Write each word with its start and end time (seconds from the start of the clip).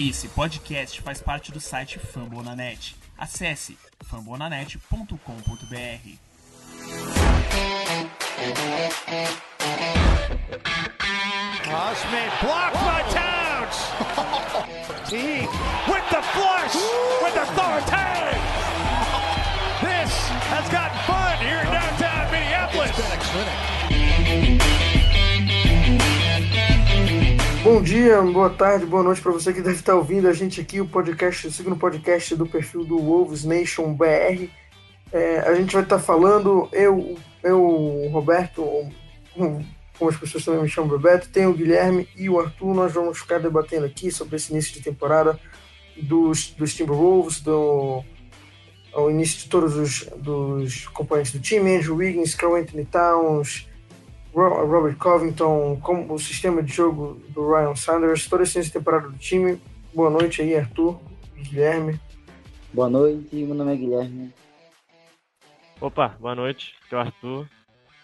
Esse 0.00 0.28
podcast 0.28 1.02
faz 1.02 1.20
parte 1.20 1.52
do 1.52 1.60
site 1.60 1.98
Fambonanet. 1.98 2.96
Acesse 3.18 3.76
fambonanet.com.br. 4.10 5.14
Osman 11.68 12.30
blocked 12.40 12.80
by 12.80 13.02
Towns. 13.12 13.76
With 15.10 16.08
the 16.08 16.22
flush 16.22 16.76
with 17.22 17.36
authority. 17.36 18.49
Bom 27.72 27.80
dia, 27.80 28.20
boa 28.20 28.50
tarde, 28.50 28.84
boa 28.84 29.04
noite 29.04 29.20
para 29.20 29.30
você 29.30 29.52
que 29.52 29.62
deve 29.62 29.76
estar 29.76 29.94
ouvindo 29.94 30.26
a 30.26 30.32
gente 30.32 30.60
aqui, 30.60 30.80
o 30.80 30.88
podcast, 30.88 31.46
o 31.46 31.52
segundo 31.52 31.76
podcast 31.76 32.34
do 32.34 32.44
perfil 32.44 32.84
do 32.84 32.98
Wolves 32.98 33.44
Nation 33.44 33.94
BR. 33.94 34.48
É, 35.12 35.38
a 35.46 35.54
gente 35.54 35.72
vai 35.72 35.84
estar 35.84 36.00
falando, 36.00 36.68
eu, 36.72 37.16
eu 37.44 38.08
Roberto, 38.10 38.66
como 39.32 40.10
as 40.10 40.16
pessoas 40.16 40.44
também 40.44 40.62
me 40.62 40.68
chamam 40.68 40.90
Roberto, 40.90 41.30
tem 41.30 41.46
o 41.46 41.52
Guilherme 41.52 42.08
e 42.16 42.28
o 42.28 42.40
Arthur, 42.40 42.74
nós 42.74 42.92
vamos 42.92 43.20
ficar 43.20 43.38
debatendo 43.38 43.86
aqui 43.86 44.10
sobre 44.10 44.34
esse 44.34 44.50
início 44.50 44.74
de 44.74 44.82
temporada 44.82 45.38
dos, 45.96 46.50
dos 46.50 46.74
Timberwolves, 46.74 47.40
do 47.40 48.02
ao 48.92 49.12
início 49.12 49.38
de 49.38 49.48
todos 49.48 49.76
os 49.76 50.08
dos 50.16 50.88
componentes 50.88 51.30
do 51.30 51.38
time, 51.38 51.76
Andrew 51.76 51.94
Wiggins, 51.94 52.34
Carl 52.34 52.56
Anthony 52.56 52.84
Towns, 52.84 53.69
Robert 54.32 54.96
Covington, 54.96 55.78
como 55.82 56.14
o 56.14 56.18
sistema 56.18 56.62
de 56.62 56.72
jogo 56.72 57.20
do 57.30 57.50
Ryan 57.50 57.74
Sanders, 57.74 58.28
toda 58.28 58.42
essa 58.42 58.62
temporada 58.70 59.08
do 59.08 59.18
time. 59.18 59.60
Boa 59.94 60.10
noite 60.10 60.42
aí, 60.42 60.56
Arthur, 60.56 61.00
Guilherme. 61.36 62.00
Boa 62.72 62.88
noite, 62.88 63.34
meu 63.34 63.54
nome 63.54 63.72
é 63.72 63.76
Guilherme. 63.76 64.32
Opa, 65.80 66.16
boa 66.20 66.34
noite, 66.34 66.74
aqui 66.84 66.94
é 66.94 66.98
o 66.98 67.00
Arthur. 67.00 67.48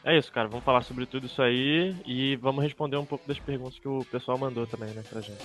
É 0.04 0.16
isso, 0.16 0.32
cara, 0.32 0.48
vamos 0.48 0.64
falar 0.64 0.82
sobre 0.82 1.04
tudo 1.04 1.26
isso 1.26 1.42
aí 1.42 1.94
e 2.06 2.36
vamos 2.36 2.62
responder 2.62 2.96
um 2.96 3.04
pouco 3.04 3.26
das 3.26 3.38
perguntas 3.38 3.78
que 3.78 3.88
o 3.88 4.04
pessoal 4.04 4.38
mandou 4.38 4.66
também, 4.66 4.90
né, 4.90 5.02
pra 5.08 5.20
gente. 5.20 5.44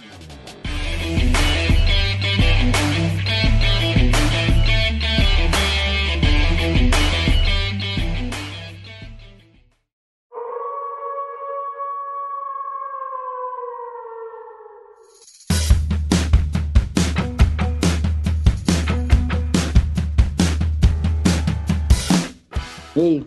Ei, 22.96 23.26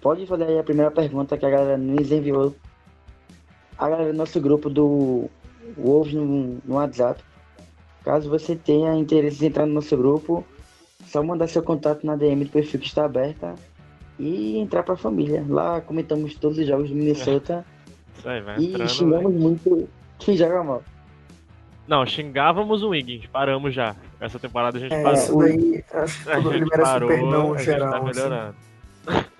pode 0.00 0.26
fazer 0.26 0.44
aí 0.44 0.58
a 0.58 0.62
primeira 0.64 0.90
pergunta 0.90 1.36
que 1.36 1.44
a 1.46 1.50
galera 1.50 1.76
nos 1.76 2.10
enviou. 2.10 2.54
A 3.76 3.88
galera 3.88 4.12
do 4.12 4.16
nosso 4.18 4.40
grupo 4.40 4.70
do 4.70 5.28
Wolves 5.76 6.14
no, 6.14 6.58
no 6.64 6.74
WhatsApp. 6.76 7.20
Caso 8.04 8.28
você 8.28 8.54
tenha 8.54 8.94
interesse 8.94 9.42
em 9.44 9.48
entrar 9.48 9.66
no 9.66 9.72
nosso 9.74 9.96
grupo, 9.96 10.44
só 11.06 11.22
mandar 11.22 11.48
seu 11.48 11.62
contato 11.62 12.04
na 12.06 12.14
DM 12.16 12.44
do 12.44 12.50
perfil 12.50 12.78
que 12.80 12.86
está 12.86 13.04
aberta 13.06 13.54
e 14.18 14.58
entrar 14.58 14.82
pra 14.82 14.94
família. 14.96 15.44
Lá 15.48 15.80
comentamos 15.80 16.34
todos 16.36 16.58
os 16.58 16.66
jogos 16.66 16.90
do 16.90 16.94
Minnesota 16.94 17.64
Isso 18.18 18.28
aí, 18.28 18.40
vai 18.42 18.58
e 18.58 18.66
entrando. 18.68 18.88
xingamos 18.90 19.32
vai. 19.32 19.42
muito 19.42 19.88
quem 20.18 20.36
joga 20.36 20.62
mal. 20.62 20.82
Não, 21.88 22.06
xingávamos 22.06 22.82
o 22.82 22.90
Wiggins, 22.90 23.26
paramos 23.26 23.74
já. 23.74 23.96
Essa 24.20 24.38
temporada 24.38 24.76
a 24.78 24.80
gente 24.80 24.94
É, 24.94 25.02
parou. 25.02 25.18
isso 25.18 25.38
daí, 25.38 25.84
acho 25.92 26.24
que 26.24 26.30
A 26.30 26.42
todo 26.42 26.52
gente 26.58 26.70
parou, 26.70 27.08
perdão 27.08 27.52
a 27.54 27.56
gente 27.58 27.64
geral. 27.66 27.90
tá 27.90 28.10
assim. 28.10 28.54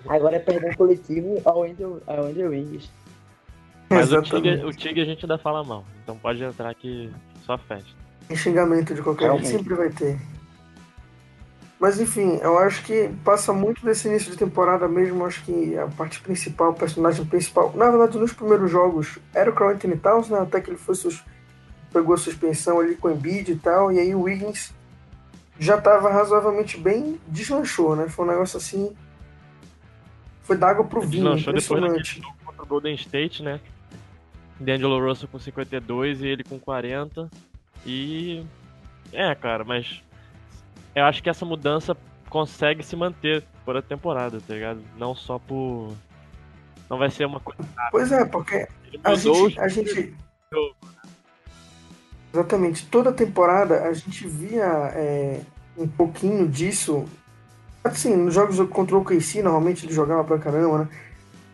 Agora 0.07 0.35
é 0.35 0.39
perdão 0.39 0.73
coletivo 0.73 1.41
ao 1.45 1.63
Andrew, 1.63 2.01
ao 2.05 2.25
Andrew 2.25 2.49
Wings. 2.49 2.89
Mas 3.89 4.11
o 4.11 4.17
Exatamente. 4.17 4.57
Tig, 4.57 4.65
o 4.65 4.71
Tig 4.71 5.01
a 5.01 5.05
gente 5.05 5.25
ainda 5.25 5.37
fala 5.37 5.63
mal, 5.63 5.83
então 6.03 6.17
pode 6.17 6.43
entrar 6.43 6.73
que 6.73 7.11
só 7.45 7.57
festa. 7.57 7.89
Tem 8.27 8.35
xingamento 8.35 8.93
de 8.93 9.01
qualquer 9.01 9.29
jeito, 9.31 9.43
Realmente. 9.43 9.57
sempre 9.57 9.75
vai 9.75 9.89
ter. 9.89 10.19
Mas 11.79 11.99
enfim, 11.99 12.39
eu 12.41 12.57
acho 12.57 12.83
que 12.83 13.09
passa 13.23 13.51
muito 13.53 13.85
desse 13.85 14.07
início 14.07 14.31
de 14.31 14.37
temporada 14.37 14.87
mesmo. 14.87 15.25
Acho 15.25 15.43
que 15.43 15.77
a 15.77 15.87
parte 15.87 16.19
principal, 16.21 16.71
o 16.71 16.73
personagem 16.73 17.25
principal, 17.25 17.71
na 17.75 17.89
verdade, 17.89 18.17
nos 18.17 18.33
primeiros 18.33 18.71
jogos 18.71 19.19
era 19.33 19.49
o 19.49 19.53
Carl 19.53 19.71
Anthony 19.71 19.97
Towns, 19.97 20.29
né? 20.29 20.39
Até 20.39 20.61
que 20.61 20.69
ele 20.69 20.77
foi 20.77 20.95
sus... 20.95 21.23
pegou 21.91 22.15
a 22.15 22.17
suspensão 22.17 22.79
ali 22.79 22.95
com 22.95 23.09
o 23.09 23.11
Embiid 23.11 23.51
e 23.51 23.55
tal. 23.57 23.91
E 23.91 23.99
aí 23.99 24.15
o 24.15 24.21
Wiggins 24.21 24.73
já 25.59 25.77
estava 25.77 26.09
razoavelmente 26.09 26.77
bem, 26.79 27.19
deslanchou, 27.27 27.95
né? 27.95 28.07
Foi 28.07 28.25
um 28.25 28.29
negócio 28.29 28.57
assim. 28.57 28.95
Foi 30.45 30.55
d'água 30.57 30.85
pro 30.85 31.01
vinho, 31.01 31.23
Deslanchou 31.35 31.53
depois 31.53 31.83
impressionante. 31.83 32.21
contra 32.45 32.63
o 32.63 32.65
Golden 32.65 32.95
State, 32.95 33.43
né? 33.43 33.59
D'Angelo 34.59 35.05
Russell 35.05 35.27
com 35.27 35.39
52 35.39 36.21
e 36.21 36.27
ele 36.27 36.43
com 36.43 36.57
40. 36.59 37.29
E. 37.85 38.45
É, 39.11 39.33
cara, 39.35 39.63
mas. 39.63 40.01
Eu 40.93 41.03
acho 41.05 41.21
que 41.21 41.29
essa 41.29 41.43
mudança 41.45 41.97
consegue 42.29 42.83
se 42.83 42.95
manter 42.95 43.43
por 43.65 43.75
a 43.75 43.81
temporada, 43.81 44.39
tá 44.39 44.53
ligado? 44.53 44.81
Não 44.97 45.13
só 45.15 45.39
por. 45.39 45.93
Não 46.89 46.97
vai 46.97 47.09
ser 47.09 47.25
uma 47.25 47.39
coisa. 47.39 47.61
Pois 47.91 48.11
é, 48.11 48.23
porque 48.23 48.67
A 49.03 49.15
gente, 49.15 49.59
a 49.59 49.67
gente. 49.67 50.13
jogo. 50.53 50.75
Exatamente. 52.33 52.85
Toda 52.87 53.11
temporada 53.11 53.83
a 53.83 53.93
gente 53.93 54.27
via 54.27 54.63
é, 54.93 55.41
um 55.77 55.87
pouquinho 55.87 56.47
disso. 56.47 57.05
Assim, 57.85 58.15
nos 58.15 58.33
jogos 58.33 58.59
contra 58.69 58.97
o 58.97 59.05
KC, 59.05 59.43
normalmente 59.43 59.85
ele 59.85 59.93
jogava 59.93 60.23
pra 60.23 60.39
caramba, 60.39 60.79
né? 60.79 60.87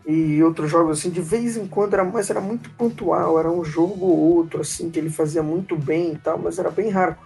E 0.06 0.42
outros 0.42 0.70
jogos, 0.70 0.98
assim, 0.98 1.10
de 1.10 1.20
vez 1.20 1.58
em 1.58 1.66
quando 1.66 1.92
era, 1.92 2.02
mas 2.02 2.30
era 2.30 2.40
muito 2.40 2.70
pontual. 2.70 3.38
Era 3.38 3.50
um 3.50 3.62
jogo 3.62 4.06
ou 4.06 4.36
outro, 4.36 4.62
assim, 4.62 4.90
que 4.90 4.98
ele 4.98 5.10
fazia 5.10 5.42
muito 5.42 5.76
bem 5.76 6.14
e 6.14 6.16
tal, 6.16 6.38
mas 6.38 6.58
era 6.58 6.70
bem 6.70 6.88
raro. 6.88 7.16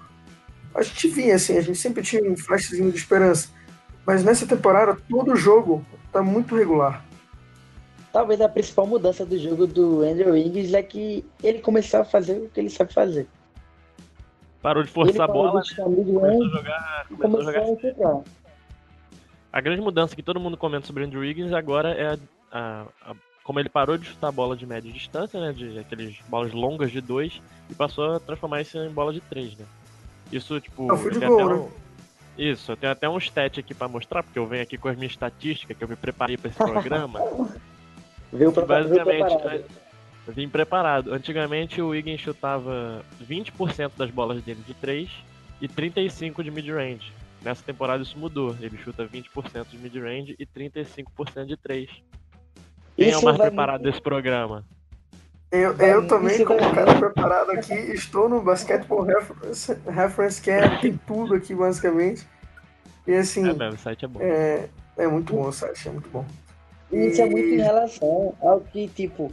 A 0.75 0.83
gente 0.83 1.07
via, 1.07 1.37
assim, 1.37 1.57
a 1.57 1.61
gente 1.61 1.79
sempre 1.79 2.03
tinha 2.03 2.29
um 2.29 2.37
flashzinho 2.37 2.91
de 2.91 2.99
esperança. 2.99 3.49
Mas 4.05 4.25
nessa 4.25 4.45
temporada, 4.45 4.99
todo 5.09 5.37
jogo 5.37 5.87
tá 6.13 6.21
muito 6.21 6.57
regular. 6.57 7.05
Talvez 8.13 8.41
a 8.41 8.49
principal 8.49 8.89
mudança 8.89 9.25
do 9.25 9.39
jogo 9.39 9.69
do 9.69 10.03
Andrew 10.03 10.33
Wings 10.33 10.75
é 10.75 10.83
que 10.83 11.25
ele 11.45 11.61
começou 11.61 12.01
a 12.01 12.05
fazer 12.05 12.39
o 12.39 12.49
que 12.49 12.59
ele 12.59 12.71
sabe 12.71 12.93
fazer. 12.93 13.29
Parou 14.61 14.83
de 14.83 14.89
ele 14.89 14.95
forçar 14.95 15.23
a 15.23 15.27
parou 15.29 15.53
bola, 15.53 15.63
de 15.63 15.77
né? 15.77 15.85
Começou 15.85 16.45
a 16.45 16.49
jogar. 16.49 17.07
e 17.09 17.15
Começou 17.15 17.51
a 17.51 17.53
começou 17.53 17.91
jogar 17.93 18.19
a. 18.19 18.46
A 19.57 19.61
grande 19.63 19.81
mudança 19.81 20.15
que 20.15 20.23
todo 20.23 20.39
mundo 20.39 20.55
comenta 20.55 20.87
sobre 20.87 21.03
o 21.03 21.07
Andrew 21.07 21.23
Wiggins 21.23 21.51
agora 21.51 21.93
é 21.95 22.09
a, 22.09 22.19
a- 22.53 22.87
a- 23.11 23.15
como 23.43 23.59
ele 23.59 23.71
parou 23.71 23.97
de 23.97 24.05
chutar 24.07 24.31
bola 24.31 24.55
de 24.55 24.67
média 24.67 24.93
distância, 24.93 25.41
né? 25.41 25.51
De 25.51 25.79
aqueles 25.79 26.15
bolas 26.29 26.53
longas 26.53 26.93
de 26.93 27.01
dois 27.01 27.41
e 27.71 27.75
passou 27.75 28.17
a 28.17 28.21
transformar 28.21 28.61
isso 28.61 28.77
em 28.77 28.91
bola 28.91 29.15
de 29.15 29.21
três, 29.23 29.57
né? 29.57 29.65
Isso, 30.31 30.61
tipo. 30.61 30.93
É 30.93 31.27
até 31.27 31.45
né? 31.47 31.55
um- 31.55 31.71
Isso, 32.37 32.71
eu 32.73 32.77
tenho 32.77 32.93
até 32.93 33.09
um 33.09 33.17
stat 33.17 33.59
aqui 33.59 33.73
pra 33.73 33.89
mostrar, 33.89 34.23
porque 34.23 34.39
eu 34.39 34.47
venho 34.47 34.63
aqui 34.63 34.77
com 34.77 34.89
as 34.89 34.97
minhas 34.97 35.13
estatísticas 35.13 35.75
que 35.75 35.83
eu 35.83 35.89
me 35.89 35.97
preparei 35.97 36.37
pra 36.37 36.51
esse 36.51 36.59
programa. 36.59 37.19
E 38.33 38.53
pra, 38.53 38.67
basicamente, 38.67 39.65
eu 40.27 40.35
vim 40.35 40.49
preparado. 40.51 41.15
Antigamente 41.15 41.81
o 41.81 41.89
Wiggins 41.89 42.21
chutava 42.21 43.03
20% 43.27 43.93
das 43.97 44.11
bolas 44.11 44.43
dele 44.43 44.61
de 44.67 44.75
3 44.75 45.09
e 45.63 45.67
35% 45.69 46.43
de 46.43 46.51
mid-range. 46.51 47.11
Nessa 47.47 47.63
temporada 47.63 48.03
isso 48.03 48.19
mudou. 48.19 48.57
Ele 48.61 48.77
chuta 48.77 49.07
20% 49.07 49.69
de 49.71 49.79
mid-range 49.79 50.35
e 50.37 50.45
35% 50.45 51.47
de 51.47 51.57
3. 51.57 51.89
Quem 52.97 53.07
é 53.07 53.11
Isso 53.11 53.21
o 53.21 53.25
mais 53.25 53.37
preparado 53.37 53.81
muito- 53.83 53.93
desse 53.93 54.03
programa? 54.03 54.65
Eu, 55.53 55.77
eu 55.77 56.09
também, 56.09 56.35
isso 56.35 56.45
como 56.45 56.59
vai- 56.59 56.75
cara 56.75 56.99
preparado 56.99 57.51
aqui, 57.53 57.73
estou 57.73 58.29
no 58.29 58.43
Basketball 58.43 59.03
Reference, 59.03 59.73
reference 59.89 60.43
que 60.43 60.51
é, 60.51 60.77
tem 60.81 60.99
tudo 61.07 61.37
aqui, 61.37 61.55
basicamente. 61.55 62.27
E 63.07 63.15
assim, 63.15 63.49
É 63.49 63.53
mesmo, 63.55 63.75
o 63.75 63.79
site 63.79 64.05
é 64.05 64.09
bom. 64.09 64.21
é, 64.21 64.69
é 64.99 65.07
muito 65.07 65.33
bom 65.33 65.47
o 65.47 65.53
site, 65.53 65.87
é 65.89 65.93
muito 65.93 66.09
bom. 66.11 66.27
E 66.91 66.97
Isso 67.07 67.23
é 67.23 67.27
muito 67.31 67.47
em 67.49 67.59
relação 67.59 68.35
ao 68.41 68.61
que, 68.61 68.89
tipo, 68.89 69.33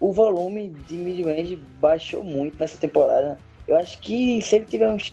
o 0.00 0.12
volume 0.14 0.70
de 0.88 0.94
mid-range 0.96 1.56
baixou 1.78 2.24
muito 2.24 2.58
nessa 2.58 2.78
temporada. 2.78 3.38
Eu 3.66 3.76
acho 3.76 3.98
que 3.98 4.40
se 4.40 4.56
ele 4.56 4.64
tiver 4.64 4.88
uns, 4.90 5.12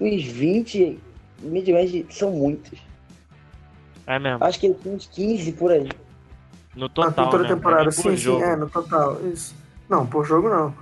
uns 0.00 0.22
20 0.22 1.00
mid-range, 1.42 2.06
são 2.10 2.30
muitos. 2.30 2.78
É 4.06 4.18
mesmo. 4.18 4.44
Acho 4.44 4.58
que 4.58 4.66
ele 4.66 4.74
tem 4.74 4.94
uns 4.94 5.06
15 5.06 5.52
por 5.52 5.70
aí. 5.70 5.88
No 6.74 6.82
Na 6.82 6.88
total, 6.88 7.30
toda 7.30 7.42
né? 7.42 7.48
temporada, 7.50 7.88
é 7.88 7.92
sim, 7.92 8.16
sim, 8.16 8.42
é, 8.42 8.56
no 8.56 8.68
total, 8.68 9.18
isso. 9.26 9.54
Não, 9.88 10.06
por 10.06 10.24
jogo 10.24 10.48
não. 10.48 10.74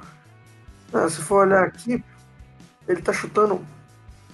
Não, 0.93 1.09
se 1.09 1.21
for 1.21 1.47
olhar 1.47 1.65
aqui, 1.65 2.03
ele 2.87 3.03
tá 3.03 3.13
chutando 3.13 3.61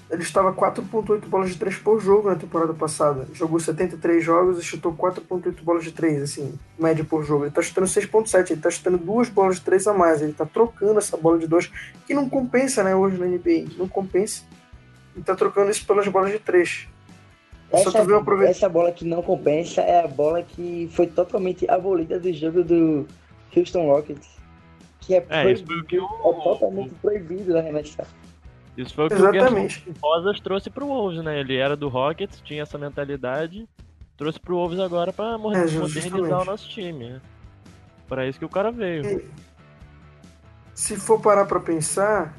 ele 0.09 0.23
estava 0.23 0.53
4.8 0.53 1.27
bolas 1.27 1.51
de 1.51 1.59
3 1.59 1.79
por 1.79 2.01
jogo 2.01 2.29
na 2.29 2.37
temporada 2.37 2.73
passada. 2.73 3.27
Jogou 3.35 3.59
73 3.59 4.25
jogos 4.25 4.59
e 4.59 4.63
chutou 4.63 4.93
4.8 4.95 5.63
bolas 5.63 5.83
de 5.83 5.91
3, 5.91 6.23
assim, 6.23 6.57
média 6.79 7.05
por 7.05 7.25
jogo. 7.25 7.43
Ele 7.43 7.49
está 7.49 7.61
chutando 7.61 7.89
6.7, 7.89 8.51
ele 8.51 8.55
está 8.55 8.71
chutando 8.71 8.99
duas 8.99 9.29
bolas 9.29 9.57
de 9.57 9.63
3 9.63 9.89
a 9.89 9.93
mais. 9.93 10.23
Ele 10.23 10.31
está 10.31 10.47
trocando 10.47 10.99
essa 10.99 11.17
bola 11.17 11.39
de 11.39 11.49
2, 11.49 11.73
que 12.07 12.15
não 12.15 12.29
compensa, 12.29 12.85
né, 12.85 12.95
hoje 12.95 13.19
na 13.19 13.27
NBA. 13.27 13.77
Não 13.77 13.89
compensa. 13.89 14.45
Ele 15.17 15.23
está 15.23 15.35
trocando 15.35 15.71
isso 15.71 15.87
pelas 15.87 16.07
bolas 16.09 16.31
de 16.31 16.39
3. 16.39 16.89
Essa, 17.73 17.99
essa 18.45 18.69
bola 18.69 18.93
que 18.93 19.05
não 19.05 19.23
compensa 19.23 19.81
é 19.81 20.05
a 20.05 20.07
bola 20.07 20.43
que 20.43 20.89
foi 20.93 21.07
totalmente 21.07 21.69
abolida 21.69 22.21
do 22.21 22.33
jogo 22.33 22.63
do 22.63 23.07
Houston 23.57 23.87
Rockets. 23.87 24.37
Que 25.01 25.15
é, 25.15 25.27
é, 25.29 25.43
proibido, 25.43 26.05
é 26.05 26.43
totalmente 26.43 26.95
proibido 26.97 27.57
arremessar. 27.57 28.07
Isso 28.77 28.95
foi 28.95 29.07
o 29.07 29.09
que 29.09 29.15
Exatamente. 29.15 29.89
o 29.89 30.07
Rosas 30.07 30.39
trouxe 30.41 30.69
pro 30.69 30.87
Wolves, 30.87 31.25
né? 31.25 31.41
Ele 31.41 31.57
era 31.57 31.75
do 31.75 31.89
Rockets, 31.89 32.43
tinha 32.45 32.63
essa 32.63 32.77
mentalidade, 32.77 33.67
trouxe 34.19 34.39
pro 34.39 34.57
Wolves 34.57 34.79
agora 34.79 35.15
pra 35.15 35.35
é, 35.35 35.39
modernizar 35.39 36.43
o 36.43 36.45
nosso 36.45 36.69
time. 36.69 37.09
Né? 37.09 37.21
Para 38.07 38.29
isso 38.29 38.39
que 38.39 38.45
o 38.45 38.51
cara 38.51 38.71
veio. 38.71 39.07
E, 39.07 39.31
se 40.75 40.95
for 40.97 41.19
parar 41.21 41.47
pra 41.47 41.59
pensar, 41.59 42.37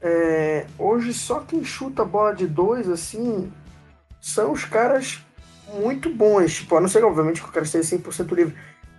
é, 0.00 0.66
hoje 0.78 1.12
só 1.12 1.40
quem 1.40 1.64
chuta 1.64 2.02
a 2.02 2.04
bola 2.04 2.34
de 2.34 2.46
dois, 2.46 2.88
assim, 2.88 3.52
são 4.20 4.52
os 4.52 4.64
caras 4.64 5.20
muito 5.74 6.08
bons. 6.10 6.54
Tipo, 6.56 6.76
a 6.76 6.80
não 6.80 6.88
ser, 6.88 7.04
obviamente, 7.04 7.42
que 7.42 7.48
o 7.48 7.52
cara 7.52 7.64
esteja 7.64 7.96
100% 7.96 8.34
livre. 8.34 8.54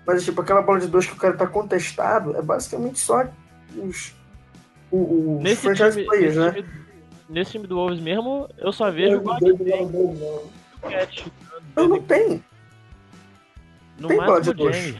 Mas, 0.06 0.24
tipo, 0.24 0.42
aquela 0.42 0.62
bola 0.62 0.80
de 0.80 0.88
dois 0.88 1.06
que 1.06 1.14
o 1.14 1.18
cara 1.18 1.38
tá 1.38 1.48
contestado, 1.48 2.36
é 2.36 2.42
basicamente 2.42 3.00
só 3.00 3.26
os 3.76 4.14
o, 4.92 4.98
o 5.38 5.40
nesse 5.42 5.62
franchise 5.62 5.98
time, 5.98 6.06
players, 6.06 6.36
nesse 6.36 6.40
né? 6.40 6.52
Time, 6.52 6.86
nesse 7.30 7.52
time 7.52 7.68
do 7.68 7.76
Wolves 7.76 8.00
mesmo, 8.00 8.50
eu 8.58 8.72
só 8.72 8.90
vejo 8.90 9.22
o. 9.22 10.42
Eu 11.76 11.88
não 11.88 12.02
tem. 12.02 12.44
No 14.00 14.08
tem 14.08 14.18
bola 14.18 14.42
de 14.42 14.54
dois. 14.54 14.96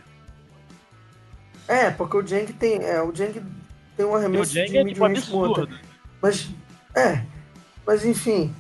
É, 1.68 1.90
porque 1.92 2.18
o 2.18 2.26
Jeng 2.26 2.46
tem. 2.54 2.84
É, 2.84 3.02
o 3.02 3.14
Jeng 3.14 3.42
tem 3.96 4.06
um 4.06 4.16
arremesso 4.16 4.52
de 4.52 4.78
é, 4.78 4.86
tipo, 4.86 5.04
absurdo. 5.04 5.70
Mas. 6.22 6.50
É. 6.96 7.24
Mas 7.86 8.06
enfim. 8.06 8.54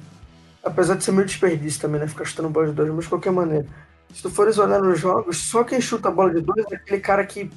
Apesar 0.63 0.95
de 0.95 1.03
ser 1.03 1.11
meio 1.11 1.25
desperdício 1.25 1.81
também, 1.81 2.01
né? 2.01 2.07
Ficar 2.07 2.25
chutando 2.25 2.49
bola 2.49 2.67
de 2.67 2.73
dois, 2.73 2.89
mas 2.89 3.03
de 3.05 3.09
qualquer 3.09 3.31
maneira. 3.31 3.65
Se 4.13 4.21
tu 4.21 4.29
fores 4.29 4.57
olhar 4.57 4.79
nos 4.81 4.99
jogos, 4.99 5.37
só 5.37 5.63
quem 5.63 5.79
chuta 5.79 6.09
a 6.09 6.11
bola 6.11 6.33
de 6.33 6.41
dois 6.41 6.65
é 6.71 6.75
aquele 6.75 6.99
cara 6.99 7.25
que 7.25 7.49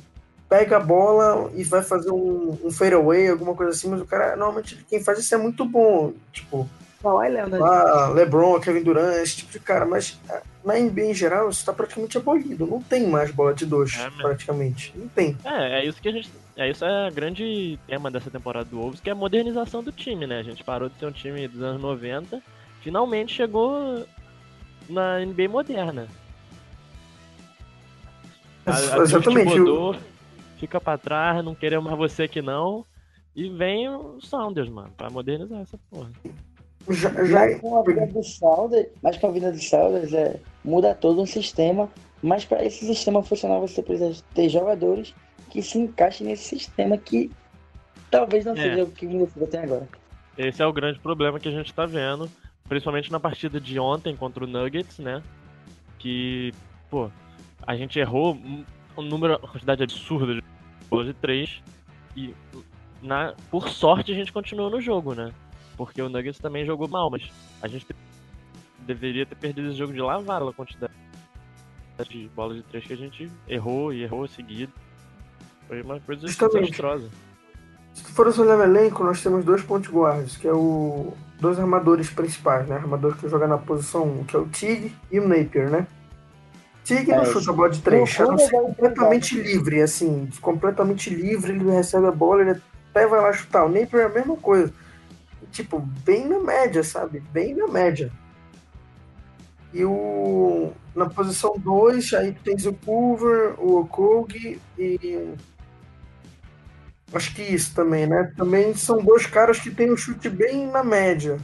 pega 0.48 0.76
a 0.76 0.80
bola 0.80 1.50
e 1.54 1.64
vai 1.64 1.82
fazer 1.82 2.10
um, 2.10 2.58
um 2.62 2.70
fadeaway, 2.70 3.28
alguma 3.28 3.54
coisa 3.54 3.72
assim, 3.72 3.88
mas 3.88 4.02
o 4.02 4.04
cara, 4.04 4.36
normalmente, 4.36 4.84
quem 4.88 5.02
faz 5.02 5.18
isso 5.18 5.34
é 5.34 5.38
muito 5.38 5.64
bom. 5.64 6.12
Tipo, 6.30 6.68
Kawhi 7.02 7.28
Leonard. 7.28 7.64
Ah, 7.64 8.08
LeBron, 8.14 8.60
Kevin 8.60 8.82
Durant, 8.82 9.16
esse 9.16 9.38
tipo 9.38 9.52
de 9.52 9.58
cara. 9.58 9.84
Mas 9.84 10.18
ah, 10.30 10.40
na 10.64 10.74
NBA 10.78 11.06
em 11.06 11.14
geral, 11.14 11.50
isso 11.50 11.60
está 11.60 11.72
praticamente 11.72 12.16
abolido. 12.16 12.66
Não 12.66 12.80
tem 12.80 13.06
mais 13.06 13.30
bola 13.30 13.52
de 13.52 13.66
dois, 13.66 13.98
é 13.98 14.08
praticamente. 14.22 14.92
Não 14.96 15.08
tem. 15.08 15.36
É, 15.44 15.80
é 15.80 15.86
isso 15.86 16.00
que 16.00 16.08
a 16.08 16.12
gente. 16.12 16.30
É 16.56 16.68
isso 16.68 16.84
é 16.84 17.08
o 17.08 17.12
grande 17.12 17.78
tema 17.86 18.10
dessa 18.10 18.30
temporada 18.30 18.68
do 18.68 18.78
Wolves, 18.78 19.00
que 19.00 19.08
é 19.08 19.12
a 19.12 19.16
modernização 19.16 19.82
do 19.82 19.90
time, 19.90 20.26
né? 20.26 20.38
A 20.38 20.42
gente 20.42 20.62
parou 20.62 20.88
de 20.88 20.98
ser 20.98 21.06
um 21.06 21.12
time 21.12 21.48
dos 21.48 21.62
anos 21.62 21.80
90, 21.80 22.42
finalmente 22.82 23.32
chegou 23.34 24.04
na 24.88 25.24
NBA 25.24 25.48
moderna. 25.48 26.08
A, 28.66 28.76
a 28.76 28.98
Exatamente 28.98 29.54
fica 30.62 30.80
pra 30.80 30.96
trás, 30.96 31.44
não 31.44 31.54
queremos 31.54 31.86
mais 31.86 31.98
você 31.98 32.24
aqui 32.24 32.40
não. 32.40 32.84
E 33.34 33.48
vem 33.48 33.88
o 33.88 34.20
Sounders, 34.20 34.68
mano, 34.68 34.90
pra 34.96 35.10
modernizar 35.10 35.62
essa 35.62 35.78
porra. 35.90 36.10
Já, 36.90 37.10
já... 37.24 37.58
com 37.58 37.78
a 37.78 37.82
vida 37.82 38.06
do 38.06 38.22
Sounders, 38.22 38.88
mas 39.02 39.16
com 39.16 39.26
a 39.26 39.30
vida 39.30 39.50
do 39.50 39.58
Sounders 39.58 40.12
é, 40.12 40.38
muda 40.64 40.94
todo 40.94 41.20
um 41.20 41.26
sistema. 41.26 41.88
Mas 42.22 42.44
para 42.44 42.64
esse 42.64 42.86
sistema 42.86 43.22
funcionar, 43.22 43.58
você 43.58 43.82
precisa 43.82 44.22
ter 44.34 44.48
jogadores 44.48 45.12
que 45.52 45.60
se 45.60 45.76
encaixem 45.76 46.26
nesse 46.26 46.44
sistema 46.44 46.96
que 46.96 47.30
talvez 48.10 48.46
não 48.46 48.54
é. 48.54 48.56
seja 48.56 48.84
o 48.84 48.90
que 48.90 49.04
o 49.04 49.10
Minnesota 49.10 49.46
tem 49.46 49.60
agora. 49.60 49.86
Esse 50.38 50.62
é 50.62 50.66
o 50.66 50.72
grande 50.72 50.98
problema 50.98 51.38
que 51.38 51.46
a 51.46 51.52
gente 51.52 51.74
tá 51.74 51.84
vendo, 51.84 52.26
principalmente 52.66 53.12
na 53.12 53.20
partida 53.20 53.60
de 53.60 53.78
ontem 53.78 54.16
contra 54.16 54.44
o 54.44 54.46
Nuggets, 54.46 54.98
né? 54.98 55.22
Que, 55.98 56.54
pô, 56.88 57.10
a 57.66 57.76
gente 57.76 57.98
errou 57.98 58.34
um 58.34 59.02
número, 59.02 59.36
uma 59.36 59.46
quantidade 59.46 59.82
absurda 59.82 60.36
de 60.36 60.42
bolas 60.88 61.08
de 61.08 61.12
três. 61.12 61.62
E 62.16 62.34
na, 63.02 63.34
por 63.50 63.68
sorte 63.68 64.10
a 64.10 64.14
gente 64.14 64.32
continuou 64.32 64.70
no 64.70 64.80
jogo, 64.80 65.14
né? 65.14 65.34
Porque 65.76 66.00
o 66.00 66.08
Nuggets 66.08 66.40
também 66.40 66.64
jogou 66.64 66.88
mal, 66.88 67.10
mas 67.10 67.30
a 67.60 67.68
gente 67.68 67.86
deveria 68.78 69.26
ter 69.26 69.34
perdido 69.34 69.68
esse 69.68 69.76
jogo 69.76 69.92
de 69.92 70.00
lavar 70.00 70.42
a 70.42 70.50
quantidade 70.50 70.94
de 72.08 72.26
bolas 72.28 72.56
de 72.56 72.62
três 72.62 72.86
que 72.86 72.94
a 72.94 72.96
gente 72.96 73.30
errou 73.46 73.92
e 73.92 74.02
errou 74.02 74.26
seguido. 74.26 74.72
Foi 75.72 75.80
uma 75.80 75.98
coisa 76.00 76.26
desastrosa. 76.26 77.08
Se 77.94 78.04
tu 78.04 78.12
fores 78.12 78.38
olhar 78.38 78.58
o 78.58 78.62
elenco, 78.62 79.02
nós 79.02 79.22
temos 79.22 79.42
dois 79.42 79.62
pontos 79.62 79.88
guardas, 79.88 80.36
que 80.36 80.46
é 80.46 80.52
o. 80.52 81.14
dois 81.40 81.58
armadores 81.58 82.10
principais, 82.10 82.68
né? 82.68 82.76
Armador 82.76 83.16
que 83.16 83.26
joga 83.26 83.46
na 83.46 83.56
posição 83.56 84.04
1, 84.04 84.24
que 84.24 84.36
é 84.36 84.38
o 84.38 84.46
Tig 84.48 84.94
e 85.10 85.18
o 85.18 85.26
Napier, 85.26 85.70
né? 85.70 85.86
Tig 86.84 87.08
não 87.08 87.22
é, 87.22 87.24
chuta 87.24 87.50
a 87.50 87.54
bola 87.54 87.70
de 87.70 87.80
três, 87.80 88.20
a 88.20 88.26
não 88.26 88.36
ser 88.36 88.50
completamente 88.50 89.40
livre, 89.40 89.80
assim, 89.80 90.28
completamente 90.42 91.08
livre, 91.08 91.54
ele 91.54 91.70
recebe 91.70 92.06
a 92.06 92.12
bola, 92.12 92.42
ele 92.42 92.60
até 92.90 93.06
vai 93.06 93.22
lá 93.22 93.32
chutar. 93.32 93.64
O 93.64 93.70
Napier 93.70 94.02
é 94.02 94.04
a 94.04 94.08
mesma 94.10 94.36
coisa. 94.36 94.70
Tipo, 95.50 95.78
bem 96.04 96.28
na 96.28 96.38
média, 96.38 96.84
sabe? 96.84 97.20
Bem 97.32 97.54
na 97.54 97.66
média. 97.66 98.12
E 99.72 99.86
o. 99.86 100.70
Na 100.94 101.08
posição 101.08 101.54
2, 101.56 102.12
aí 102.12 102.36
tens 102.44 102.66
o 102.66 102.74
Culver, 102.74 103.54
o 103.58 103.80
Okog 103.80 104.60
e. 104.78 105.34
Acho 107.14 107.34
que 107.34 107.42
isso 107.42 107.74
também, 107.74 108.06
né? 108.06 108.32
Também 108.36 108.74
são 108.74 109.02
dois 109.02 109.26
caras 109.26 109.58
que 109.58 109.70
têm 109.70 109.92
um 109.92 109.96
chute 109.96 110.28
bem 110.28 110.66
na 110.66 110.82
média. 110.82 111.38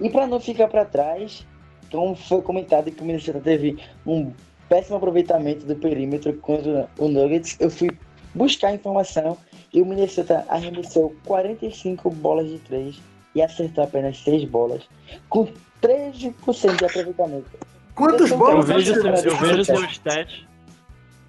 E 0.00 0.10
para 0.10 0.26
não 0.26 0.40
ficar 0.40 0.68
para 0.68 0.84
trás, 0.84 1.46
como 1.90 2.14
foi 2.16 2.42
comentado 2.42 2.90
que 2.90 3.02
o 3.02 3.04
Minnesota 3.04 3.40
teve 3.40 3.78
um 4.06 4.32
péssimo 4.68 4.96
aproveitamento 4.96 5.64
do 5.64 5.74
perímetro 5.76 6.32
contra 6.34 6.88
o 6.98 7.08
Nuggets. 7.08 7.56
Eu 7.58 7.70
fui 7.70 7.90
buscar 8.34 8.74
informação 8.74 9.36
e 9.72 9.80
o 9.80 9.86
Minnesota 9.86 10.44
arremessou 10.48 11.14
45 11.24 12.10
bolas 12.10 12.48
de 12.48 12.58
3 12.60 13.00
e 13.34 13.42
acertou 13.42 13.84
apenas 13.84 14.18
6 14.22 14.44
bolas, 14.44 14.82
com 15.28 15.48
13% 15.82 16.76
de 16.76 16.84
aproveitamento. 16.84 17.50
Quantas 17.94 18.30
bolas? 18.30 18.68
Eu 18.68 18.76
vejo, 18.76 18.94
seu, 18.94 19.06
eu 19.06 19.36
vejo 19.36 19.64
seu 19.64 19.84
stat. 19.84 20.48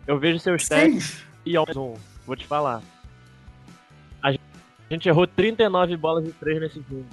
Eu 0.07 0.19
vejo 0.19 0.39
seu 0.39 0.55
stat 0.55 1.25
e 1.45 1.55
ao 1.55 1.65
um, 1.75 1.93
vou 2.25 2.35
te 2.35 2.45
falar. 2.45 2.81
A 4.21 4.31
gente 4.89 5.07
errou 5.07 5.27
39 5.27 5.95
bolas 5.97 6.23
de 6.25 6.31
3 6.33 6.61
nesse 6.61 6.83
jogo. 6.89 7.05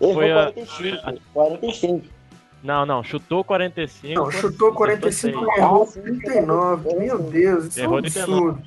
Errou 0.00 0.14
Foi 0.14 0.28
45. 0.28 1.08
A... 1.08 1.14
45. 1.32 2.18
Não, 2.62 2.84
não, 2.84 3.04
chutou 3.04 3.44
45. 3.44 4.14
Não, 4.14 4.30
chutou 4.30 4.72
45 4.74 5.38
e 5.38 5.60
errou 5.60 5.86
39. 5.86 6.94
Meu 6.96 7.18
Deus, 7.18 7.66
isso 7.66 7.80
errou 7.80 7.98
é 7.98 8.02
um 8.02 8.04
absurdo. 8.04 8.62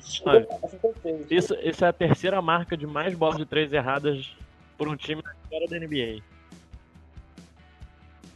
Isso, 1.30 1.54
isso 1.62 1.84
é 1.84 1.88
a 1.88 1.92
terceira 1.92 2.40
marca 2.40 2.76
de 2.76 2.86
mais 2.86 3.14
bolas 3.14 3.36
de 3.36 3.44
três 3.44 3.72
erradas 3.72 4.34
por 4.78 4.88
um 4.88 4.96
time 4.96 5.22
na 5.22 5.32
história 5.34 5.68
da 5.68 5.86
NBA. 5.86 6.22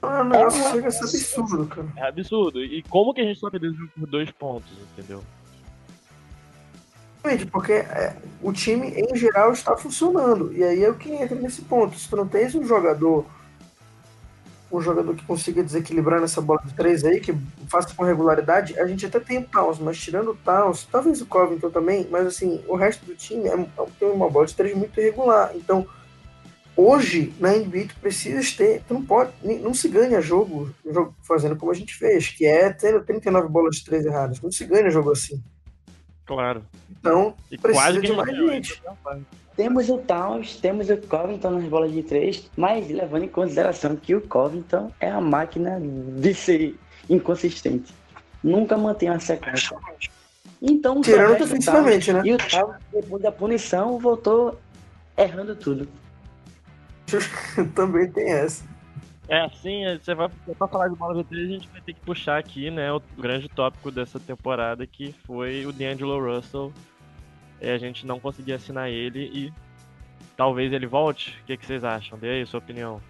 Ah, 0.03 0.21
o 0.21 0.25
negócio 0.25 0.63
é, 0.63 0.71
chega 0.71 0.89
a 0.89 0.91
ser 0.91 1.05
absurdo, 1.05 1.67
cara. 1.67 1.89
É 1.97 2.09
absurdo. 2.09 2.63
E 2.63 2.83
como 2.83 3.15
que 3.15 3.23
a 3.23 3.25
gente 3.25 3.41
só 3.41 3.51
perdeu 3.51 3.73
por 3.99 4.07
dois 4.07 4.31
pontos, 4.31 4.71
entendeu? 4.93 5.25
Porque 7.51 7.73
é, 7.73 8.17
o 8.43 8.53
time, 8.53 8.89
em 8.89 9.17
geral, 9.17 9.53
está 9.53 9.77
funcionando. 9.77 10.53
E 10.53 10.63
aí 10.63 10.85
é 10.85 10.91
o 10.91 10.95
que 10.95 11.11
entra 11.13 11.37
nesse 11.37 11.63
ponto. 11.63 11.99
Se 11.99 12.09
tu 12.09 12.17
não 12.17 12.27
tens 12.27 12.55
um 12.55 12.65
jogador 12.65 13.25
um 14.71 14.81
jogador 14.81 15.15
que 15.15 15.25
consiga 15.25 15.63
desequilibrar 15.63 16.21
nessa 16.21 16.41
bola 16.41 16.61
de 16.65 16.75
três 16.75 17.05
aí, 17.05 17.21
que 17.21 17.35
faça 17.69 17.95
com 17.95 18.05
regularidade, 18.05 18.79
a 18.79 18.87
gente 18.87 19.07
até 19.07 19.21
tem 19.21 19.39
o 19.39 19.45
Taos, 19.45 19.79
mas 19.79 19.99
tirando 19.99 20.33
o 20.33 20.37
Taos, 20.37 20.87
talvez 20.91 21.21
o 21.21 21.27
Covington 21.27 21.71
também, 21.71 22.07
mas 22.11 22.27
assim, 22.27 22.63
o 22.67 22.75
resto 22.75 23.05
do 23.07 23.15
time 23.15 23.49
é, 23.49 23.55
é, 23.55 23.87
tem 23.99 24.11
uma 24.11 24.29
bola 24.29 24.47
de 24.47 24.55
três 24.55 24.77
muito 24.77 24.99
irregular. 25.01 25.53
Então, 25.55 25.87
hoje, 26.77 27.33
na 27.39 27.53
NBA, 27.53 27.87
tu 27.89 27.97
precisas 28.01 28.53
ter, 28.53 28.83
tu 28.87 28.95
não 28.95 29.05
pode, 29.05 29.31
não 29.63 29.73
se 29.73 29.89
ganha 29.89 30.21
jogo, 30.21 30.71
jogo 30.85 31.15
fazendo 31.23 31.57
como 31.57 31.71
a 31.71 31.75
gente 31.75 31.95
fez, 31.95 32.29
que 32.29 32.45
é 32.45 32.71
tendo 32.71 33.05
39 33.05 33.49
bolas 33.49 33.77
de 33.77 33.85
três 33.85 34.05
erradas. 34.05 34.41
Não 34.41 34.51
se 34.51 34.65
ganha 34.65 34.91
jogo 34.91 35.13
assim. 35.13 35.43
Claro. 36.27 36.63
Então, 36.91 37.35
e 37.51 37.57
precisa 37.57 38.01
de 38.01 38.13
mais 38.13 38.37
gente. 38.37 38.83
Temos 39.57 39.89
o 39.89 39.97
Towns, 39.97 40.57
temos 40.57 40.91
o 40.91 40.97
Covington 40.99 41.51
nas 41.51 41.65
bolas 41.65 41.93
de 41.93 42.03
três, 42.03 42.51
mas 42.57 42.91
levando 42.91 43.23
em 43.23 43.29
consideração 43.29 43.97
que 43.97 44.15
o 44.15 44.21
Covington 44.21 44.93
é 45.01 45.09
a 45.09 45.21
máquina 45.21 45.81
de 45.81 46.35
ser 46.35 46.75
inconsistente. 47.09 47.95
Nunca 48.43 48.77
mantém 48.77 49.09
uma 49.09 49.21
sequência. 49.21 49.77
Então, 50.61 51.01
Tirando 51.01 51.39
defensivamente, 51.39 52.13
né? 52.13 52.23
E 52.25 52.35
o 52.35 52.39
Towns, 52.39 52.77
depois 52.93 53.23
da 53.23 53.33
punição, 53.33 53.99
voltou 53.99 54.59
errando 55.17 55.55
tudo. 55.55 55.89
Também 57.75 58.11
tem 58.11 58.31
essa. 58.31 58.65
É, 59.29 59.49
sim, 59.49 59.83
você 60.01 60.15
vai 60.15 60.29
pra 60.57 60.69
falar 60.69 60.89
de 60.89 60.95
bola 60.95 61.25
V3, 61.25 61.45
a 61.45 61.49
gente 61.49 61.69
vai 61.69 61.81
ter 61.81 61.95
que 61.95 62.01
puxar 62.01 62.39
aqui, 62.39 62.71
né, 62.71 62.93
o 62.93 63.03
grande 63.19 63.49
tópico 63.49 63.91
dessa 63.91 64.21
temporada, 64.21 64.87
que 64.87 65.13
foi 65.27 65.67
o 65.67 65.73
D'Angelo 65.73 66.25
Russell. 66.25 66.73
E 67.61 67.69
a 67.69 67.79
gente 67.79 68.07
não 68.07 68.21
conseguia 68.21 68.57
assinar 68.57 68.89
ele 68.89 69.31
e 69.33 69.53
talvez 70.37 70.73
ele 70.73 70.87
volte. 70.87 71.39
O 71.43 71.47
que, 71.47 71.57
que 71.57 71.67
vocês 71.67 71.83
acham? 71.83 72.19
Dê 72.19 72.29
aí 72.29 72.47
sua 72.47 72.59
opinião. 72.59 73.01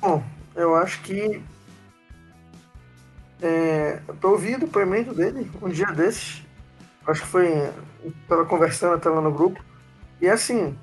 Bom, 0.00 0.22
eu 0.54 0.74
acho 0.76 1.02
que. 1.02 1.42
É, 3.42 4.00
eu 4.22 4.34
o 4.34 4.60
depoimento 4.60 5.12
dele 5.12 5.50
um 5.60 5.68
dia 5.68 5.86
desses. 5.86 6.42
Acho 7.06 7.22
que 7.22 7.26
foi. 7.26 7.70
Tava 8.28 8.46
conversando 8.46 9.04
lá 9.10 9.20
no 9.20 9.32
grupo. 9.32 9.62
E 10.20 10.28
assim. 10.28 10.78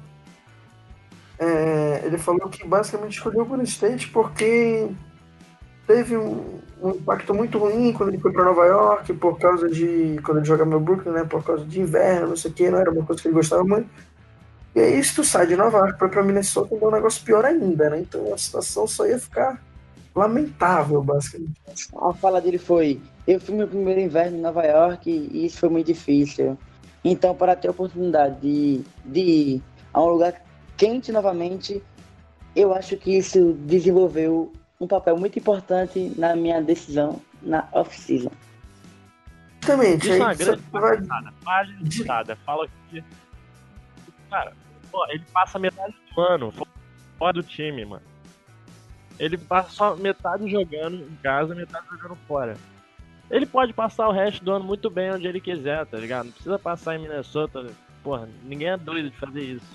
É, 1.39 2.01
ele 2.03 2.17
falou 2.17 2.49
que 2.49 2.65
basicamente 2.65 3.13
escolheu 3.13 3.43
o 3.43 3.45
Golden 3.45 3.65
State 3.65 4.09
porque 4.09 4.89
teve 5.85 6.17
um, 6.17 6.59
um, 6.81 6.89
impacto 6.89 7.33
muito 7.33 7.57
ruim 7.59 7.93
quando 7.93 8.09
ele 8.09 8.17
foi 8.17 8.31
para 8.31 8.43
Nova 8.43 8.65
York, 8.65 9.13
por 9.13 9.39
causa 9.39 9.69
de. 9.69 10.19
quando 10.23 10.37
ele 10.37 10.45
jogava 10.45 10.69
no 10.69 10.79
Brooklyn, 10.79 11.13
né? 11.13 11.23
Por 11.23 11.43
causa 11.43 11.63
de 11.63 11.79
inverno, 11.79 12.29
não 12.29 12.35
sei 12.35 12.51
o 12.51 12.53
que, 12.53 12.69
não 12.69 12.79
era 12.79 12.91
uma 12.91 13.05
coisa 13.05 13.21
que 13.21 13.27
ele 13.27 13.35
gostava 13.35 13.63
muito. 13.63 13.89
E 14.75 14.79
aí, 14.79 15.03
se 15.03 15.15
tu 15.15 15.23
sai 15.23 15.47
de 15.47 15.55
Nova 15.55 15.77
York 15.79 15.97
para 15.97 16.23
Minnesota, 16.23 16.75
é 16.75 16.85
um 16.85 16.91
negócio 16.91 17.23
pior 17.23 17.45
ainda, 17.45 17.89
né? 17.89 17.99
Então 17.99 18.33
a 18.33 18.37
situação 18.37 18.85
só 18.85 19.07
ia 19.07 19.17
ficar 19.17 19.59
lamentável, 20.13 21.01
basicamente. 21.01 21.55
A 21.95 22.13
fala 22.13 22.41
dele 22.41 22.57
foi: 22.57 22.99
Eu 23.27 23.39
fui 23.39 23.55
meu 23.55 23.67
primeiro 23.67 24.01
inverno 24.01 24.37
em 24.37 24.41
Nova 24.41 24.63
York 24.63 25.09
e 25.09 25.45
isso 25.45 25.59
foi 25.59 25.69
muito 25.69 25.87
difícil. 25.87 26.57
Então, 27.03 27.33
para 27.33 27.55
ter 27.55 27.69
a 27.69 27.71
oportunidade 27.71 28.41
de, 28.41 28.81
de 29.05 29.19
ir 29.19 29.63
a 29.93 30.01
um 30.01 30.09
lugar 30.09 30.33
quente 30.77 31.11
novamente, 31.11 31.81
eu 32.55 32.73
acho 32.73 32.95
que 32.97 33.17
isso 33.17 33.53
desenvolveu 33.65 34.53
um 34.79 34.87
papel 34.87 35.17
muito 35.17 35.39
importante 35.39 36.13
na 36.17 36.35
minha 36.35 36.61
decisão 36.61 37.21
na 37.41 37.67
off-season. 37.71 38.31
Exatamente. 39.63 40.03
Isso 40.03 40.13
é 40.13 40.17
uma 40.17 40.33
grande 40.33 40.63
vai... 40.71 41.01
página 41.43 42.35
Fala 42.45 42.67
que. 42.89 43.03
Cara, 44.29 44.53
Pô, 44.91 45.05
ele 45.09 45.23
passa 45.31 45.59
metade 45.59 45.93
do 46.13 46.21
ano 46.21 46.53
fora 47.17 47.33
do 47.33 47.43
time, 47.43 47.85
mano. 47.85 48.03
Ele 49.19 49.37
passa 49.37 49.69
só 49.71 49.95
metade 49.95 50.49
jogando 50.49 50.95
em 50.95 51.15
casa, 51.21 51.55
metade 51.55 51.85
jogando 51.89 52.15
fora. 52.27 52.55
Ele 53.29 53.45
pode 53.45 53.73
passar 53.73 54.07
o 54.07 54.11
resto 54.11 54.43
do 54.43 54.51
ano 54.51 54.63
muito 54.63 54.89
bem 54.89 55.11
onde 55.11 55.27
ele 55.27 55.41
quiser, 55.41 55.85
tá 55.85 55.97
ligado? 55.97 56.25
Não 56.25 56.31
precisa 56.31 56.59
passar 56.59 56.95
em 56.95 56.99
Minnesota. 56.99 57.67
Porra, 58.03 58.29
ninguém 58.43 58.69
é 58.69 58.77
doido 58.77 59.09
de 59.09 59.17
fazer 59.17 59.41
isso. 59.41 59.65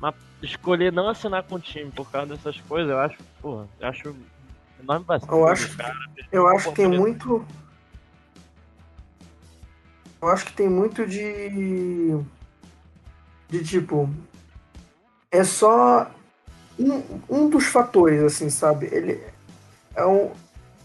Mas 0.00 0.14
escolher 0.42 0.92
não 0.92 1.08
assinar 1.08 1.42
com 1.42 1.56
o 1.56 1.60
time 1.60 1.90
por 1.90 2.10
causa 2.10 2.34
dessas 2.34 2.60
coisas, 2.62 2.90
eu 2.90 2.98
acho, 2.98 3.18
porra, 3.40 3.68
eu 3.80 3.88
acho 3.88 4.16
enorme 4.80 5.04
vacilo. 5.04 5.32
Eu 5.32 5.48
acho, 5.48 5.76
cara. 5.76 5.94
eu 6.30 6.46
acho 6.48 6.68
que 6.70 6.76
tem 6.76 6.88
muito. 6.88 7.44
Eu 10.20 10.28
acho 10.28 10.44
que 10.46 10.52
tem 10.52 10.68
muito 10.68 11.06
de. 11.06 12.18
De 13.48 13.64
tipo, 13.64 14.10
é 15.30 15.42
só 15.42 16.10
um, 16.78 17.02
um 17.28 17.48
dos 17.48 17.64
fatores, 17.64 18.22
assim, 18.22 18.50
sabe? 18.50 18.88
Ele 18.92 19.22
é 19.94 20.04
um. 20.04 20.30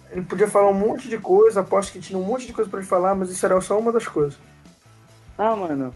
Ele 0.09 0.21
podia 0.21 0.47
falar 0.47 0.69
um 0.69 0.73
monte 0.73 1.09
de 1.09 1.17
coisa, 1.17 1.61
aposto 1.61 1.91
que 1.91 1.99
tinha 1.99 2.17
um 2.17 2.23
monte 2.23 2.45
de 2.45 2.53
coisa 2.53 2.69
para 2.69 2.79
ele 2.79 2.87
falar, 2.87 3.15
mas 3.15 3.29
isso 3.29 3.45
era 3.45 3.59
só 3.61 3.77
uma 3.77 3.91
das 3.91 4.07
coisas. 4.07 4.37
Ah, 5.37 5.55
mano. 5.55 5.93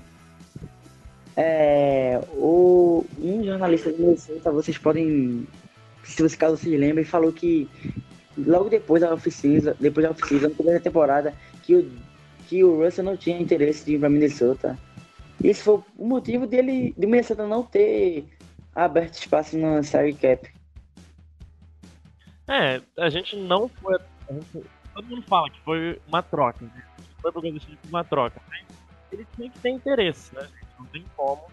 É, 1.40 2.20
o, 2.34 3.06
um 3.20 3.44
jornalista 3.44 3.94
de 3.94 4.02
Minnesota, 4.02 4.52
vocês 4.52 4.76
podem, 4.76 5.48
se 6.04 6.24
você 6.24 6.36
caso 6.36 6.58
se 6.58 6.76
lembrem, 6.76 7.06
falou 7.06 7.32
que 7.32 7.70
logo 8.36 8.70
depois 8.70 9.02
da 9.02 9.14
oficina, 9.14 9.76
depois 9.80 10.04
da 10.04 10.12
oficina, 10.12 10.50
no 10.50 10.56
começo 10.56 10.78
da 10.80 10.84
temporada, 10.84 11.36
que 11.62 11.76
o, 11.76 11.92
que 12.48 12.64
o 12.64 12.84
Russell 12.84 13.06
não 13.06 13.16
tinha 13.16 13.40
interesse 13.40 13.86
de 13.86 13.94
ir 13.94 14.00
para 14.00 14.10
Minnesota. 14.10 14.80
Isso 15.44 15.64
foi 15.64 15.80
o 15.96 16.08
motivo 16.08 16.48
dele, 16.48 16.96
de 16.98 17.06
Minnesota 17.06 17.46
não 17.46 17.62
ter 17.62 18.26
aberto 18.74 19.20
espaço 19.20 19.56
no 19.56 19.84
salary 19.84 20.16
cap. 20.16 20.52
É, 22.48 22.82
a 22.98 23.10
gente 23.10 23.36
não 23.36 23.70
foi. 23.70 23.96
Todo 24.96 25.08
mundo 25.08 25.22
fala 25.28 25.52
que 25.52 25.62
foi 25.62 26.02
uma 26.08 26.24
troca. 26.24 26.66
Né? 26.66 26.84
Foi 27.22 27.32
uma 27.90 28.04
troca. 28.04 28.42
Ele 29.12 29.28
tinha 29.36 29.52
que 29.52 29.60
ter 29.60 29.70
interesse, 29.70 30.34
né? 30.34 30.48
Não 30.80 30.86
tem 30.88 31.06
como. 31.16 31.44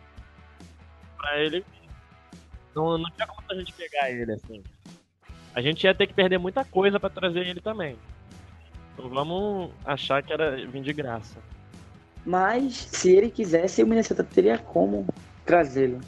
Pra 1.16 1.38
ele. 1.38 1.64
Não, 2.74 2.98
não 2.98 3.10
tinha 3.10 3.26
como 3.26 3.42
a 3.50 3.54
gente 3.54 3.72
pegar 3.72 4.10
ele 4.10 4.32
assim. 4.32 4.62
A 5.54 5.62
gente 5.62 5.84
ia 5.84 5.94
ter 5.94 6.06
que 6.06 6.14
perder 6.14 6.38
muita 6.38 6.64
coisa 6.64 6.98
para 6.98 7.10
trazer 7.10 7.46
ele 7.46 7.60
também. 7.60 7.96
Então 8.92 9.08
vamos 9.08 9.70
achar 9.84 10.22
que 10.22 10.32
era 10.32 10.56
vir 10.66 10.82
de 10.82 10.92
graça. 10.92 11.36
Mas 12.24 12.74
se 12.74 13.12
ele 13.12 13.30
quisesse, 13.30 13.82
o 13.82 13.86
Minnesota 13.86 14.24
teria 14.24 14.58
como 14.58 15.06
trazê-lo. 15.44 16.00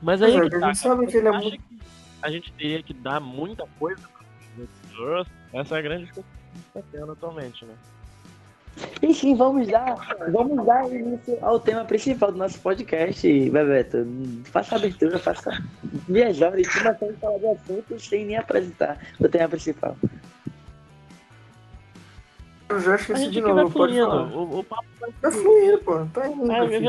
Mas 0.00 0.22
aí 0.22 0.36
é, 0.36 0.48
que 0.48 0.58
tá, 0.58 0.74
sabe 0.74 1.06
que 1.06 1.16
ele 1.16 1.28
é 1.28 1.32
muito... 1.32 1.58
que 1.58 1.80
a 2.22 2.30
gente 2.30 2.52
teria 2.52 2.82
que 2.82 2.94
dar 2.94 3.20
muita 3.20 3.66
coisa 3.78 4.02
para 4.08 5.24
Essa 5.52 5.76
é 5.76 5.78
a 5.78 5.82
grande 5.82 6.04
discussão 6.04 6.30
que 6.52 6.78
está 6.78 6.82
tendo 6.90 7.12
atualmente, 7.12 7.64
né? 7.64 7.74
Enfim, 9.02 9.34
vamos 9.34 9.68
dar, 9.68 9.96
vamos 10.30 10.64
dar 10.64 10.90
início 10.90 11.36
ao 11.42 11.60
tema 11.60 11.84
principal 11.84 12.32
do 12.32 12.38
nosso 12.38 12.58
podcast, 12.60 13.50
Bebeto. 13.50 14.06
Faça 14.44 14.74
a 14.74 14.78
abertura, 14.78 15.18
faça 15.18 15.62
viajar 16.08 16.58
e 16.58 16.64
começar 16.64 16.90
a 16.90 16.94
falar 16.94 17.38
de 17.38 17.46
assuntos 17.46 18.08
sem 18.08 18.26
nem 18.26 18.36
apresentar 18.36 18.98
o 19.20 19.28
tema 19.28 19.48
principal. 19.48 19.96
Eu 22.68 22.80
já 22.80 22.94
esqueci 22.94 23.30
de 23.30 23.40
novo, 23.40 23.70
pode 23.70 23.98
falar. 23.98 24.34
O, 24.34 24.60
o 24.60 24.64
papo 24.64 24.84
tá 25.20 25.30
fluindo, 25.30 25.78
pô. 25.78 26.06
Tá 26.06 26.26
indo. 26.28 26.50
É, 26.50 26.82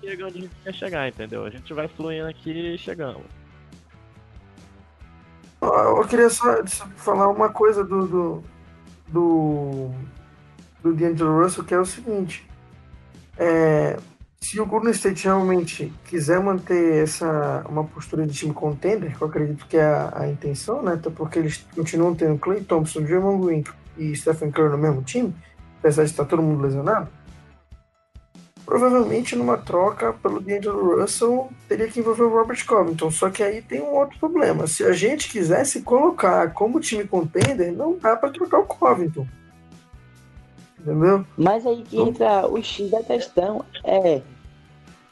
chega 0.00 0.26
onde 0.26 0.38
a 0.38 0.40
gente 0.42 0.56
quer 0.64 0.74
chegar, 0.74 1.08
entendeu? 1.08 1.44
A 1.44 1.50
gente 1.50 1.72
vai 1.72 1.86
fluindo 1.86 2.26
aqui 2.26 2.50
e 2.50 2.78
chegamos. 2.78 3.22
Eu 5.60 6.06
queria 6.08 6.30
só 6.30 6.64
falar 6.96 7.28
uma 7.28 7.48
coisa 7.48 7.84
do, 7.84 8.06
do, 8.06 8.44
do, 9.08 9.90
do 10.92 10.94
D'Angelo 10.94 11.42
Russell, 11.42 11.64
que 11.64 11.74
é 11.74 11.78
o 11.78 11.84
seguinte. 11.84 12.48
É, 13.38 13.96
se 14.40 14.60
o 14.60 14.66
Golden 14.66 14.92
State 14.92 15.24
realmente 15.24 15.92
quiser 16.06 16.40
manter 16.40 17.02
essa 17.02 17.64
uma 17.68 17.84
postura 17.84 18.26
de 18.26 18.32
time 18.32 18.52
contender, 18.52 19.16
que 19.16 19.22
eu 19.22 19.28
acredito 19.28 19.66
que 19.66 19.76
é 19.76 19.84
a, 19.84 20.12
a 20.20 20.28
intenção, 20.28 20.82
né? 20.82 20.94
Até 20.94 21.10
porque 21.10 21.38
eles 21.38 21.66
continuam 21.74 22.14
tendo 22.14 22.38
Clay 22.38 22.62
Thompson, 22.62 23.02
Draymond 23.02 23.44
Green 23.44 23.64
e 23.98 24.14
Stephen 24.14 24.50
Curry 24.50 24.70
no 24.70 24.78
mesmo 24.78 25.02
time, 25.02 25.34
apesar 25.78 26.04
de 26.04 26.10
estar 26.10 26.24
todo 26.24 26.42
mundo 26.42 26.62
lesionado 26.62 27.08
provavelmente 28.66 29.36
numa 29.36 29.56
troca 29.56 30.12
pelo 30.12 30.40
D'Angelo 30.40 31.00
Russell 31.00 31.48
teria 31.68 31.86
que 31.86 32.00
envolver 32.00 32.24
o 32.24 32.36
Robert 32.36 32.66
Covington. 32.66 33.10
Só 33.12 33.30
que 33.30 33.42
aí 33.42 33.62
tem 33.62 33.80
um 33.80 33.94
outro 33.94 34.18
problema. 34.18 34.66
Se 34.66 34.84
a 34.84 34.92
gente 34.92 35.30
quisesse 35.30 35.82
colocar 35.82 36.52
como 36.52 36.80
time 36.80 37.04
contender, 37.04 37.72
não 37.72 37.96
dá 37.96 38.16
para 38.16 38.30
trocar 38.30 38.58
o 38.58 38.66
Covington. 38.66 39.26
Entendeu? 40.86 41.26
Mas 41.36 41.66
aí 41.66 41.82
que 41.82 42.00
entra 42.00 42.46
o 42.46 42.62
X 42.62 42.90
da 42.90 43.02
questão 43.02 43.64
é 43.82 44.22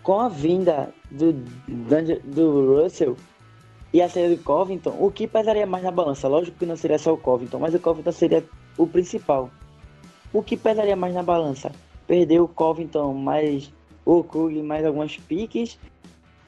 com 0.04 0.20
a 0.20 0.28
vinda 0.28 0.94
do, 1.10 1.32
do 1.32 2.82
Russell 2.82 3.16
e 3.92 4.00
a 4.00 4.08
saída 4.08 4.36
do 4.36 4.42
Covington, 4.42 4.96
o 5.00 5.10
que 5.10 5.26
pesaria 5.26 5.66
mais 5.66 5.82
na 5.82 5.90
balança? 5.90 6.28
Lógico 6.28 6.58
que 6.58 6.66
não 6.66 6.76
seria 6.76 6.98
só 6.98 7.12
o 7.12 7.18
Covington, 7.18 7.58
mas 7.58 7.74
o 7.74 7.80
Covington 7.80 8.12
seria 8.12 8.44
o 8.78 8.86
principal. 8.86 9.50
O 10.32 10.42
que 10.42 10.56
pesaria 10.56 10.94
mais 10.94 11.14
na 11.14 11.22
balança? 11.22 11.72
perdeu 12.06 12.44
o 12.44 12.48
Covington 12.48 13.14
mais 13.14 13.72
o 14.04 14.22
Krug 14.22 14.62
mais 14.62 14.84
algumas 14.84 15.16
piques, 15.16 15.78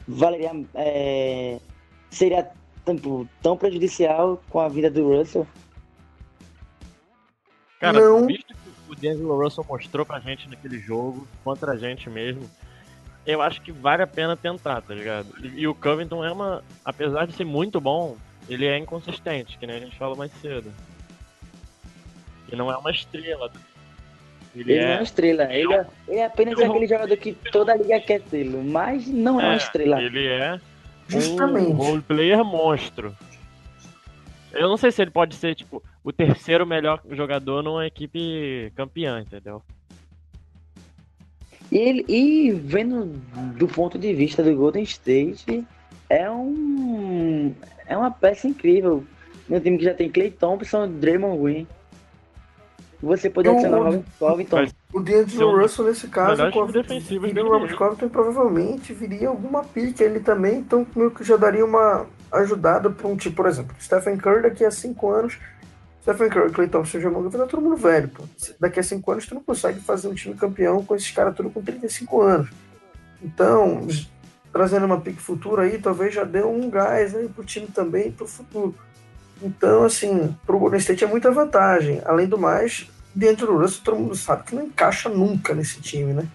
valeria 0.07 0.53
é, 0.75 1.59
seria 2.11 2.51
tão, 2.85 3.29
tão 3.43 3.57
prejudicial 3.57 4.43
com 4.51 4.61
a 4.61 4.69
vida 4.69 4.91
do 4.91 5.09
Russell? 5.09 5.47
Cara, 7.81 7.99
Não. 7.99 8.27
visto 8.27 8.55
o 8.89 8.95
D'Angelo 8.95 9.43
Russell 9.43 9.65
mostrou 9.69 10.05
pra 10.05 10.21
gente 10.21 10.49
naquele 10.49 10.79
jogo, 10.79 11.27
contra 11.45 11.73
a 11.73 11.77
gente 11.77 12.09
mesmo, 12.09 12.49
eu 13.27 13.43
acho 13.43 13.61
que 13.61 13.73
vale 13.73 14.03
a 14.03 14.07
pena 14.07 14.37
tentar, 14.37 14.81
tá 14.81 14.95
ligado? 14.95 15.27
E, 15.43 15.61
e 15.61 15.69
o 15.69 15.75
Covington 15.75 16.25
é 16.25 16.31
uma. 16.31 16.63
Apesar 16.85 17.27
de 17.27 17.33
ser 17.33 17.45
muito 17.45 17.81
bom, 17.81 18.17
ele 18.49 18.67
é 18.67 18.79
inconsistente, 18.79 19.59
que 19.59 19.67
nem 19.67 19.77
a 19.77 19.81
gente 19.81 19.97
falou 19.97 20.17
mais 20.17 20.31
cedo. 20.41 20.73
E 22.51 22.55
não 22.55 22.71
é 22.71 22.77
uma 22.77 22.93
estrela, 22.93 23.51
ele, 24.57 24.73
ele 24.73 24.79
é... 24.79 24.85
não 24.85 24.93
é 24.93 24.95
uma 24.97 25.03
estrela. 25.03 25.45
Ele 25.53 25.75
é, 25.75 25.87
ele 26.09 26.19
é 26.19 26.25
apenas 26.25 26.59
aquele 26.59 26.87
jogador 26.87 27.17
que 27.17 27.33
toda 27.53 27.73
a 27.73 27.77
liga 27.77 28.01
quer 28.01 28.21
tê-lo, 28.23 28.63
mas 28.65 29.07
não 29.07 29.41
é, 29.41 29.45
é, 29.45 29.47
uma 29.49 29.57
estrela. 29.57 30.03
Ele 30.03 30.27
é 30.27 30.61
Justamente. 31.09 31.71
um 31.71 31.73
roleplayer 31.73 32.45
monstro. 32.45 33.15
Eu 34.57 34.69
não 34.69 34.77
sei 34.77 34.91
se 34.91 35.03
ele 35.03 35.11
pode 35.11 35.35
ser, 35.37 35.55
tipo, 35.55 35.83
o 36.03 36.13
terceiro 36.13 36.67
melhor 36.67 37.01
jogador 37.11 37.63
numa 37.63 37.87
equipe 37.87 38.73
campeã, 38.75 39.21
entendeu? 39.21 39.63
E, 41.71 41.77
ele, 41.79 42.05
e 42.09 42.51
vendo 42.53 43.07
do 43.57 43.67
ponto 43.67 43.99
de 43.99 44.13
vista 44.15 44.43
do 44.43 44.55
Golden 44.55 44.85
State, 44.85 45.65
é 46.09 46.31
um 46.31 47.53
é 47.87 47.97
uma 47.97 48.11
peça 48.11 48.47
incrível. 48.47 49.05
No 49.49 49.61
time 49.61 49.79
que 49.79 49.85
já 49.85 49.95
tem 49.95 50.11
Clay 50.11 50.31
Thompson 50.31 50.87
e 50.87 50.89
Draymond 50.89 51.43
Green. 51.43 51.67
Você 53.03 53.29
poder 53.29 53.49
Eu- 53.51 53.53
adicionar 53.55 53.79
o 53.79 53.85
Robert 53.85 54.03
Covington. 54.19 54.57
Mas- 54.57 54.75
O 54.93 55.01
D'Angelo 55.01 55.51
Então, 55.51 55.61
Russell, 55.61 55.85
nesse 55.85 56.09
caso, 56.09 56.51
com 56.51 56.63
a 56.63 56.67
defensivos 56.71 57.29
viria 57.29 57.43
da 57.43 57.49
o 57.49 57.53
Robert. 57.53 57.77
Covington, 57.77 58.09
provavelmente 58.09 58.95
viria 58.95 59.29
alguma 59.29 59.63
pique 59.63 60.03
ele 60.03 60.21
também, 60.21 60.61
então 60.61 60.87
meio 60.97 61.11
que 61.11 61.23
já 61.23 61.37
daria 61.37 61.65
uma 61.65 62.07
ajudada 62.33 62.91
para 62.91 63.07
um 63.09 63.17
tipo, 63.17 63.37
por 63.37 63.47
exemplo, 63.47 63.75
Stephen 63.81 64.17
Curry 64.17 64.43
daqui 64.43 64.65
a 64.65 64.71
cinco 64.71 65.11
anos, 65.11 65.39
Stephen 66.03 66.29
Curry, 66.29 66.53
Clay 66.53 66.69
Thompson, 66.69 67.01
Jamal 67.01 67.23
vai 67.23 67.41
tá 67.41 67.47
todo 67.47 67.61
mundo 67.61 67.77
velho, 67.77 68.09
pô. 68.09 68.23
Daqui 68.61 68.79
a 68.79 68.83
cinco 68.83 69.11
anos 69.11 69.27
tu 69.27 69.35
não 69.35 69.43
consegue 69.43 69.81
fazer 69.81 70.07
um 70.07 70.15
time 70.15 70.37
campeão 70.37 70.85
com 70.85 70.95
esses 70.95 71.11
caras 71.11 71.35
tudo 71.35 71.51
com 71.51 71.61
35 71.61 72.23
anos. 72.23 72.51
Então, 73.21 73.87
trazendo 74.53 74.87
uma 74.87 75.01
pique 75.01 75.21
futura 75.21 75.63
aí, 75.63 75.79
talvez 75.79 76.15
já 76.15 76.23
dê 76.23 76.43
um 76.43 76.71
gás 76.71 77.13
aí 77.13 77.29
pro 77.29 77.45
time 77.45 77.67
também 77.67 78.13
pro 78.13 78.27
futuro. 78.27 78.75
Então, 79.43 79.83
assim, 79.83 80.35
pro 80.47 80.59
Golden 80.59 80.79
State 80.79 81.03
é 81.03 81.09
muita 81.09 81.33
vantagem. 81.33 82.01
Além 82.05 82.29
do 82.29 82.39
mais, 82.39 82.89
dentro 83.13 83.49
do 83.49 83.59
Russell, 83.59 83.83
todo 83.85 83.99
mundo 83.99 84.15
sabe 84.15 84.45
que 84.45 84.55
não 84.55 84.63
encaixa 84.63 85.09
nunca 85.09 85.55
nesse 85.55 85.81
time, 85.81 86.13
né? 86.13 86.27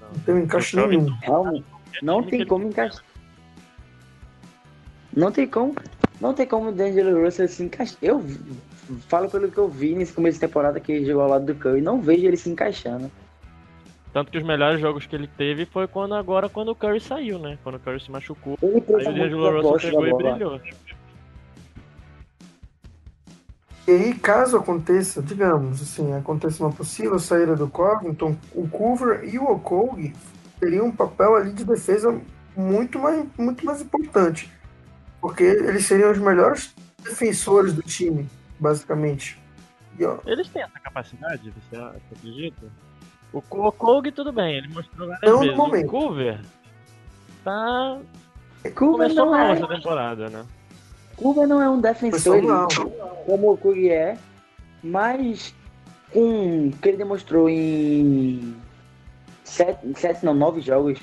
Não 0.00 0.20
tem 0.20 0.34
um 0.34 0.40
encaixe 0.40 0.76
nenhum. 0.76 1.06
Realmente, 1.20 1.64
não 2.02 2.22
tem 2.22 2.44
como 2.44 2.66
encaixar. 2.66 3.04
Não 5.16 5.30
tem 5.30 5.46
como. 5.46 5.74
Não 6.20 6.32
tem 6.34 6.46
como 6.46 6.68
o 6.68 6.72
D'Angelo 6.72 7.24
Russell 7.24 7.48
se 7.48 7.62
encaixar. 7.62 7.98
Eu 8.02 8.24
falo 9.08 9.28
pelo 9.28 9.50
que 9.50 9.58
eu 9.58 9.68
vi 9.68 9.94
nesse 9.94 10.12
começo 10.12 10.36
de 10.36 10.46
temporada 10.46 10.80
que 10.80 10.92
ele 10.92 11.04
jogou 11.04 11.22
ao 11.22 11.30
lado 11.30 11.46
do 11.46 11.54
Curry. 11.54 11.80
Não 11.80 12.00
vejo 12.00 12.26
ele 12.26 12.36
se 12.36 12.48
encaixando. 12.50 13.10
Tanto 14.12 14.30
que 14.30 14.38
os 14.38 14.44
melhores 14.44 14.80
jogos 14.80 15.06
que 15.06 15.16
ele 15.16 15.26
teve 15.26 15.66
foi 15.66 15.88
quando 15.88 16.14
agora 16.14 16.48
quando 16.48 16.68
o 16.68 16.74
Curry 16.74 17.00
saiu, 17.00 17.38
né? 17.38 17.58
Quando 17.62 17.76
o 17.76 17.80
Curry 17.80 18.00
se 18.00 18.10
machucou. 18.10 18.56
Ele 18.62 18.74
Aí 18.74 19.08
o 19.08 19.12
D'Angelo 19.12 19.62
da 19.62 19.68
Russell 19.70 19.90
pegou 19.90 20.06
e 20.06 20.14
brilhou. 20.14 20.60
E 23.86 23.90
aí, 23.90 24.14
caso 24.14 24.56
aconteça, 24.56 25.20
digamos 25.20 25.82
assim, 25.82 26.14
aconteça 26.14 26.64
uma 26.64 26.72
possível 26.72 27.18
saída 27.18 27.54
do 27.54 27.68
Covington, 27.68 28.34
o 28.54 28.66
Coover 28.66 29.28
e 29.30 29.38
o 29.38 29.44
Okogie 29.44 30.14
teriam 30.58 30.86
um 30.86 30.92
papel 30.92 31.36
ali 31.36 31.52
de 31.52 31.64
defesa 31.64 32.18
muito 32.56 32.98
mais, 32.98 33.26
muito 33.36 33.66
mais 33.66 33.82
importante. 33.82 34.50
Porque 35.24 35.42
eles 35.42 35.86
seriam 35.86 36.12
os 36.12 36.18
melhores 36.18 36.74
defensores 37.02 37.72
do 37.72 37.80
time, 37.80 38.28
basicamente. 38.60 39.40
E, 39.98 40.04
ó, 40.04 40.18
Eles 40.26 40.46
têm 40.48 40.60
essa 40.60 40.78
capacidade, 40.78 41.50
você 41.50 41.76
acredita? 41.78 42.66
O 43.32 43.40
Ko- 43.40 43.68
o 43.68 43.72
Kogi, 43.72 44.12
tudo 44.12 44.30
bem, 44.30 44.58
ele 44.58 44.68
mostrou 44.68 45.08
várias 45.08 45.22
Não 45.22 45.38
no 45.38 45.44
vezes. 45.44 45.56
momento. 45.56 45.86
O 45.86 45.90
Coover 45.90 46.40
tá... 47.42 47.98
Coover 48.74 48.74
começou 49.08 49.24
não, 49.24 49.32
mal 49.32 49.46
é, 49.46 49.52
essa 49.52 49.66
temporada, 49.66 50.28
né? 50.28 50.44
Coover 51.16 51.48
não 51.48 51.62
é 51.62 51.70
um 51.70 51.80
defensor 51.80 52.36
elite, 52.36 52.80
como 53.24 53.52
o 53.52 53.56
Curry 53.56 53.88
é, 53.88 54.18
mas 54.82 55.54
com 56.12 56.68
o 56.68 56.72
que 56.82 56.88
ele 56.90 56.98
demonstrou 56.98 57.48
em 57.48 58.54
sete, 59.42 59.80
sete 59.98 60.22
não, 60.22 60.34
nove 60.34 60.60
jogos, 60.60 60.98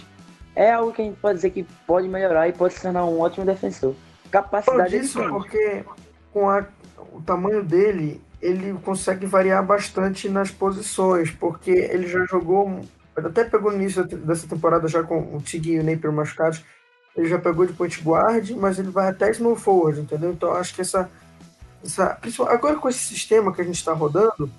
é 0.55 0.71
algo 0.73 0.93
que 0.93 1.01
a 1.01 1.05
gente 1.05 1.17
pode 1.19 1.37
dizer 1.37 1.49
que 1.49 1.63
pode 1.87 2.07
melhorar 2.07 2.47
e 2.47 2.53
pode 2.53 2.75
se 2.75 2.83
tornar 2.83 3.03
um 3.05 3.19
ótimo 3.19 3.47
defensor. 3.47 3.95
Capacidade 4.31 4.99
disso 4.99 5.19
tem. 5.19 5.29
porque 5.29 5.83
com 6.31 6.49
a- 6.49 6.65
o 7.13 7.21
tamanho 7.21 7.63
dele, 7.63 8.21
ele 8.41 8.73
consegue 8.83 9.25
variar 9.25 9.63
bastante 9.65 10.29
nas 10.29 10.49
posições, 10.49 11.29
porque 11.31 11.71
ele 11.71 12.07
já 12.07 12.25
jogou, 12.25 12.81
até 13.15 13.43
pegou 13.43 13.71
no 13.71 13.77
início 13.77 14.03
dessa 14.05 14.47
temporada 14.47 14.87
já 14.87 15.03
com 15.03 15.35
o 15.35 15.41
Tig 15.41 15.71
e 15.73 15.79
o 15.79 15.83
Napier 15.83 16.11
machucados, 16.13 16.63
ele 17.15 17.27
já 17.27 17.37
pegou 17.37 17.65
de 17.65 17.73
point 17.73 18.01
guard, 18.01 18.49
mas 18.51 18.79
ele 18.79 18.89
vai 18.89 19.09
até 19.09 19.31
small 19.33 19.55
forward, 19.55 19.99
entendeu? 19.99 20.31
Então 20.31 20.53
acho 20.53 20.73
que 20.73 20.81
essa, 20.81 21.09
essa 21.83 22.17
agora 22.47 22.75
com 22.77 22.87
esse 22.89 22.99
sistema 22.99 23.53
que 23.53 23.61
a 23.61 23.65
gente 23.65 23.75
está 23.75 23.91
rodando, 23.93 24.49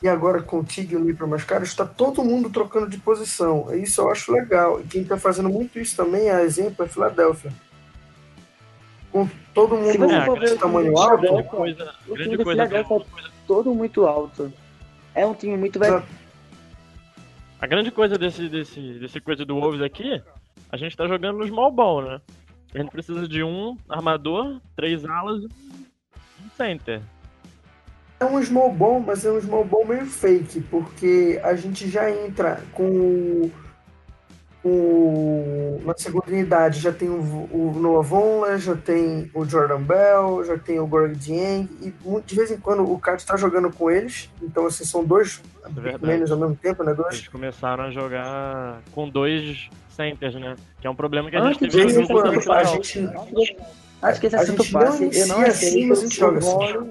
e 0.00 0.08
agora 0.08 0.40
com 0.40 0.60
o 0.60 0.64
Tig 0.64 0.92
e 0.92 0.96
o 0.96 1.04
Napier 1.04 1.28
machucados, 1.28 1.68
está 1.68 1.84
todo 1.84 2.24
mundo 2.24 2.48
trocando 2.50 2.88
de 2.88 2.98
posição, 2.98 3.66
isso 3.74 4.00
eu 4.00 4.10
acho 4.10 4.32
legal, 4.32 4.80
e 4.80 4.84
quem 4.84 5.02
está 5.02 5.16
fazendo 5.18 5.48
muito 5.50 5.78
isso 5.78 5.94
também, 5.96 6.30
a 6.30 6.42
exemplo, 6.42 6.82
é 6.84 6.86
a 6.86 6.88
Filadélfia. 6.88 7.52
Com 9.12 9.28
todo 9.54 9.76
mundo 9.76 10.04
É, 10.04 10.24
for 10.24 10.38
ver 10.38 10.48
de 10.48 10.54
o 10.54 10.58
tamanho 10.58 10.98
alto, 10.98 11.22
Grande 11.22 11.48
coisa, 11.48 11.94
o 12.06 12.12
time 12.12 12.16
grande 12.16 12.36
do 12.36 12.44
coisa 12.44 12.66
Philadelphia 12.66 12.96
é 12.96 13.30
todo 13.46 13.74
muito 13.74 14.06
alto. 14.06 14.52
É 15.14 15.26
um 15.26 15.34
time 15.34 15.56
muito 15.56 15.78
velho. 15.78 16.02
A 17.60 17.66
grande 17.66 17.90
coisa 17.90 18.16
desse, 18.16 18.48
desse, 18.48 18.80
desse 18.98 19.20
coisa 19.20 19.44
do 19.44 19.58
Wolves 19.58 19.82
aqui, 19.82 20.22
a 20.70 20.76
gente 20.76 20.96
tá 20.96 21.06
jogando 21.08 21.38
no 21.38 21.46
small 21.46 21.72
ball, 21.72 22.02
né? 22.02 22.20
A 22.74 22.78
gente 22.78 22.90
precisa 22.90 23.26
de 23.26 23.42
um 23.42 23.76
armador, 23.88 24.60
três 24.76 25.04
alas 25.04 25.42
e 25.42 25.46
um 26.44 26.50
center. 26.56 27.00
É 28.20 28.24
um 28.24 28.42
small 28.42 28.72
ball, 28.72 29.00
mas 29.00 29.24
é 29.24 29.30
um 29.30 29.40
small 29.40 29.64
ball 29.64 29.86
meio 29.86 30.04
fake, 30.04 30.60
porque 30.62 31.40
a 31.42 31.54
gente 31.54 31.88
já 31.88 32.10
entra 32.10 32.62
com 32.72 32.84
o. 32.84 33.52
com 34.62 34.68
o- 34.68 35.80
na 35.84 35.94
segunda 35.96 36.26
unidade 36.28 36.80
já 36.80 36.92
tem 36.92 37.08
o, 37.08 37.20
o 37.52 37.72
Noah 37.78 38.02
Vonleh, 38.06 38.58
já 38.58 38.76
tem 38.76 39.30
o 39.34 39.44
Jordan 39.44 39.80
Bell, 39.80 40.44
já 40.44 40.58
tem 40.58 40.78
o 40.80 40.86
Gorg 40.86 41.14
Dieng, 41.14 41.68
e 41.80 41.92
de 42.26 42.34
vez 42.34 42.50
em 42.50 42.58
quando 42.58 42.82
o 42.90 42.98
Kat 42.98 43.18
está 43.20 43.36
jogando 43.36 43.70
com 43.72 43.90
eles, 43.90 44.30
então 44.42 44.66
assim, 44.66 44.84
são 44.84 45.04
dois 45.04 45.40
é 45.64 46.06
menos 46.06 46.30
ao 46.30 46.38
mesmo 46.38 46.56
tempo, 46.56 46.82
né? 46.82 46.92
Dois. 46.94 47.14
Eles 47.14 47.28
começaram 47.28 47.84
a 47.84 47.90
jogar 47.90 48.80
com 48.92 49.08
dois 49.08 49.68
centers, 49.90 50.34
né? 50.34 50.56
Que 50.80 50.86
é 50.86 50.90
um 50.90 50.94
problema 50.94 51.30
que 51.30 51.36
a 51.36 51.42
Antes 51.42 51.58
gente 51.60 51.70
De 51.70 51.76
teve 51.76 51.84
vez 51.92 51.96
no 51.96 52.02
em 52.02 52.06
jogo 52.06 52.20
quando 52.22 52.52
a 52.52 52.64
gente. 52.64 53.08
Acho 54.00 54.20
que 54.20 54.26
esse 54.28 54.36
assunto 54.36 54.70
passe. 54.70 55.10
Eu 55.12 55.26
não 55.26 55.40
assim, 55.40 55.90
aceito 55.90 56.10
joga 56.14 56.34
o 56.34 56.38
assim. 56.38 56.50
vôlei. 56.52 56.90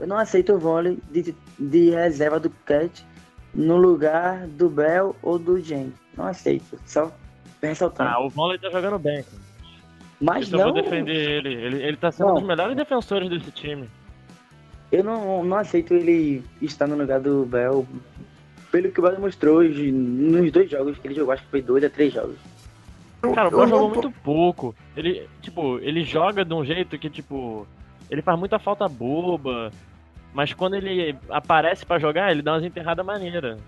Eu 0.00 0.06
não 0.06 0.18
aceito 0.18 0.52
o 0.54 0.58
vôlei 0.58 0.98
de, 1.10 1.34
de 1.58 1.90
reserva 1.90 2.38
do 2.40 2.50
Cat 2.64 3.06
no 3.54 3.76
lugar 3.76 4.46
do 4.46 4.68
Bell 4.68 5.14
ou 5.22 5.38
do 5.38 5.60
Jen. 5.60 5.92
Não 6.16 6.26
aceito. 6.26 6.78
Só 6.86 7.12
ressaltando. 7.62 8.10
Ah, 8.10 8.20
o 8.20 8.28
Volley 8.28 8.58
tá 8.58 8.70
jogando 8.70 8.98
bem, 8.98 9.22
cara. 9.22 9.42
Mas 10.20 10.46
Isso 10.46 10.54
eu 10.56 10.58
não, 10.58 10.72
vou 10.72 10.82
defender 10.82 11.14
ele. 11.14 11.54
Ele, 11.54 11.82
ele 11.82 11.96
tá 11.96 12.10
sendo 12.10 12.28
Não. 12.28 12.32
um 12.36 12.38
dos 12.38 12.48
melhores 12.48 12.76
defensores 12.76 13.28
desse 13.28 13.50
time. 13.50 13.88
eu 14.90 15.04
não, 15.04 15.44
não 15.44 15.56
aceito 15.58 15.92
ele 15.94 16.42
estar 16.62 16.86
no 16.86 16.96
lugar 16.96 17.20
do 17.20 17.44
Bell. 17.44 17.86
Pelo 18.70 18.90
que 18.90 19.00
o 19.00 19.02
Bell 19.02 19.20
mostrou 19.20 19.58
hoje, 19.58 19.90
nos 19.92 20.50
dois 20.50 20.70
jogos 20.70 20.96
que 20.98 21.06
ele 21.08 21.14
jogou, 21.14 21.34
acho 21.34 21.42
que 21.42 21.50
foi 21.50 21.62
dois 21.62 21.84
a 21.84 21.90
três 21.90 22.12
jogos. 22.12 22.36
Cara, 23.34 23.48
o 23.48 23.50
Bell 23.50 23.68
jogou 23.68 23.90
muito 23.90 24.10
pouco. 24.22 24.74
Ele, 24.96 25.28
tipo, 25.42 25.78
ele 25.80 26.04
joga 26.04 26.44
de 26.44 26.54
um 26.54 26.64
jeito 26.64 26.98
que, 26.98 27.10
tipo, 27.10 27.66
ele 28.10 28.22
faz 28.22 28.38
muita 28.38 28.58
falta 28.58 28.88
boba. 28.88 29.70
Mas 30.32 30.52
quando 30.52 30.74
ele 30.76 31.16
aparece 31.30 31.84
pra 31.84 31.98
jogar, 31.98 32.30
ele 32.30 32.42
dá 32.42 32.54
umas 32.54 32.64
enterradas 32.64 33.04
maneiras. 33.04 33.58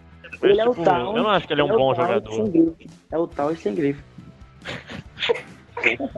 Ele 0.42 0.60
é 0.60 0.68
o 0.68 0.70
tipo, 0.70 0.84
Towns. 0.84 1.16
Eu 1.16 1.22
não 1.22 1.30
acho 1.30 1.46
que 1.46 1.52
ele 1.52 1.60
é 1.60 1.64
um 1.64 1.72
o 1.72 1.76
bom 1.78 1.94
Towns 1.94 1.96
jogador. 2.08 2.32
Sem 2.34 2.50
grife. 2.50 2.90
É 3.10 3.18
o 3.18 3.26
tal 3.26 3.56
sem 3.56 3.74
grife. 3.74 4.02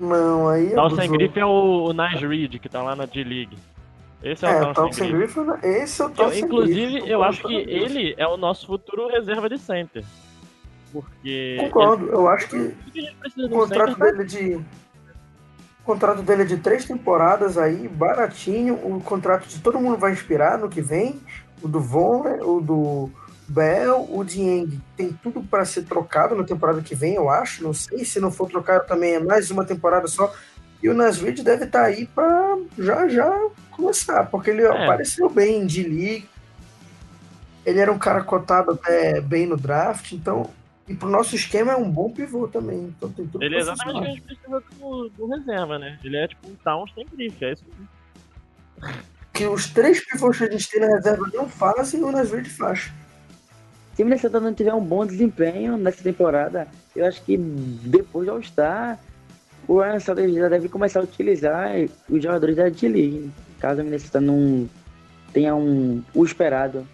Não, 0.00 0.48
aí 0.48 0.72
é 0.72 0.74
Tal 0.74 0.90
sem 0.90 1.10
grife 1.10 1.38
é 1.38 1.46
o, 1.46 1.84
o 1.84 1.92
Nice 1.92 2.26
Reed, 2.26 2.58
que 2.58 2.68
tá 2.68 2.82
lá 2.82 2.96
na 2.96 3.06
D-League. 3.06 3.56
Esse 4.22 4.44
é, 4.44 4.50
É, 4.50 4.56
o 4.56 4.60
Tal 4.64 4.74
Tal 4.74 4.92
sem 4.92 5.12
grife. 5.12 5.34
Griffin, 5.40 5.66
esse 5.68 6.02
é 6.02 6.04
o 6.04 6.10
Tal 6.10 6.30
Sem 6.30 6.44
inclusive, 6.44 7.08
eu 7.08 7.22
acho 7.22 7.42
que 7.46 7.54
ele 7.54 8.14
é 8.18 8.26
o 8.26 8.36
nosso 8.36 8.66
futuro 8.66 9.08
reserva 9.08 9.48
de 9.48 9.58
center. 9.58 10.04
Porque. 10.92 11.56
Concordo, 11.60 12.06
eu 12.06 12.28
acho 12.28 12.48
que 12.48 12.56
ele- 12.56 12.76
O 13.46 13.48
contrato 13.50 13.92
center? 13.92 14.12
dele 14.12 14.22
é 14.22 14.24
de. 14.24 14.54
O 14.56 15.84
contrato 15.84 16.22
dele 16.22 16.42
é 16.42 16.44
de 16.46 16.56
três 16.56 16.84
temporadas 16.86 17.58
aí, 17.58 17.86
baratinho. 17.88 18.74
O 18.74 19.00
contrato 19.02 19.46
de 19.46 19.58
todo 19.60 19.78
mundo 19.78 19.98
vai 19.98 20.12
inspirar 20.12 20.58
no 20.58 20.68
que 20.68 20.80
vem. 20.80 21.20
O 21.64 21.68
do 21.68 21.80
Vonleh, 21.80 22.42
o 22.42 22.60
do 22.60 23.10
Bell, 23.48 24.06
o 24.10 24.22
Dieng. 24.22 24.78
Tem 24.96 25.12
tudo 25.12 25.42
para 25.42 25.64
ser 25.64 25.84
trocado 25.84 26.34
na 26.34 26.44
temporada 26.44 26.82
que 26.82 26.94
vem, 26.94 27.14
eu 27.14 27.30
acho. 27.30 27.62
Não 27.62 27.72
sei 27.72 28.04
se 28.04 28.20
não 28.20 28.30
for 28.30 28.48
trocado 28.48 28.86
também 28.86 29.14
é 29.14 29.18
mais 29.18 29.50
uma 29.50 29.64
temporada 29.64 30.06
só. 30.06 30.32
E 30.82 30.88
o 30.90 30.94
Nasrid 30.94 31.42
deve 31.42 31.64
estar 31.64 31.84
aí 31.84 32.06
para 32.06 32.58
já 32.78 33.08
já 33.08 33.48
começar, 33.70 34.26
porque 34.26 34.50
ele 34.50 34.62
É. 34.62 34.84
apareceu 34.84 35.30
bem 35.30 35.64
de 35.66 35.82
league. 35.82 36.28
Ele 37.64 37.80
era 37.80 37.90
um 37.90 37.98
cara 37.98 38.22
cotado 38.22 38.72
até 38.72 39.22
bem 39.22 39.46
no 39.46 39.56
draft, 39.56 40.12
então 40.12 40.50
e 40.86 40.94
pro 40.94 41.08
nosso 41.08 41.34
esquema 41.34 41.72
é 41.72 41.76
um 41.76 41.90
bom 41.90 42.10
pivô 42.10 42.46
também. 42.46 42.92
Então 42.94 43.10
tem 43.10 43.26
tudo 43.26 43.42
Ele 43.42 43.56
é 43.56 43.58
exatamente 43.60 43.96
o 43.96 44.02
que 44.02 44.06
a 44.06 44.10
gente 44.10 44.20
precisa 44.20 44.62
do, 44.78 45.08
do 45.08 45.26
reserva, 45.28 45.78
né? 45.78 45.98
Ele 46.04 46.16
é 46.18 46.28
tipo 46.28 46.46
um 46.46 46.54
Towns 46.56 46.92
sem 46.94 47.06
grife, 47.06 47.42
é 47.42 47.52
isso 47.54 47.64
mesmo. 47.66 47.88
Que 49.34 49.46
os 49.46 49.68
três 49.68 50.02
pivôs 50.06 50.38
que 50.38 50.44
a 50.44 50.50
gente 50.50 50.70
tem 50.70 50.80
na 50.80 50.94
reserva 50.94 51.28
não 51.34 51.48
fazem, 51.48 52.02
o 52.04 52.12
Nasrid 52.12 52.48
faz. 52.48 52.92
Se 53.94 54.02
o 54.02 54.06
Minnesota 54.06 54.38
não 54.38 54.54
tiver 54.54 54.72
um 54.72 54.84
bom 54.84 55.04
desempenho 55.04 55.76
nessa 55.76 56.02
temporada, 56.02 56.68
eu 56.94 57.04
acho 57.04 57.22
que 57.22 57.36
depois 57.36 58.26
de 58.26 58.30
All-Star, 58.30 58.98
o 59.66 59.80
Ryan 59.80 59.98
Sutter 59.98 60.32
já 60.32 60.48
deve 60.48 60.68
começar 60.68 61.00
a 61.00 61.02
utilizar 61.02 61.70
os 62.08 62.22
jogadores 62.22 62.56
da 62.56 62.68
D-League. 62.68 63.30
Caso 63.58 63.80
o 63.80 63.84
Minnesota 63.84 64.20
não 64.20 64.68
tenha 65.32 65.54
um, 65.54 66.02
o 66.14 66.24
esperado, 66.24 66.86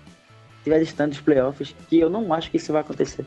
estiver 0.58 0.80
distante 0.80 1.10
dos 1.10 1.20
playoffs, 1.20 1.74
que 1.88 2.00
eu 2.00 2.08
não 2.08 2.32
acho 2.32 2.50
que 2.50 2.56
isso 2.56 2.72
vai 2.72 2.80
acontecer. 2.80 3.26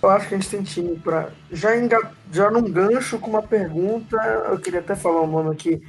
Eu 0.00 0.10
acho 0.10 0.28
que 0.28 0.34
a 0.34 0.38
gente 0.38 0.50
tem 0.50 0.62
time 0.62 0.96
para 0.96 1.30
já 1.50 1.76
enga... 1.76 2.10
já 2.32 2.50
num 2.50 2.70
gancho 2.70 3.18
com 3.18 3.30
uma 3.30 3.42
pergunta, 3.42 4.16
eu 4.48 4.58
queria 4.58 4.80
até 4.80 4.94
falar 4.94 5.22
um 5.22 5.30
nome 5.30 5.50
aqui. 5.50 5.82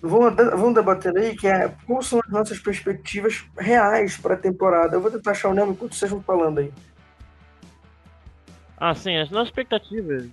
Vamos, 0.00 0.36
vamos 0.36 0.74
debater 0.74 1.16
aí 1.16 1.36
que 1.36 1.48
é 1.48 1.68
quais 1.86 2.06
são 2.06 2.20
as 2.24 2.30
nossas 2.30 2.58
perspectivas 2.58 3.44
reais 3.58 4.16
para 4.16 4.34
a 4.34 4.36
temporada. 4.36 4.94
Eu 4.94 5.00
vou 5.00 5.10
tentar 5.10 5.32
achar 5.32 5.48
o 5.48 5.54
nome 5.54 5.72
enquanto 5.72 5.94
vocês 5.94 6.10
vão 6.10 6.22
falando 6.22 6.58
aí. 6.58 6.72
Ah, 8.76 8.94
sim, 8.94 9.16
as 9.16 9.28
nossas 9.30 9.48
expectativas. 9.48 10.28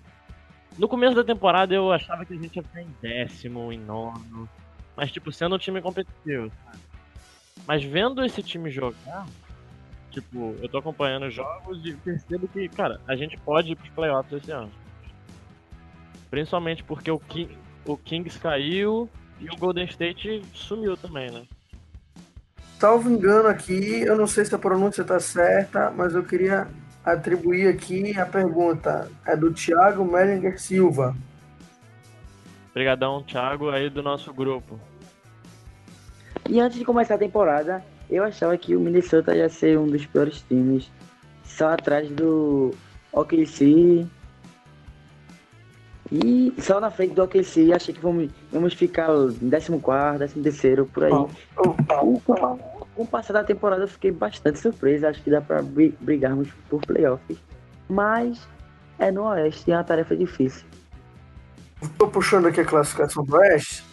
No 0.77 0.87
começo 0.87 1.15
da 1.15 1.23
temporada 1.23 1.73
eu 1.73 1.91
achava 1.91 2.25
que 2.25 2.33
a 2.33 2.37
gente 2.37 2.55
ia 2.55 2.63
ficar 2.63 2.81
em 2.81 2.95
décimo, 3.01 3.71
em 3.71 3.79
nono. 3.79 4.47
Mas, 4.95 5.11
tipo, 5.11 5.31
sendo 5.31 5.55
um 5.55 5.57
time 5.57 5.81
competitivo. 5.81 6.51
Mas 7.65 7.83
vendo 7.83 8.23
esse 8.23 8.43
time 8.43 8.69
jogar, 8.69 9.25
tipo, 10.11 10.55
eu 10.61 10.69
tô 10.69 10.77
acompanhando 10.77 11.25
os 11.25 11.33
jogos 11.33 11.83
e 11.83 11.93
percebo 11.93 12.47
que, 12.47 12.69
cara, 12.69 13.01
a 13.07 13.15
gente 13.15 13.35
pode 13.37 13.71
ir 13.71 13.75
pros 13.75 13.89
playoffs 13.89 14.43
esse 14.43 14.51
ano. 14.51 14.71
Principalmente 16.29 16.83
porque 16.83 17.09
o, 17.09 17.19
King, 17.19 17.57
o 17.85 17.97
Kings 17.97 18.39
caiu 18.39 19.09
e 19.39 19.49
o 19.49 19.57
Golden 19.57 19.85
State 19.85 20.41
sumiu 20.53 20.95
também, 20.95 21.29
né? 21.29 21.43
Salvo 22.79 23.09
engano 23.09 23.47
aqui, 23.47 24.01
eu 24.01 24.17
não 24.17 24.27
sei 24.27 24.45
se 24.45 24.53
a 24.53 24.59
pronúncia 24.59 25.03
tá 25.03 25.19
certa, 25.19 25.91
mas 25.91 26.13
eu 26.13 26.23
queria 26.23 26.67
atribuir 27.03 27.67
aqui 27.67 28.17
a 28.17 28.25
pergunta. 28.25 29.09
É 29.25 29.35
do 29.35 29.53
Thiago 29.53 30.03
Mellinger 30.03 30.59
Silva. 30.59 31.15
Obrigadão, 32.71 33.23
Thiago, 33.23 33.69
aí 33.69 33.89
do 33.89 34.03
nosso 34.03 34.33
grupo. 34.33 34.79
E 36.49 36.59
antes 36.59 36.77
de 36.77 36.83
começar 36.83 37.15
a 37.15 37.17
temporada, 37.17 37.83
eu 38.09 38.23
achava 38.23 38.57
que 38.57 38.75
o 38.75 38.79
Minnesota 38.79 39.35
ia 39.35 39.47
ser 39.47 39.79
um 39.79 39.87
dos 39.87 40.05
piores 40.05 40.41
times, 40.41 40.91
só 41.43 41.69
atrás 41.69 42.09
do 42.09 42.73
OKC. 43.13 44.05
E 46.11 46.53
só 46.59 46.79
na 46.79 46.91
frente 46.91 47.15
do 47.15 47.23
OKC, 47.23 47.73
achei 47.73 47.93
que 47.93 47.99
vamos, 47.99 48.29
vamos 48.51 48.73
ficar 48.73 49.09
em 49.41 49.49
14, 49.49 50.39
13 50.41 50.85
por 50.93 51.03
aí. 51.03 51.11
Oh 51.11 51.29
com 52.95 53.03
o 53.03 53.07
passar 53.07 53.33
da 53.33 53.43
temporada 53.43 53.83
eu 53.83 53.87
fiquei 53.87 54.11
bastante 54.11 54.59
surpreso. 54.59 55.05
Acho 55.05 55.21
que 55.21 55.29
dá 55.29 55.41
para 55.41 55.61
brigarmos 55.61 56.47
por 56.69 56.81
playoffs. 56.85 57.37
Mas 57.89 58.47
é 58.97 59.11
no 59.11 59.23
Oeste 59.25 59.69
e 59.69 59.73
é 59.73 59.77
uma 59.77 59.83
tarefa 59.83 60.15
difícil. 60.15 60.65
Estou 61.81 62.07
puxando 62.07 62.47
aqui 62.47 62.61
a 62.61 62.65
classificação 62.65 63.23
do 63.23 63.35
Oeste. 63.35 63.83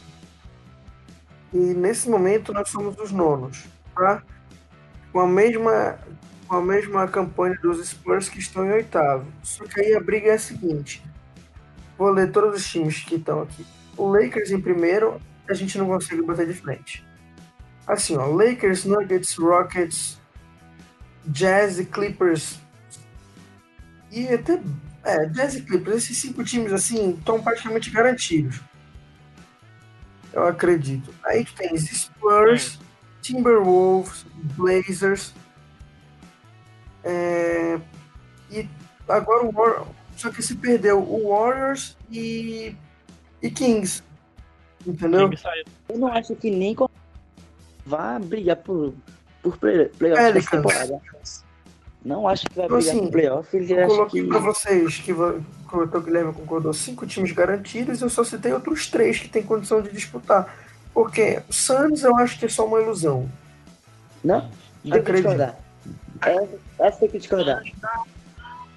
E 1.52 1.58
nesse 1.58 2.08
momento 2.08 2.52
nós 2.52 2.70
somos 2.70 2.96
os 2.98 3.10
nonos, 3.12 3.66
tá? 3.94 4.22
Com 5.12 5.20
a 5.20 5.26
mesma, 5.26 5.98
com 6.46 6.56
a 6.56 6.62
mesma 6.62 7.06
campanha 7.08 7.58
dos 7.60 7.86
Spurs 7.86 8.28
que 8.28 8.38
estão 8.38 8.64
em 8.64 8.72
oitavo. 8.72 9.26
Só 9.42 9.64
que 9.64 9.80
aí 9.80 9.94
a 9.94 10.00
briga 10.00 10.30
é 10.30 10.34
a 10.34 10.38
seguinte. 10.38 11.02
Vou 12.02 12.10
ler 12.10 12.32
todos 12.32 12.60
os 12.60 12.68
times 12.68 13.04
que 13.04 13.14
estão 13.14 13.42
aqui. 13.42 13.64
O 13.96 14.08
Lakers 14.08 14.50
em 14.50 14.60
primeiro, 14.60 15.20
a 15.48 15.54
gente 15.54 15.78
não 15.78 15.86
consegue 15.86 16.20
bater 16.20 16.48
de 16.48 16.52
frente. 16.52 17.06
Assim, 17.86 18.16
ó, 18.16 18.26
Lakers, 18.26 18.84
Nuggets, 18.84 19.36
Rockets, 19.36 20.20
Jazz 21.24 21.78
e 21.78 21.84
Clippers. 21.84 22.58
E 24.10 24.26
até. 24.26 24.60
É, 25.04 25.26
Jazz 25.26 25.54
e 25.54 25.62
Clippers, 25.62 25.98
esses 25.98 26.18
cinco 26.18 26.42
times 26.42 26.72
assim 26.72 27.12
estão 27.12 27.40
praticamente 27.40 27.88
garantidos. 27.88 28.60
Eu 30.32 30.48
acredito. 30.48 31.14
Aí 31.24 31.44
tu 31.44 31.54
tens 31.54 31.84
Spurs, 31.84 32.80
Timberwolves, 33.20 34.26
Blazers. 34.56 35.32
É, 37.04 37.78
e 38.50 38.68
agora 39.08 39.46
o 39.46 39.52
Só 40.22 40.30
que 40.30 40.40
se 40.40 40.54
perdeu 40.54 41.00
o 41.00 41.30
Warriors 41.30 41.96
e, 42.08 42.76
e 43.42 43.50
Kings. 43.50 44.04
Entendeu? 44.86 45.28
Eu 45.88 45.98
não 45.98 46.06
acho 46.06 46.36
que 46.36 46.48
nem 46.48 46.76
vá 47.84 48.20
brigar 48.20 48.58
por, 48.58 48.94
por 49.42 49.58
playoff 49.58 50.00
nessa 50.00 50.50
temporada. 50.50 51.00
Não 52.04 52.28
acho 52.28 52.46
que 52.46 52.54
vai 52.54 52.66
então, 52.66 52.78
brigar 52.78 52.94
assim, 52.94 53.02
por 53.02 53.10
playoff. 53.10 53.72
Eu 53.72 53.86
coloquei 53.88 54.22
que... 54.22 54.28
pra 54.28 54.38
vocês 54.38 54.98
que 54.98 55.12
o 55.12 56.00
Guilherme 56.04 56.32
concordou 56.32 56.72
cinco 56.72 57.04
times 57.04 57.32
garantidos, 57.32 58.00
eu 58.00 58.08
só 58.08 58.22
citei 58.22 58.52
outros 58.52 58.88
três 58.88 59.18
que 59.18 59.28
tem 59.28 59.42
condição 59.42 59.82
de 59.82 59.90
disputar. 59.90 60.56
Porque 60.94 61.42
o 61.48 61.52
Suns 61.52 62.04
eu 62.04 62.16
acho 62.16 62.38
que 62.38 62.44
é 62.44 62.48
só 62.48 62.64
uma 62.64 62.80
ilusão. 62.80 63.28
Não, 64.22 64.48
tem 64.84 65.02
que 65.02 65.12
discordar. 65.14 65.58
É, 66.24 66.48
essa 66.78 67.00
tem 67.00 67.08
que 67.08 67.18
discordar. 67.18 67.64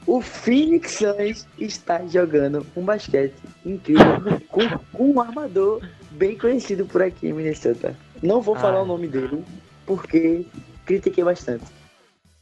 O 0.08 0.22
Phoenix 0.22 1.00
Suns 1.00 1.48
está 1.58 2.06
jogando 2.06 2.66
um 2.76 2.84
basquete 2.84 3.36
incrível 3.66 4.40
com, 4.50 4.62
um 5.04 5.20
armador 5.20 5.82
bem 6.12 6.38
conhecido 6.38 6.86
por 6.86 7.02
aqui 7.02 7.28
em 7.28 7.34
Minnesota. 7.34 7.96
Não 8.22 8.42
vou 8.42 8.56
falar 8.56 8.82
o 8.84 8.86
nome 8.86 9.08
dele, 9.08 9.44
porque 9.86 10.46
critiquei 10.86 11.24
bastante. 11.24 11.66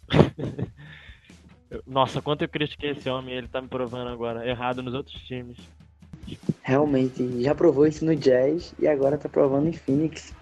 Nossa, 1.88 2.21
quanto 2.21 2.43
eu 2.43 2.49
critiquei 2.49 2.91
esse 2.91 3.10
homem, 3.10 3.36
ele 3.36 3.47
tá 3.47 3.62
me 3.62 3.67
provando 3.67 4.10
agora 4.10 4.47
errado 4.47 4.84
nos 4.84 4.93
outros 4.93 5.19
times. 5.23 5.58
Realmente, 6.62 7.41
já 7.41 7.56
provou 7.56 7.88
isso 7.88 8.06
no 8.06 8.15
Jazz 8.15 8.73
e 8.80 8.88
agora 8.88 9.17
tá 9.17 9.28
provando 9.28 9.67
em 9.67 9.73
Phoenix. 9.73 10.34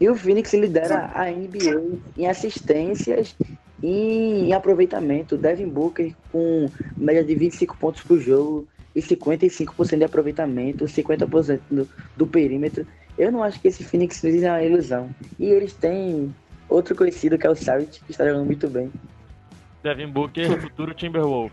E 0.00 0.08
o 0.08 0.16
Phoenix 0.16 0.52
lidera 0.54 1.10
a 1.14 1.30
NBA 1.30 1.98
em 2.16 2.26
assistências 2.26 3.36
em 3.82 4.52
aproveitamento. 4.52 5.36
Devin 5.36 5.68
Booker 5.68 6.14
com 6.30 6.68
média 6.96 7.24
de 7.24 7.34
25 7.34 7.76
pontos 7.76 8.02
por 8.02 8.18
jogo 8.18 8.66
e 8.94 9.00
55% 9.00 9.98
de 9.98 10.04
aproveitamento, 10.04 10.84
50% 10.84 11.60
do, 11.70 11.88
do 12.16 12.26
perímetro. 12.26 12.86
Eu 13.18 13.30
não 13.30 13.42
acho 13.42 13.60
que 13.60 13.68
esse 13.68 13.84
Phoenix 13.84 14.16
Suns 14.16 14.42
é 14.42 14.50
uma 14.50 14.62
ilusão. 14.62 15.10
E 15.38 15.44
eles 15.46 15.72
têm 15.72 16.34
outro 16.68 16.94
conhecido 16.94 17.36
que 17.38 17.46
é 17.46 17.50
o 17.50 17.56
Savage, 17.56 18.00
que 18.04 18.10
está 18.10 18.26
jogando 18.26 18.46
muito 18.46 18.68
bem. 18.68 18.90
Devin 19.82 20.08
Booker, 20.08 20.60
futuro 20.60 20.94
Timberwolf. 20.94 21.52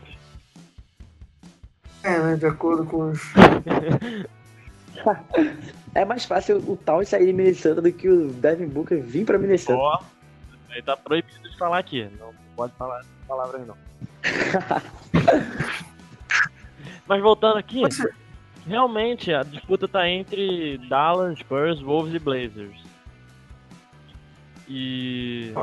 É, 2.04 2.20
né? 2.20 2.36
De 2.36 2.46
acordo 2.46 2.86
com 2.86 3.12
os. 3.12 3.22
é 5.94 6.06
mais 6.06 6.26
fácil 6.26 6.58
o 6.58 6.78
tal 6.78 7.04
sair 7.06 7.26
de 7.26 7.34
Minnesota 7.34 7.82
do 7.82 7.92
que 7.92 8.08
o 8.08 8.30
Devin 8.30 8.68
Booker 8.68 9.02
vir 9.02 9.26
pra 9.26 9.38
Minnesota. 9.38 9.78
Oh, 9.78 10.17
aí 10.70 10.82
tá 10.82 10.96
proibido 10.98 11.50
de 11.50 11.58
falar 11.58 11.80
aqui. 11.80 12.10
Não 12.20 12.34
pode 12.56 12.74
falar 12.74 13.00
essas 13.00 13.28
palavras, 13.28 13.68
não. 13.68 13.78
Mas 17.08 17.22
voltando 17.22 17.58
aqui. 17.58 17.82
Realmente 18.66 19.34
a 19.34 19.44
disputa 19.44 19.88
tá 19.88 20.10
entre 20.10 20.78
Dallas, 20.90 21.40
Spurs, 21.40 21.82
Wolves 21.82 22.14
e 22.14 22.20
Blazers. 22.20 22.84
E. 24.68 25.54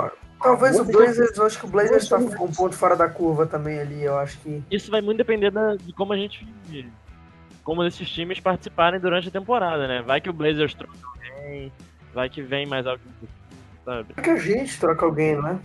Talvez 0.42 0.78
o 0.78 0.84
Blazers, 0.84 1.36
eu 1.36 1.46
acho 1.46 1.58
que 1.58 1.66
o 1.66 1.68
Blazers 1.68 2.08
tá 2.08 2.16
um 2.16 2.30
ponto 2.30 2.74
fora 2.74 2.96
da 2.96 3.08
curva 3.08 3.46
também 3.46 3.78
ali, 3.78 4.02
eu 4.02 4.18
acho 4.18 4.38
que. 4.38 4.62
Isso 4.70 4.90
vai 4.90 5.02
muito 5.02 5.18
depender 5.18 5.50
da, 5.50 5.76
de 5.76 5.92
como 5.92 6.14
a 6.14 6.16
gente. 6.16 6.46
Como 7.62 7.84
esses 7.84 8.08
times 8.10 8.40
participarem 8.40 9.00
durante 9.00 9.28
a 9.28 9.30
temporada, 9.30 9.86
né? 9.86 10.02
Vai 10.02 10.20
que 10.20 10.28
o 10.28 10.34
Blazers 10.34 10.74
troca 10.74 10.94
alguém, 11.02 11.72
vai 12.12 12.28
que 12.28 12.42
vem 12.42 12.66
mais 12.66 12.86
alguém, 12.86 13.06
sabe? 13.84 14.14
Que 14.14 14.30
a 14.30 14.36
gente 14.36 14.78
troca 14.78 15.04
alguém, 15.04 15.40
né? 15.40 15.58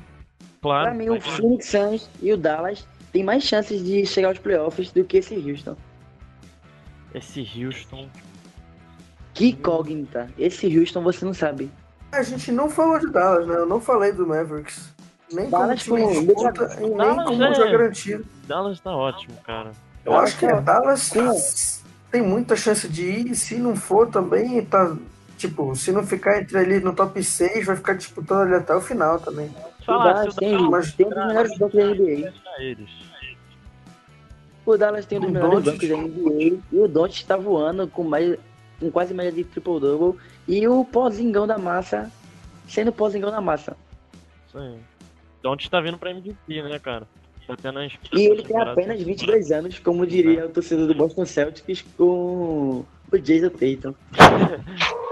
Claro. 0.62 0.86
Pra 0.88 0.93
mim, 0.93 1.10
o 1.10 1.21
Phoenix 1.21 1.67
Suns 1.67 2.10
e 2.21 2.34
o 2.34 2.38
Dallas 2.38 2.86
têm 3.12 3.23
mais 3.23 3.43
chances 3.43 3.84
de 3.84 4.05
chegar 4.05 4.29
aos 4.29 4.39
playoffs 4.39 4.91
do 4.91 5.03
que 5.03 5.17
esse 5.17 5.36
Houston. 5.36 5.75
Esse 7.13 7.47
Houston. 7.55 8.08
Que 9.34 9.49
incógnita. 9.49 10.29
Esse 10.38 10.77
Houston 10.77 11.01
você 11.01 11.23
não 11.23 11.34
sabe. 11.34 11.71
A 12.12 12.23
gente 12.23 12.51
não 12.51 12.69
falou 12.69 12.99
de 12.99 13.10
Dallas, 13.12 13.47
né? 13.47 13.55
Eu 13.55 13.65
não 13.65 13.79
falei 13.79 14.12
do 14.12 14.27
Mavericks. 14.27 14.93
Nem 15.32 15.49
Dallas 15.49 15.84
como 15.84 16.12
time 16.12 16.25
disputa, 16.25 16.75
nem 16.79 16.97
Dallas 16.97 17.25
como 17.25 17.43
é... 17.43 17.53
já 17.53 17.65
garantido. 17.65 18.25
Dallas 18.47 18.79
tá 18.79 18.95
ótimo, 18.95 19.36
cara. 19.43 19.71
Eu 20.03 20.13
Dallas 20.13 20.29
acho 20.29 20.39
que 20.39 20.45
é, 20.45 20.62
Dallas 20.62 21.84
tem 22.12 22.21
muita 22.21 22.55
chance 22.55 22.88
de 22.89 23.05
ir. 23.05 23.27
E 23.27 23.36
se 23.36 23.55
não 23.55 23.75
for 23.75 24.08
também, 24.10 24.63
tá. 24.65 24.95
Tipo, 25.39 25.73
se 25.73 25.93
não 25.93 26.06
ficar 26.06 26.41
entre 26.41 26.58
ali 26.58 26.82
no 26.82 26.93
top 26.93 27.23
6, 27.23 27.65
vai 27.65 27.78
ficar 27.78 27.93
disputando 27.93 28.41
ali 28.41 28.56
até 28.56 28.75
o 28.75 28.82
final 28.82 29.17
também. 29.21 29.49
Falar, 29.86 30.13
Dallas 30.13 30.36
tem, 30.36 30.69
mas 30.69 30.93
tem 30.93 31.06
um 31.06 31.10
dos 31.12 31.28
melhores 31.28 31.58
bancos 31.58 31.80
da 31.80 31.86
NBA. 31.86 32.34
O 34.65 34.78
Dallas 34.78 35.06
tem 35.06 35.17
um 35.17 35.21
dos 35.21 35.32
melhores 35.32 35.63
bancos 35.63 35.88
da 35.88 35.95
NBA 35.95 36.60
e 36.73 36.78
o 36.78 36.89
Don't 36.89 37.25
tá 37.25 37.38
voando 37.38 37.88
com, 37.88 38.04
mais, 38.04 38.38
com 38.82 38.91
quase 38.91 39.13
média 39.13 39.32
de 39.32 39.45
triple-double. 39.45 40.19
E 40.45 40.67
o 40.67 40.84
Pozingão 40.84 41.47
da 41.47 41.58
massa 41.58 42.12
sendo 42.67 42.91
Pozingão 42.91 43.32
da 43.32 43.39
massa. 43.39 43.78
Sim. 44.52 44.78
Don't 45.41 45.69
tá 45.69 45.80
vindo 45.80 45.97
pra 45.97 46.12
MVP, 46.12 46.63
né, 46.63 46.80
cara? 46.80 47.08
Tá 47.47 47.56
tendo 47.56 47.80
e 47.82 48.25
ele 48.25 48.43
tem 48.43 48.60
apenas 48.60 49.02
22 49.02 49.54
anos, 49.54 49.80
como 49.80 50.06
diria 50.06 50.41
é. 50.41 50.45
o 50.45 50.49
torcedor 50.49 50.86
do 50.86 50.93
Boston 50.93 51.25
Celtics 51.25 51.82
com 51.97 52.84
o 53.10 53.17
Jason 53.17 53.49
Tatum. 53.49 53.95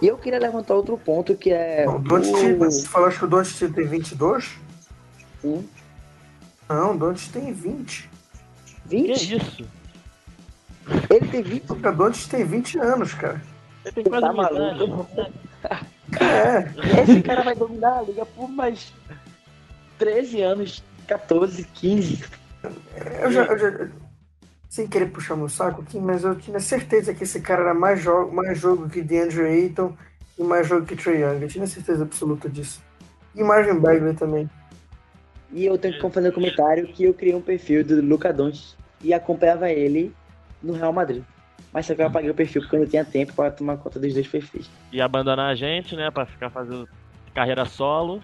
E 0.00 0.06
eu 0.06 0.16
queria 0.18 0.38
levantar 0.38 0.74
outro 0.74 0.96
ponto 0.98 1.34
que 1.36 1.50
é. 1.52 1.88
O 1.88 1.98
Doncic, 1.98 2.56
você 2.58 2.86
falou 2.86 3.10
que 3.10 3.24
o 3.24 3.28
Doncic 3.28 3.72
tem 3.72 3.86
22? 3.86 4.50
Sim. 5.40 5.68
Não, 6.68 6.94
o 6.94 6.98
Doncic 6.98 7.32
tem 7.32 7.52
20. 7.52 8.10
Que 8.88 8.96
20? 9.02 9.36
isso? 9.36 9.64
Ele 11.10 11.28
tem 11.28 11.42
20. 11.42 11.70
O 11.70 11.74
Doncic 11.92 12.30
tem 12.30 12.44
20 12.44 12.78
anos, 12.78 13.14
cara. 13.14 13.40
Ele 13.84 13.94
tem 13.94 14.04
quase 14.04 14.26
tá 14.26 14.32
maluco? 14.32 15.06
É, 16.20 17.02
Esse 17.02 17.22
cara 17.22 17.42
vai 17.42 17.54
dominar 17.54 17.98
a 17.98 18.02
liga 18.02 18.26
por 18.26 18.48
mais 18.48 18.92
13 19.98 20.42
anos, 20.42 20.82
14, 21.06 21.64
15. 21.74 22.24
eu 23.22 23.32
já, 23.32 23.44
eu 23.44 23.58
já- 23.58 23.88
Sem 24.72 24.86
querer 24.86 25.10
puxar 25.10 25.36
meu 25.36 25.50
saco 25.50 25.82
aqui, 25.82 25.98
mas 26.00 26.24
eu 26.24 26.34
tinha 26.34 26.58
certeza 26.58 27.12
que 27.12 27.24
esse 27.24 27.42
cara 27.42 27.60
era 27.60 27.74
mais 27.74 28.00
jogo, 28.00 28.34
mais 28.34 28.58
jogo 28.58 28.88
que 28.88 29.02
DeAndre 29.02 29.42
Ayton 29.42 29.94
e 30.38 30.42
mais 30.42 30.66
jogo 30.66 30.86
que 30.86 30.96
Trae 30.96 31.20
Young. 31.20 31.42
Eu 31.42 31.48
tinha 31.48 31.66
certeza 31.66 32.04
absoluta 32.04 32.48
disso. 32.48 32.82
E 33.34 33.44
Marvin 33.44 33.78
Bagley 33.78 34.14
também. 34.14 34.48
E 35.52 35.66
eu 35.66 35.76
tenho 35.76 35.92
que 35.92 36.08
fazer 36.08 36.30
um 36.30 36.32
comentário 36.32 36.86
que 36.86 37.04
eu 37.04 37.12
criei 37.12 37.34
um 37.34 37.42
perfil 37.42 37.84
do 37.84 38.00
Luca 38.00 38.32
Doncic 38.32 38.74
e 39.02 39.12
acompanhava 39.12 39.70
ele 39.70 40.10
no 40.62 40.72
Real 40.72 40.90
Madrid. 40.90 41.22
Mas 41.70 41.84
só 41.84 41.94
que 41.94 42.00
eu 42.00 42.06
apaguei 42.06 42.30
o 42.30 42.34
perfil 42.34 42.62
porque 42.62 42.76
eu 42.76 42.80
não 42.80 42.88
tinha 42.88 43.04
tempo 43.04 43.34
para 43.34 43.50
tomar 43.50 43.76
conta 43.76 44.00
dos 44.00 44.14
dois 44.14 44.26
perfis. 44.26 44.70
E 44.90 45.02
abandonar 45.02 45.50
a 45.50 45.54
gente, 45.54 45.94
né? 45.94 46.10
Pra 46.10 46.24
ficar 46.24 46.48
fazendo 46.48 46.88
carreira 47.34 47.66
solo. 47.66 48.22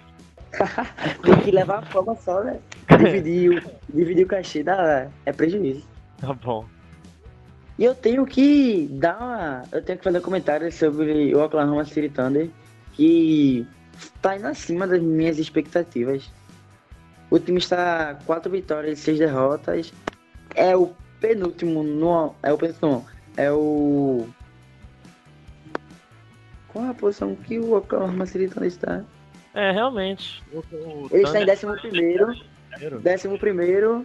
Tem 1.23 1.41
que 1.41 1.51
levar 1.51 1.81
a 1.81 1.83
forma 1.83 2.15
só, 2.15 2.43
né? 2.43 2.59
Dividir 2.89 3.51
o, 3.51 3.95
dividir 3.95 4.25
o 4.25 4.29
cachê 4.29 4.63
dá, 4.63 5.09
é 5.27 5.31
prejuízo. 5.31 5.98
Tá 6.21 6.33
bom. 6.33 6.67
E 7.79 7.85
eu 7.85 7.95
tenho 7.95 8.27
que 8.27 8.89
dar 8.91 9.17
uma, 9.19 9.63
Eu 9.71 9.83
tenho 9.83 9.99
que 9.99 10.05
fazer 10.05 10.19
um 10.19 10.23
comentário 10.23 10.71
sobre 10.73 11.33
o 11.35 11.45
Oklahoma 11.45 11.85
City 11.85 12.09
Thunder, 12.09 12.51
que 12.93 13.65
tá 14.21 14.37
indo 14.37 14.49
acima 14.49 14.87
das 14.87 15.01
minhas 15.01 15.39
expectativas. 15.39 16.29
O 17.31 17.39
time 17.39 17.59
está 17.59 18.19
quatro 18.27 18.51
vitórias 18.51 18.99
e 18.99 19.03
seis 19.03 19.19
derrotas. 19.19 19.93
É 20.55 20.77
o 20.77 20.93
penúltimo 21.21 21.85
no. 21.85 22.35
É 22.43 22.53
o 22.53 22.59
penúltimo. 22.59 23.07
É 23.37 23.53
o. 23.53 24.27
Qual 26.69 26.85
é 26.85 26.89
a 26.89 26.95
posição 26.95 27.37
que 27.37 27.61
o 27.61 27.77
Oklahoma 27.77 28.27
City 28.27 28.49
Thunder 28.49 28.69
está? 28.69 29.05
É, 29.55 29.71
realmente. 29.71 30.43
O, 30.53 30.59
o 30.59 31.09
Ele 31.13 31.23
está 31.23 31.41
em 31.41 31.47
décimo 31.47 31.77
primeiro. 31.77 32.35
Décimo 33.03 33.39
primeiro. 33.39 34.05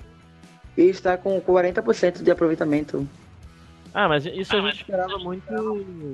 E 0.77 0.83
está 0.83 1.17
com 1.17 1.39
40% 1.39 2.23
de 2.23 2.31
aproveitamento. 2.31 3.07
Ah, 3.93 4.07
mas 4.07 4.25
isso 4.25 4.55
a 4.55 4.61
gente 4.61 4.77
esperava 4.81 5.17
muito 5.19 5.43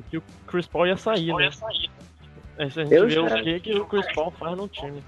que 0.10 0.18
o 0.18 0.24
Chris 0.48 0.68
Paul 0.68 0.88
ia 0.88 0.98
sair, 0.98 1.34
né? 1.34 1.48
Isso 1.48 1.66
a 1.66 2.84
gente 2.84 2.94
Eu 2.94 3.08
vê 3.08 3.20
o 3.20 3.44
que, 3.44 3.60
que 3.62 3.80
o 3.80 3.86
Chris 3.86 4.06
Paul 4.14 4.32
faz 4.32 4.58
no 4.58 4.68
time. 4.68 5.02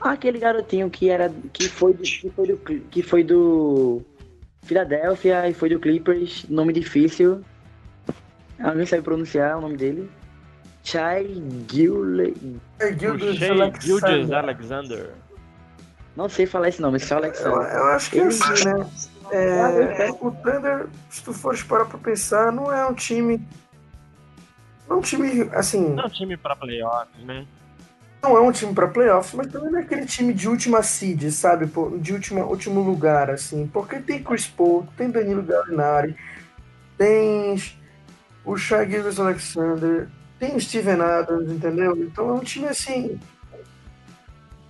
Ah, 0.00 0.10
aquele 0.10 0.38
garotinho 0.38 0.90
que 0.90 1.08
era 1.08 1.32
que 1.52 1.68
foi 1.68 1.94
do, 1.94 2.02
que 2.02 2.30
foi 2.30 2.46
do 2.46 2.56
que 2.90 3.02
foi 3.02 3.22
do 3.22 4.02
Philadelphia 4.62 5.48
e 5.48 5.54
foi 5.54 5.68
do 5.68 5.78
Clippers, 5.78 6.44
nome 6.48 6.72
difícil. 6.72 7.42
Alguém 8.58 8.84
sabe 8.84 9.02
pronunciar 9.02 9.58
o 9.58 9.60
nome 9.60 9.76
dele? 9.76 10.10
Chai 10.82 11.26
Gille. 11.70 12.60
É 12.80 12.86
O 12.86 12.98
Gildas 12.98 13.36
Shea 13.36 13.72
Gildas 13.80 14.30
Alexander. 14.32 15.10
Não 16.16 16.28
sei 16.28 16.46
falar 16.46 16.68
esse 16.68 16.80
nome, 16.80 16.98
só 16.98 17.16
Eu, 17.16 17.24
Alexander. 17.24 17.68
eu 17.72 17.84
acho 17.88 18.10
que 18.10 18.18
é 18.20 18.26
assim, 18.26 18.64
né? 18.64 18.90
É, 19.30 20.10
o 20.20 20.30
Thunder, 20.30 20.86
se 21.10 21.22
tu 21.22 21.32
fores 21.32 21.62
parar 21.62 21.84
pra 21.84 21.98
pensar, 21.98 22.50
não 22.52 22.72
é 22.72 22.86
um 22.86 22.94
time. 22.94 23.46
Não 24.88 24.96
é 24.96 24.98
um 25.00 25.02
time, 25.02 25.50
assim, 25.52 25.94
Não 25.94 26.04
é 26.04 26.06
um 26.06 26.10
time 26.10 26.36
pra 26.36 26.54
playoffs, 26.56 27.24
né? 27.24 27.46
não 28.22 28.36
é 28.36 28.40
um 28.40 28.50
time 28.50 28.74
pra 28.74 28.88
playoffs, 28.88 29.34
mas 29.34 29.46
também 29.52 29.70
não 29.70 29.78
é 29.78 29.82
aquele 29.82 30.04
time 30.04 30.32
de 30.34 30.48
última 30.48 30.82
seed, 30.82 31.30
sabe? 31.30 31.70
De 32.00 32.12
última, 32.12 32.44
último 32.44 32.80
lugar, 32.80 33.30
assim. 33.30 33.68
Porque 33.72 34.00
tem 34.00 34.20
Chris 34.22 34.48
Paul, 34.48 34.84
tem 34.96 35.10
Danilo 35.10 35.42
Gallinari, 35.44 36.16
tem 36.98 37.56
o 38.44 38.56
Shai 38.56 38.88
Gildas 38.90 39.20
Alexander, 39.20 40.08
tem 40.40 40.56
o 40.56 40.60
Steven 40.60 41.00
Adams, 41.00 41.50
entendeu? 41.52 41.96
Então 41.98 42.30
é 42.30 42.32
um 42.32 42.40
time 42.40 42.66
assim. 42.66 43.20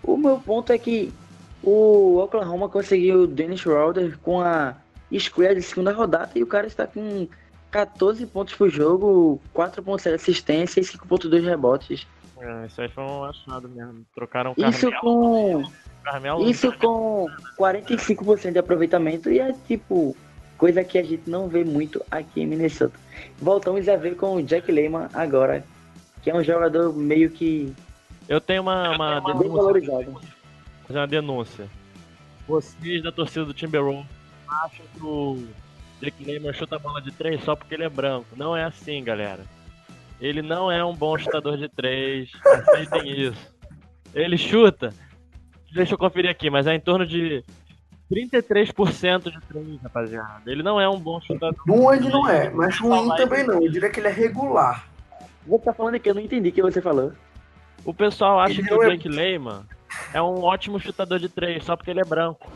O 0.03 0.19
meu 0.19 0.39
ponto 0.39 0.71
é 0.71 0.77
que 0.79 1.13
o 1.63 2.19
Oklahoma 2.19 2.69
conseguiu 2.69 3.23
o 3.23 3.27
Dennis 3.27 3.61
Schroeder 3.61 4.19
com 4.19 4.41
a 4.41 4.75
escolha 5.11 5.55
de 5.55 5.63
segunda 5.63 5.93
rodada 5.93 6.33
e 6.35 6.43
o 6.43 6.47
cara 6.47 6.67
está 6.67 6.87
com 6.87 7.29
14 7.71 8.25
pontos 8.27 8.55
por 8.55 8.71
jogo, 8.71 9.41
4.7 9.55 10.15
assistência 10.15 10.81
e 10.81 10.85
5.2 10.85 11.45
rebotes. 11.45 12.07
É, 12.39 12.67
isso 12.67 12.81
aí 12.81 12.89
foi 12.89 13.05
um 13.05 13.25
achado 13.25 13.69
mesmo. 13.69 14.05
Trocaram 14.15 14.55
o 14.57 14.69
Isso 14.69 14.91
Carmelo. 14.91 15.01
com 15.01 15.65
Carmelo 16.05 16.49
Isso 16.49 16.73
com 16.79 17.27
45% 17.59 18.53
de 18.53 18.59
aproveitamento 18.59 19.31
e 19.31 19.39
é 19.39 19.53
tipo 19.67 20.17
coisa 20.57 20.85
que 20.85 20.99
a 20.99 21.03
gente 21.03 21.29
não 21.29 21.49
vê 21.49 21.65
muito 21.65 22.03
aqui 22.11 22.43
em 22.43 22.47
Minnesota. 22.47 22.99
Voltamos 23.39 23.89
a 23.89 23.97
ver 23.97 24.17
com 24.17 24.37
o 24.37 24.43
Jack 24.43 24.71
Lehman 24.71 25.09
agora, 25.13 25.65
que 26.23 26.31
é 26.31 26.35
um 26.35 26.45
jogador 26.45 26.95
meio 26.95 27.31
que 27.31 27.73
Eu 28.29 28.41
tenho 28.41 28.63
uma, 28.63 28.91
uma 28.95 29.35
denúncia. 29.35 30.36
Fazer 30.87 30.99
uma 31.01 31.07
denúncia. 31.07 31.67
Vocês 32.47 33.03
da 33.03 33.11
torcida 33.11 33.45
do 33.45 33.53
Timberwolves 33.55 34.07
acham 34.49 34.85
que 34.95 35.03
o 35.05 35.45
Jake 36.01 36.25
Lehman 36.25 36.53
chuta 36.53 36.77
a 36.77 36.79
bola 36.79 37.01
de 37.03 37.11
três 37.11 37.43
só 37.43 37.57
porque 37.57 37.75
ele 37.75 37.85
é 37.85 37.89
branco. 37.89 38.27
Não 38.37 38.57
é 38.57 38.65
assim, 38.65 39.03
galera. 39.03 39.45
Ele 40.21 40.43
não 40.43 40.71
é 40.71 40.85
um 40.85 40.95
bom 40.95 41.19
chutador 41.19 41.57
de 41.59 41.69
três. 41.69 42.31
Aceitem 42.45 43.11
isso. 43.29 43.55
Ele 44.15 44.39
chuta. 44.39 44.93
Deixa 45.75 45.95
eu 45.95 45.99
conferir 45.99 46.31
aqui, 46.31 46.49
mas 46.49 46.67
é 46.67 46.75
em 46.75 46.81
torno 46.81 47.05
de 47.07 47.45
33% 48.11 49.31
de 49.31 49.41
três, 49.47 49.83
rapaziada. 49.83 50.51
Ele 50.51 50.63
não 50.63 50.81
é 50.81 50.89
um 50.89 50.99
bom 50.99 51.21
chutador. 51.21 51.61
Bom 51.67 51.93
ele 51.93 52.09
não 52.09 52.29
é, 52.29 52.49
mas 52.51 52.79
ruim 52.79 53.09
também 53.17 53.45
não. 53.45 53.63
Eu 53.63 53.71
diria 53.71 53.91
que 53.91 54.01
ele 54.01 54.09
é 54.09 54.13
regular. 54.13 54.87
Você 55.47 55.65
tá 55.65 55.73
falando 55.75 55.99
que 55.99 56.09
eu 56.09 56.15
não 56.15 56.23
entendi 56.23 56.49
o 56.49 56.53
que 56.53 56.63
você 56.63 56.81
falou. 56.81 57.13
O 57.85 57.93
pessoal 57.93 58.41
acha 58.41 58.61
Ele 58.61 58.69
que 58.69 58.75
o 58.75 58.83
é- 58.83 58.91
Jake 58.91 59.09
Lehman 59.09 59.63
é 60.13 60.21
um 60.23 60.43
ótimo 60.43 60.79
chutador 60.81 61.19
de 61.19 61.29
três 61.29 61.65
só 61.65 61.77
porque 61.77 61.91
ele 61.91 62.01
é 62.01 62.05
branco. 62.05 62.51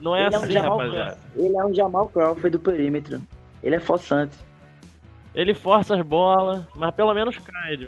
Não 0.00 0.16
é 0.16 0.26
ele, 0.26 0.34
é 0.34 0.38
um 0.38 0.42
assim, 0.42 0.52
Jamal, 0.52 0.78
rapaziada. 0.78 1.18
ele 1.36 1.56
é 1.56 1.64
um 1.64 1.74
Jamal 1.74 2.08
Crawford 2.08 2.50
do 2.50 2.58
perímetro. 2.58 3.20
Ele 3.62 3.76
é 3.76 3.80
forçante. 3.80 4.36
Ele 5.34 5.54
força 5.54 5.94
as 5.96 6.02
bolas, 6.04 6.64
mas 6.74 6.92
pelo 6.94 7.14
menos 7.14 7.38
cai. 7.38 7.78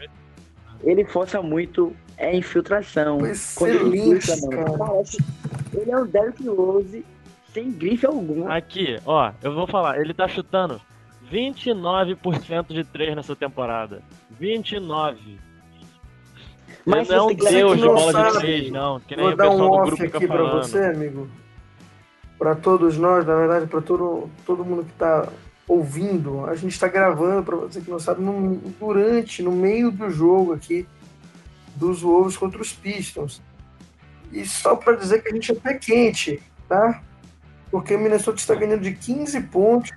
Ele 0.82 1.04
força 1.04 1.42
muito, 1.42 1.94
é 2.16 2.34
infiltração. 2.36 3.18
Quando 3.18 3.24
ele 3.26 3.32
Excelente, 3.32 4.16
infiltra, 4.30 4.50
mano, 4.56 4.64
cara. 4.76 4.78
parece- 4.78 5.18
Ele 5.72 5.90
é 5.90 5.96
um 5.98 6.06
Derrick 6.06 6.48
Rose 6.48 7.04
sem 7.52 7.72
grife 7.72 8.06
algum. 8.06 8.50
Aqui, 8.50 8.96
ó, 9.04 9.32
eu 9.42 9.52
vou 9.54 9.66
falar, 9.66 9.98
ele 10.00 10.14
tá 10.14 10.28
chutando 10.28 10.80
29% 11.30 12.68
de 12.72 12.84
3 12.84 13.16
nessa 13.16 13.34
temporada. 13.34 14.02
29. 14.30 15.38
Mas 16.86 17.08
não 17.08 17.30
em 17.30 17.36
de 17.36 17.60
não 17.82 17.94
bola 17.94 18.12
sabe. 18.12 18.32
de 18.32 18.38
3, 18.40 18.70
não. 18.70 19.00
Que 19.00 19.16
nem 19.16 19.26
Vou 19.26 19.36
dar 19.36 19.50
um 19.50 19.62
off 19.70 20.02
aqui 20.02 20.26
pra 20.26 20.36
falando. 20.36 20.62
você, 20.62 20.78
amigo. 20.84 21.28
Pra 22.38 22.54
todos 22.54 22.98
nós, 22.98 23.26
na 23.26 23.34
verdade, 23.36 23.66
pra 23.66 23.80
todo, 23.80 24.28
todo 24.44 24.64
mundo 24.64 24.84
que 24.84 24.92
tá 24.92 25.28
ouvindo. 25.66 26.44
A 26.46 26.54
gente 26.54 26.78
tá 26.78 26.88
gravando, 26.88 27.42
pra 27.42 27.56
você 27.56 27.80
que 27.80 27.90
não 27.90 27.98
sabe, 27.98 28.22
no- 28.22 28.56
durante, 28.78 29.42
no 29.42 29.50
meio 29.52 29.90
do 29.90 30.10
jogo 30.10 30.52
aqui, 30.52 30.86
dos 31.74 32.02
Wolves 32.02 32.36
contra 32.36 32.60
os 32.60 32.72
Pistons. 32.72 33.40
E 34.32 34.44
só 34.44 34.76
pra 34.76 34.94
dizer 34.94 35.22
que 35.22 35.28
a 35.28 35.32
gente 35.32 35.52
é 35.52 35.54
pé 35.54 35.74
quente, 35.74 36.42
tá? 36.68 37.00
Porque 37.70 37.94
o 37.94 37.98
Minnesota 37.98 38.38
está 38.38 38.54
ganhando 38.54 38.82
de 38.82 38.92
15 38.92 39.40
pontos, 39.42 39.90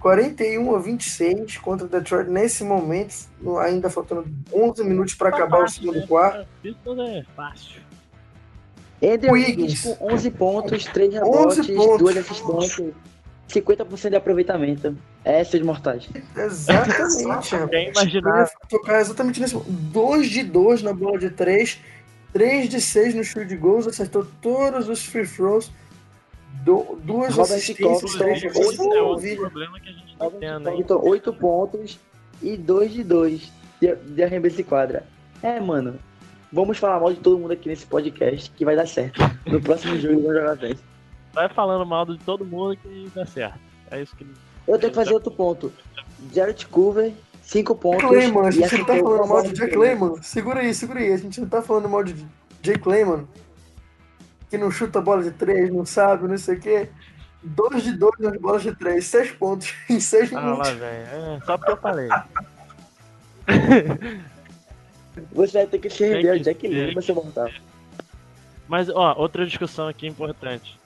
41 0.00 0.74
a 0.74 0.78
26 0.78 1.58
contra 1.58 1.86
o 1.86 1.88
Detroit 1.88 2.28
nesse 2.28 2.62
momento, 2.62 3.28
ainda 3.60 3.90
faltando 3.90 4.26
11 4.52 4.84
minutos 4.84 5.14
para 5.14 5.30
acabar 5.30 5.64
o 5.64 5.68
segundo 5.68 6.06
quarto. 6.06 6.46
Pistons 6.62 6.98
é 7.00 7.24
fácil. 7.34 7.82
Andrew 9.02 9.32
Wiggins. 9.32 9.82
Com 9.82 10.14
11 10.14 10.30
pontos, 10.30 10.84
3 10.84 11.14
11 11.14 11.62
rebotes, 11.62 11.70
pontos. 11.70 11.98
2 11.98 12.16
assistências, 12.16 12.94
50% 13.48 14.10
de 14.10 14.16
aproveitamento. 14.16 14.96
É, 15.24 15.42
seus 15.42 15.62
mortais. 15.62 16.08
Exatamente, 16.36 17.54
Eu 18.14 18.36
ia 18.36 18.50
tocar 18.68 19.00
exatamente 19.00 19.40
nesse 19.40 19.56
2 19.56 20.28
de 20.28 20.42
2 20.42 20.82
na 20.82 20.92
bola 20.92 21.18
de 21.18 21.30
3, 21.30 21.78
3 22.32 22.68
de 22.68 22.80
6 22.80 23.14
no 23.14 23.24
field 23.24 23.56
goals, 23.56 23.86
acertou 23.86 24.26
todos 24.40 24.88
os 24.88 25.04
free 25.04 25.26
throws, 25.26 25.70
do, 26.64 26.98
duas 27.02 27.34
Robert 27.34 27.56
assistências, 27.56 28.12
três 28.14 28.42
defesas. 28.42 28.78
é 28.78 29.02
outro 29.02 29.36
problema 29.36 29.80
que 29.80 29.88
a 29.88 29.92
gente 29.92 30.16
tá 30.16 30.30
tendo? 30.30 30.70
Então, 30.70 31.00
8 31.02 31.32
pontos 31.34 31.98
e 32.42 32.56
2 32.56 32.92
de 32.92 33.04
2 33.04 33.52
de, 33.80 33.94
de 33.94 34.22
arremesso 34.22 34.56
de 34.56 34.64
quadra. 34.64 35.06
É, 35.42 35.58
mano. 35.60 35.98
Vamos 36.50 36.78
falar 36.78 36.98
mal 36.98 37.12
de 37.12 37.20
todo 37.20 37.38
mundo 37.38 37.52
aqui 37.52 37.68
nesse 37.68 37.84
podcast 37.84 38.50
que 38.50 38.64
vai 38.64 38.74
dar 38.74 38.86
certo. 38.86 39.20
No 39.46 39.60
próximo 39.60 39.96
jogo 40.00 40.22
vamos 40.22 40.34
jogar 40.34 40.56
bem. 40.56 40.74
Vai 41.32 41.48
falando 41.50 41.84
mal 41.84 42.06
de 42.06 42.18
todo 42.18 42.44
mundo 42.44 42.76
que 42.76 43.10
dá 43.14 43.26
certo. 43.26 43.58
É 43.90 44.02
isso 44.02 44.16
que. 44.16 44.26
Eu 44.66 44.78
tenho 44.78 44.90
que 44.90 44.96
fazer 44.96 45.12
outro 45.12 45.30
ponto. 45.30 45.72
Jared 46.34 46.66
Culver, 46.66 47.12
5 47.42 47.74
pontos. 47.76 48.02
Jack 48.02 48.14
Layman, 48.14 48.46
a 48.46 48.48
e 48.48 48.52
gente 48.52 48.78
não 48.78 48.84
tá 48.84 48.96
falando 48.96 49.28
mal 49.28 49.42
de 49.42 49.48
Jack 49.48 49.60
de 49.60 49.76
três. 49.76 49.78
Layman. 49.78 50.22
Segura 50.22 50.60
aí, 50.60 50.74
segura 50.74 51.00
aí. 51.00 51.12
A 51.12 51.16
gente 51.16 51.40
não 51.40 51.48
tá 51.48 51.62
falando 51.62 51.88
mal 51.88 52.02
de 52.02 52.14
Jake 52.62 52.88
Layman. 52.88 53.26
Que 54.50 54.56
não 54.58 54.70
chuta 54.70 55.00
bola 55.00 55.22
de 55.22 55.30
três, 55.32 55.70
não 55.70 55.84
sabe, 55.84 56.26
não 56.28 56.38
sei 56.38 56.56
o 56.56 56.60
quê. 56.60 56.88
2 57.42 57.84
de 57.84 57.92
2 57.96 58.12
nas 58.18 58.36
bolas 58.40 58.62
de 58.62 58.74
três, 58.74 59.04
6 59.06 59.32
pontos 59.32 59.72
em 59.88 60.00
6 60.00 60.32
Ah, 60.32 60.40
minutos. 60.40 60.68
lá, 60.68 60.74
velho. 60.74 61.06
É, 61.06 61.40
só 61.44 61.56
porque 61.56 61.72
eu 61.72 61.76
falei. 61.76 62.08
Você 65.32 65.58
vai 65.58 65.66
ter 65.66 65.78
que 65.78 65.90
se 65.90 66.04
render 66.08 66.30
ao 66.30 66.36
que 66.36 66.42
Jack 66.44 66.60
ser. 66.60 66.68
Layman, 66.68 67.02
seu 67.02 67.14
mortal. 67.14 67.48
Mas, 68.68 68.88
ó, 68.88 69.14
outra 69.16 69.44
discussão 69.46 69.88
aqui 69.88 70.06
importante. 70.06 70.78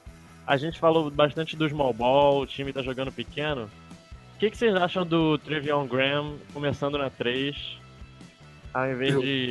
A 0.46 0.56
gente 0.56 0.78
falou 0.78 1.10
bastante 1.10 1.56
do 1.56 1.68
small 1.68 1.92
ball, 1.92 2.40
o 2.40 2.46
time 2.46 2.72
tá 2.72 2.82
jogando 2.82 3.12
pequeno. 3.12 3.68
O 4.34 4.38
que, 4.38 4.50
que 4.50 4.56
vocês 4.56 4.74
acham 4.74 5.06
do 5.06 5.38
Trevion 5.38 5.86
Graham 5.86 6.34
começando 6.52 6.98
na 6.98 7.10
3? 7.10 7.78
Ao 8.74 8.90
invés 8.90 9.14
Eu- 9.14 9.20
de 9.20 9.46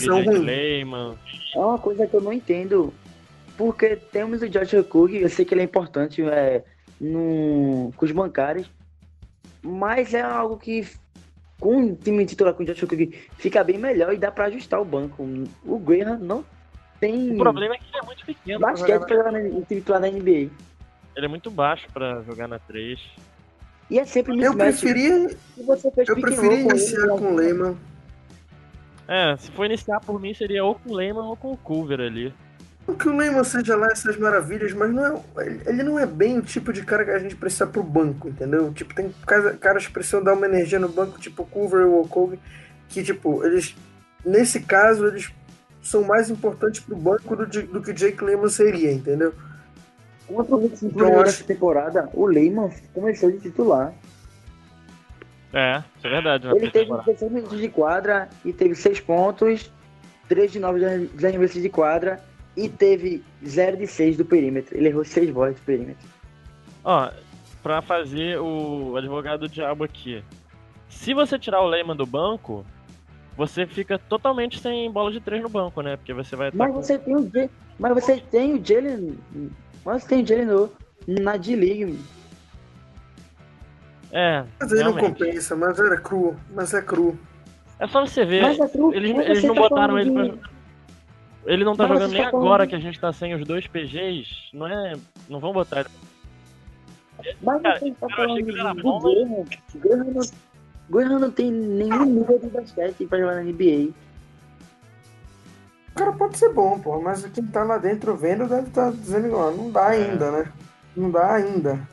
Jake 0.00 0.08
ruim. 0.28 0.38
Lehman. 0.38 1.18
É 1.54 1.58
uma 1.58 1.78
coisa 1.78 2.06
que 2.06 2.14
eu 2.14 2.20
não 2.20 2.32
entendo. 2.32 2.92
Porque 3.56 3.96
temos 3.96 4.42
o 4.42 4.48
Josh 4.48 4.72
Cook, 4.88 5.12
eu 5.12 5.28
sei 5.28 5.44
que 5.44 5.54
ele 5.54 5.60
é 5.60 5.64
importante 5.64 6.22
é, 6.22 6.64
no, 7.00 7.92
com 7.96 8.04
os 8.04 8.10
bancários, 8.12 8.70
mas 9.62 10.14
é 10.14 10.22
algo 10.22 10.56
que 10.56 10.86
com 11.60 11.76
o 11.92 11.94
time 11.96 12.24
titular 12.26 12.54
com 12.54 12.62
o 12.62 12.66
Josh 12.66 12.80
Cook 12.80 13.12
fica 13.38 13.62
bem 13.62 13.78
melhor 13.78 14.12
e 14.12 14.16
dá 14.18 14.30
pra 14.32 14.46
ajustar 14.46 14.80
o 14.80 14.84
banco. 14.84 15.22
O 15.64 15.78
Graham 15.78 16.18
não 16.18 16.44
tem 16.98 17.34
O 17.34 17.38
problema 17.38 17.74
é 17.74 17.78
que 17.78 17.84
ele 17.92 18.02
é 18.02 18.06
muito 18.06 18.24
pequeno. 18.24 18.60
basquete 18.60 19.00
na- 19.00 19.08
jogar 19.08 19.32
no 19.32 19.40
time 19.64 19.80
titular 19.80 20.00
da 20.00 20.08
NBA. 20.10 20.50
Ele 21.14 21.26
é 21.26 21.28
muito 21.28 21.50
baixo 21.50 21.86
pra 21.92 22.22
jogar 22.22 22.48
na 22.48 22.58
3. 22.58 22.98
E 23.90 23.98
é 23.98 24.06
sempre 24.06 24.32
Eu 24.32 24.36
mismatch. 24.38 24.56
preferia, 24.80 25.28
Se 25.28 25.62
você 25.62 25.90
fez 25.90 26.08
eu 26.08 26.18
preferia 26.18 26.60
iniciar 26.62 27.06
com 27.08 27.32
o 27.32 27.34
Lehman. 27.36 27.76
É, 29.06 29.36
se 29.36 29.50
for 29.50 29.66
iniciar 29.66 30.00
por 30.00 30.18
mim, 30.20 30.32
seria 30.32 30.64
ou 30.64 30.74
com 30.76 30.90
o 30.90 30.94
Lehman 30.94 31.24
ou 31.24 31.36
com 31.36 31.52
o 31.52 31.56
Culver 31.56 32.00
ali. 32.00 32.32
Não 32.86 32.94
que 32.96 33.08
o 33.08 33.16
Lehman 33.16 33.44
seja 33.44 33.76
lá 33.76 33.86
essas 33.88 34.16
maravilhas, 34.16 34.72
mas 34.72 34.92
não 34.92 35.24
é, 35.38 35.46
ele- 35.66 35.82
não 35.84 35.98
é 35.98 36.04
bem 36.06 36.38
o 36.38 36.42
tipo 36.42 36.72
de 36.72 36.82
cara 36.84 37.04
que 37.04 37.10
a 37.12 37.18
gente 37.18 37.36
precisa 37.36 37.66
pro 37.66 37.82
banco, 37.82 38.28
entendeu? 38.28 38.72
Tipo, 38.72 38.92
tem 38.94 39.14
caras 39.60 39.86
que 39.86 39.92
precisam 39.92 40.22
dar 40.22 40.34
uma 40.34 40.46
energia 40.46 40.78
no 40.80 40.88
banco, 40.88 41.18
tipo 41.20 41.42
o 41.42 41.46
Culver 41.46 41.86
ou 41.86 42.02
o 42.02 42.08
Kobe, 42.08 42.40
que, 42.88 43.02
tipo, 43.02 43.44
eles, 43.44 43.76
nesse 44.24 44.60
caso, 44.60 45.06
eles 45.06 45.32
são 45.80 46.02
mais 46.04 46.28
importantes 46.28 46.80
pro 46.80 46.96
banco 46.96 47.36
do, 47.36 47.46
de- 47.46 47.62
do 47.62 47.80
que 47.80 47.92
Jake 47.92 48.22
Lehman 48.22 48.48
seria, 48.48 48.92
entendeu? 48.92 49.32
O 50.28 50.42
Knicks, 50.44 50.82
Eu 50.82 50.88
inclusive, 50.88 51.16
acho- 51.16 51.24
nessa 51.24 51.44
temporada, 51.44 52.08
o 52.12 52.26
Lehman 52.26 52.70
começou 52.92 53.30
de 53.30 53.38
titular. 53.38 53.92
É, 55.52 55.82
isso 55.98 56.06
é 56.06 56.10
verdade. 56.10 56.46
Ele 56.48 56.60
teve 56.70 56.70
temporada. 56.72 57.04
16 57.04 57.30
minutos 57.32 57.60
de 57.60 57.68
quadra 57.68 58.28
e 58.44 58.52
teve 58.52 58.74
6 58.74 59.00
pontos, 59.00 59.70
3 60.28 60.50
de 60.50 60.58
9 60.58 60.80
dos 61.08 61.24
arremessos 61.24 61.60
de 61.60 61.68
quadra 61.68 62.20
e 62.56 62.68
teve 62.68 63.22
0 63.46 63.76
de 63.76 63.86
6 63.86 64.16
do 64.16 64.24
perímetro. 64.24 64.76
Ele 64.76 64.88
errou 64.88 65.04
6 65.04 65.30
bolas 65.30 65.54
do 65.54 65.60
perímetro. 65.62 66.06
Ó, 66.84 67.10
pra 67.62 67.80
fazer 67.80 68.38
o 68.38 68.96
advogado 68.96 69.40
do 69.40 69.48
diabo 69.48 69.84
aqui. 69.84 70.22
Se 70.88 71.14
você 71.14 71.38
tirar 71.38 71.60
o 71.62 71.66
Lehman 71.68 71.96
do 71.96 72.04
banco, 72.04 72.64
você 73.36 73.66
fica 73.66 73.98
totalmente 73.98 74.58
sem 74.60 74.90
bola 74.90 75.10
de 75.10 75.20
3 75.20 75.42
no 75.42 75.48
banco, 75.48 75.80
né? 75.80 75.96
Porque 75.96 76.12
você 76.12 76.36
vai 76.36 76.48
estar 76.48 76.58
Mas 76.58 76.74
você 76.74 76.98
tem 76.98 77.16
o 77.16 77.24
J- 77.28 77.50
mas 77.78 77.94
você 77.94 78.20
tem 78.20 78.54
o 78.54 78.64
Jalen, 78.64 79.18
mas 79.84 80.02
você 80.02 80.08
tem 80.08 80.22
o 80.22 80.26
Jalen 80.26 80.46
no, 80.46 80.70
na 81.06 81.36
D-League. 81.36 81.98
É, 84.12 84.44
Mas 84.60 84.72
aí 84.74 84.84
não 84.84 84.94
compensa, 84.96 85.56
mas 85.56 85.78
era 85.78 85.96
cru, 85.98 86.36
mas 86.54 86.74
é 86.74 86.82
cru. 86.82 87.18
É 87.78 87.86
só 87.88 88.04
você 88.04 88.24
ver. 88.26 88.42
Mas 88.42 88.60
é 88.60 88.68
true, 88.68 88.94
Eles, 88.94 89.10
eles 89.26 89.44
não 89.44 89.54
tá 89.54 89.60
botaram 89.62 89.98
ele 89.98 90.12
pra 90.12 90.24
de-. 90.24 90.38
Ele 91.44 91.64
não 91.64 91.74
tá 91.74 91.88
Mas 91.88 91.98
jogando 91.98 92.12
nem 92.12 92.22
tá 92.24 92.30
falando 92.30 92.46
agora 92.46 92.66
que 92.66 92.74
a 92.74 92.78
gente 92.78 93.00
tá 93.00 93.12
sem 93.12 93.34
os 93.34 93.46
dois 93.46 93.66
PGs. 93.66 94.28
Não 94.52 94.66
é. 94.66 94.94
Não 95.28 95.40
vão 95.40 95.52
botar 95.52 95.80
ele. 95.80 95.88
Mas 97.42 97.62
Cara, 97.62 97.78
você 97.78 97.90
tá 97.92 97.96
eu 98.00 98.06
achei 98.06 98.16
falando 98.16 98.44
que 98.44 98.50
ele 98.50 98.60
era 98.60 98.74
de. 98.74 98.82
Graham 100.90 101.08
não, 101.10 101.18
não 101.20 101.30
tem 101.30 101.50
nenhum 101.50 102.04
nível 102.04 102.38
de 102.38 102.46
basquete 102.48 103.06
pra 103.06 103.18
jogar 103.18 103.36
na 103.36 103.42
NBA. 103.42 103.90
O 105.90 105.94
cara 105.94 106.12
pode 106.12 106.38
ser 106.38 106.52
bom, 106.52 106.78
pô, 106.78 107.00
mas 107.00 107.24
quem 107.26 107.44
tá 107.46 107.62
lá 107.64 107.78
dentro 107.78 108.16
vendo 108.16 108.46
deve 108.46 108.68
estar 108.68 108.90
dizendo, 108.92 109.34
ó, 109.36 109.50
não 109.50 109.70
dá 109.70 109.94
É. 109.94 110.04
ainda, 110.04 110.30
né? 110.30 110.52
Não 110.96 111.10
dá 111.10 111.34
ainda. 111.34 111.88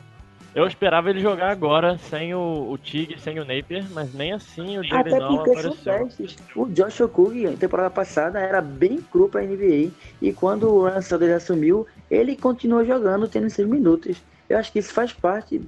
Eu 0.54 0.66
esperava 0.66 1.10
ele 1.10 1.20
jogar 1.20 1.50
agora 1.50 1.96
sem 2.10 2.34
o, 2.34 2.70
o 2.70 2.76
Tig, 2.76 3.20
sem 3.20 3.38
o 3.38 3.44
Napier, 3.44 3.86
mas 3.92 4.12
nem 4.12 4.32
assim 4.32 4.76
o 4.78 4.80
Até 4.80 5.10
Jalen 5.10 5.18
Nolan 5.18 5.36
porque 5.44 5.62
são 5.62 5.72
apareceu. 5.72 6.06
testes. 6.08 6.36
O 6.56 6.66
Josh 6.66 7.00
Okogie, 7.00 7.56
temporada 7.56 7.90
passada, 7.90 8.40
era 8.40 8.60
bem 8.60 9.00
cru 9.00 9.28
pra 9.28 9.42
NBA. 9.42 9.90
E 10.20 10.32
quando 10.32 10.68
o 10.68 10.84
Ryan 10.86 11.00
Saunders 11.02 11.42
assumiu, 11.42 11.86
ele 12.10 12.34
continuou 12.34 12.84
jogando, 12.84 13.28
tendo 13.28 13.48
seis 13.48 13.68
minutos. 13.68 14.16
Eu 14.48 14.58
acho 14.58 14.72
que 14.72 14.80
isso 14.80 14.92
faz 14.92 15.12
parte 15.12 15.62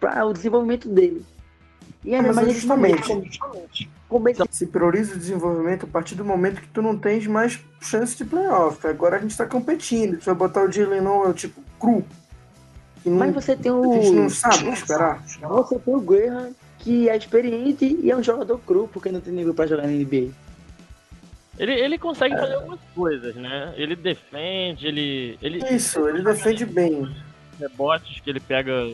para 0.00 0.24
o 0.24 0.32
desenvolvimento 0.32 0.88
dele. 0.88 1.22
E 2.04 2.14
ainda 2.14 2.32
Mas 2.32 2.36
mais 2.36 2.64
é 2.64 2.66
momento. 2.66 2.96
justamente. 3.04 3.90
Começa 4.08 4.44
Se 4.50 4.66
prioriza 4.66 5.14
o 5.14 5.18
desenvolvimento 5.18 5.84
a 5.84 5.88
partir 5.88 6.14
do 6.14 6.24
momento 6.24 6.60
que 6.60 6.68
tu 6.68 6.82
não 6.82 6.98
tens 6.98 7.26
mais 7.26 7.60
chance 7.80 8.16
de 8.16 8.24
playoff. 8.24 8.84
Agora 8.86 9.16
a 9.16 9.20
gente 9.20 9.36
tá 9.36 9.46
competindo. 9.46 10.20
Se 10.20 10.28
eu 10.28 10.34
botar 10.34 10.64
o 10.64 10.72
Jalen 10.72 11.00
Noel, 11.00 11.32
tipo, 11.34 11.62
cru. 11.78 12.04
Não, 13.04 13.16
Mas 13.18 13.34
você 13.34 13.56
tem 13.56 13.72
a 13.72 13.82
gente 13.94 14.10
não 14.12 14.26
o. 14.26 14.30
sabe 14.30 14.68
esperar. 14.70 15.22
Você 15.26 15.78
tem 15.78 15.94
o 15.94 16.00
Graham, 16.00 16.52
que 16.78 17.08
é 17.08 17.16
experiente 17.16 17.98
e 18.02 18.10
é 18.10 18.16
um 18.16 18.22
jogador 18.22 18.58
cru, 18.58 18.88
porque 18.92 19.10
não 19.10 19.20
tem 19.20 19.32
nível 19.32 19.54
pra 19.54 19.66
jogar 19.66 19.82
na 19.86 19.92
NBA. 19.92 20.30
Ele, 21.58 21.72
ele 21.74 21.94
É. 21.96 21.98
consegue 21.98 22.36
fazer 22.36 22.54
algumas 22.54 22.80
coisas, 22.94 23.34
né? 23.34 23.72
Ele 23.76 23.94
defende, 23.94 24.86
ele. 24.86 25.38
ele 25.42 25.58
Isso, 25.74 26.08
ele 26.08 26.22
defende 26.22 26.64
bem. 26.64 27.08
rebotes 27.58 28.20
que 28.20 28.30
ele 28.30 28.40
pega 28.40 28.90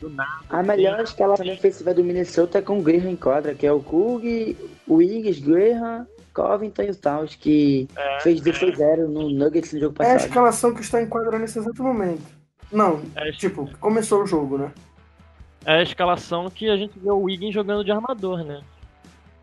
do 0.00 0.08
nada. 0.10 0.30
A 0.48 0.62
melhor 0.62 1.00
escalação 1.00 1.44
defensiva 1.44 1.92
do 1.92 2.04
Minnesota 2.04 2.58
é 2.58 2.62
com 2.62 2.78
o 2.78 2.82
Graham 2.82 3.10
em 3.10 3.16
quadra, 3.16 3.54
que 3.54 3.66
é 3.66 3.72
o 3.72 3.80
Kug, 3.80 4.56
o 4.86 5.02
Iggs, 5.02 5.40
Graham, 5.40 6.06
Covington 6.32 6.82
e 6.82 6.90
o 6.90 6.96
Towns, 6.96 7.34
que 7.34 7.88
É, 7.96 8.20
fez 8.20 8.40
16-0 8.40 9.08
no 9.08 9.28
Nuggets 9.30 9.72
no 9.72 9.80
jogo 9.80 9.96
É 10.00 10.04
a 10.04 10.12
passado. 10.14 10.28
escalação 10.28 10.74
que 10.74 10.82
está 10.82 11.02
em 11.02 11.08
quadra 11.08 11.38
nesse 11.38 11.58
exato 11.58 11.82
momento. 11.82 12.22
Não, 12.72 13.02
é, 13.14 13.30
tipo, 13.32 13.68
começou 13.78 14.22
o 14.22 14.26
jogo, 14.26 14.58
né? 14.58 14.72
é 15.64 15.78
a 15.78 15.82
escalação 15.82 16.48
que 16.50 16.68
a 16.70 16.76
gente 16.76 16.96
vê 16.98 17.10
o 17.10 17.18
Wiggins 17.22 17.52
jogando 17.54 17.84
de 17.84 17.90
armador, 17.90 18.44
né? 18.44 18.60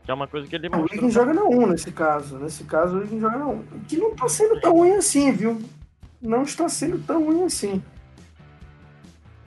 Que 0.05 0.11
é 0.11 0.13
uma 0.13 0.27
coisa 0.27 0.47
que 0.47 0.55
ele 0.55 0.67
O 0.67 0.71
mostrou. 0.71 0.91
Wiggins 0.93 1.13
joga 1.13 1.33
na 1.33 1.43
1 1.43 1.67
nesse 1.67 1.91
caso. 1.91 2.37
Nesse 2.37 2.63
caso, 2.65 2.95
o 2.97 2.99
Wiggins 3.01 3.21
joga 3.21 3.37
na 3.37 3.47
1. 3.47 3.63
Que 3.87 3.97
não 3.97 4.15
tá 4.15 4.27
sendo 4.29 4.59
tão 4.61 4.73
ruim 4.73 4.91
assim, 4.95 5.31
viu? 5.31 5.61
Não 6.21 6.43
está 6.43 6.67
sendo 6.69 6.99
tão 7.05 7.25
ruim 7.25 7.43
assim. 7.43 7.81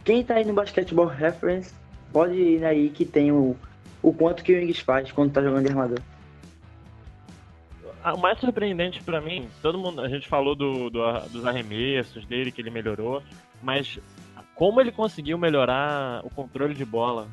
Quem 0.05 0.23
tá 0.23 0.35
aí 0.35 0.45
no 0.45 0.53
Basketball 0.55 1.07
Reference, 1.07 1.73
pode 2.12 2.35
ir 2.35 2.65
aí 2.65 2.91
que 2.91 3.05
tem 3.05 3.33
o, 3.33 3.57
o 4.03 4.12
quanto 4.12 4.43
que 4.45 4.53
o 4.53 4.57
Iggs 4.62 4.83
faz 4.83 5.11
quando 5.12 5.33
tá 5.33 5.43
jogando 5.43 5.65
de 5.65 5.71
armador. 5.71 5.99
Ah, 8.05 8.15
O 8.15 8.19
mais 8.21 8.39
surpreendente 8.39 9.03
pra 9.03 9.21
mim, 9.21 9.49
todo 9.62 9.79
mundo, 9.79 10.01
a 10.01 10.09
gente 10.09 10.29
falou 10.29 10.55
do, 10.55 10.89
do- 10.91 11.29
dos 11.31 11.45
arremessos 11.45 12.25
dele, 12.27 12.53
que 12.53 12.61
ele 12.61 12.71
melhorou, 12.71 13.23
mas 13.62 13.99
como 14.55 14.81
ele 14.81 14.90
conseguiu 14.92 15.37
melhorar 15.38 16.25
o 16.25 16.31
controle 16.31 16.75
de 16.75 16.85
bola, 16.85 17.27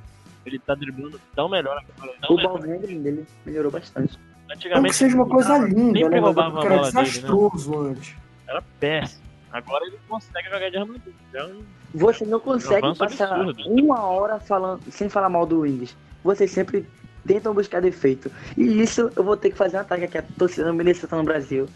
ele 0.46 0.60
tá 0.60 0.76
driblando 0.76 1.20
tão 1.36 1.48
melhor 1.50 1.78
agora. 1.98 2.14
Tão 2.22 2.36
O 2.36 2.38
melhor. 2.38 2.60
dele 2.60 3.26
melhorou 3.46 3.72
bastante. 3.72 4.18
Não 4.18 4.48
que 4.48 4.54
Antigamente 4.56 4.96
seja 4.96 5.16
uma 5.16 5.28
coisa 5.28 5.58
linda, 5.58 5.94
nem 5.94 6.04
né? 6.04 6.10
Mas 6.10 6.22
roubava 6.22 6.60
era 6.60 6.70
bola 6.76 6.82
dele, 6.92 6.96
né? 6.96 7.04
desastroso 7.04 7.80
antes. 7.80 8.16
era 8.48 8.62
péssimo. 8.80 9.24
Agora 9.52 9.86
ele 9.86 9.98
consegue 10.10 10.50
jogar 10.50 10.70
de 10.70 10.78
armador. 10.78 11.14
Então, 11.30 11.52
Você 11.94 12.26
não 12.26 12.40
consegue 12.40 12.86
avanço 12.86 13.00
passar 13.00 13.32
absurdo. 13.32 13.70
uma 13.70 14.02
hora 14.02 14.40
falando, 14.40 14.82
sem 14.92 15.08
falar 15.10 15.30
mal 15.30 15.46
do 15.46 15.60
Wings. 15.62 15.96
Vocês 16.24 16.50
sempre 16.52 16.86
tentam 17.26 17.54
buscar 17.54 17.80
defeito. 17.82 18.32
E 18.58 18.82
isso 18.82 19.12
eu 19.16 19.24
vou 19.24 19.38
ter 19.38 19.52
que 19.52 19.58
fazer 19.58 19.78
um 19.78 19.82
ataque 19.82 20.06
aqui, 20.06 20.18
a 20.18 20.24
torcida 20.38 20.66
do 20.68 20.74
Minnesota 20.74 21.16
no 21.16 21.24
Brasil. 21.24 21.68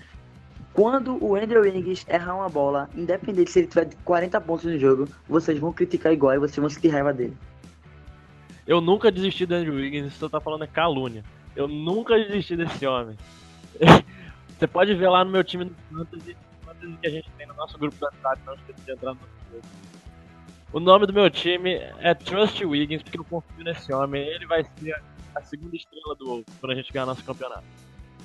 Quando 0.77 1.17
o 1.25 1.35
Andrew 1.35 1.63
Wings 1.63 2.05
errar 2.07 2.35
uma 2.35 2.49
bola, 2.49 2.87
independente 2.95 3.49
se 3.49 3.61
ele 3.61 3.67
tiver 3.67 3.89
40 4.05 4.39
pontos 4.41 4.65
no 4.65 4.77
jogo, 4.77 5.09
vocês 5.27 5.57
vão 5.57 5.73
criticar 5.73 6.13
igual 6.13 6.35
e 6.35 6.37
vocês 6.37 6.57
vão 6.57 6.69
sentir 6.69 6.89
raiva 6.89 7.11
dele. 7.11 7.35
eu 8.67 8.79
nunca 8.79 9.11
desisti 9.11 9.47
do 9.47 9.55
Andrew 9.55 9.73
Wiggins, 9.73 10.05
isso 10.05 10.19
que 10.19 10.25
eu 10.25 10.29
tô 10.29 10.39
falando 10.39 10.65
é 10.65 10.67
calúnia. 10.67 11.23
Eu 11.55 11.67
nunca 11.67 12.15
desisti 12.15 12.55
desse 12.55 12.85
homem. 12.85 13.17
Você 14.55 14.67
pode 14.67 14.93
ver 14.93 15.09
lá 15.09 15.25
no 15.25 15.31
meu 15.31 15.43
time 15.43 15.65
no 15.65 16.05
Fantasy, 16.05 16.37
Fantasy 16.63 16.97
que 17.01 17.07
a 17.07 17.11
gente 17.11 17.31
tem 17.35 17.47
no 17.47 17.55
nosso 17.55 17.75
grupo 17.79 17.97
do 17.97 18.05
WhatsApp, 18.05 18.39
não 18.45 18.53
esqueça 18.53 18.81
de 18.85 18.91
entrar 18.91 19.15
no 19.15 19.19
nosso 19.19 19.49
grupo. 19.49 19.67
O 20.73 20.79
nome 20.79 21.07
do 21.07 21.13
meu 21.13 21.27
time 21.31 21.73
é 21.97 22.13
Trust 22.13 22.63
Wiggins, 22.63 23.01
porque 23.01 23.17
eu 23.17 23.23
confio 23.23 23.63
nesse 23.63 23.91
homem. 23.91 24.27
Ele 24.27 24.45
vai 24.45 24.63
ser 24.63 25.01
a 25.33 25.41
segunda 25.41 25.75
estrela 25.75 26.13
do 26.13 26.25
Wolves 26.27 26.45
quando 26.59 26.73
a 26.73 26.75
gente 26.75 26.93
ganhar 26.93 27.07
nosso 27.07 27.23
campeonato. 27.23 27.65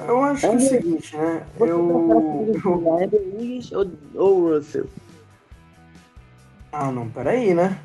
Eu 0.07 0.23
acho 0.25 0.41
que 0.41 0.47
é 0.47 0.51
o 0.51 0.61
seguinte, 0.61 1.17
né? 1.17 1.47
Eu. 1.59 2.51
Wings 3.39 3.73
ou, 3.73 3.91
ou 4.15 4.41
o 4.41 4.55
Russell? 4.55 4.87
Ah, 6.73 6.91
não, 6.91 7.09
peraí, 7.09 7.53
né? 7.55 7.79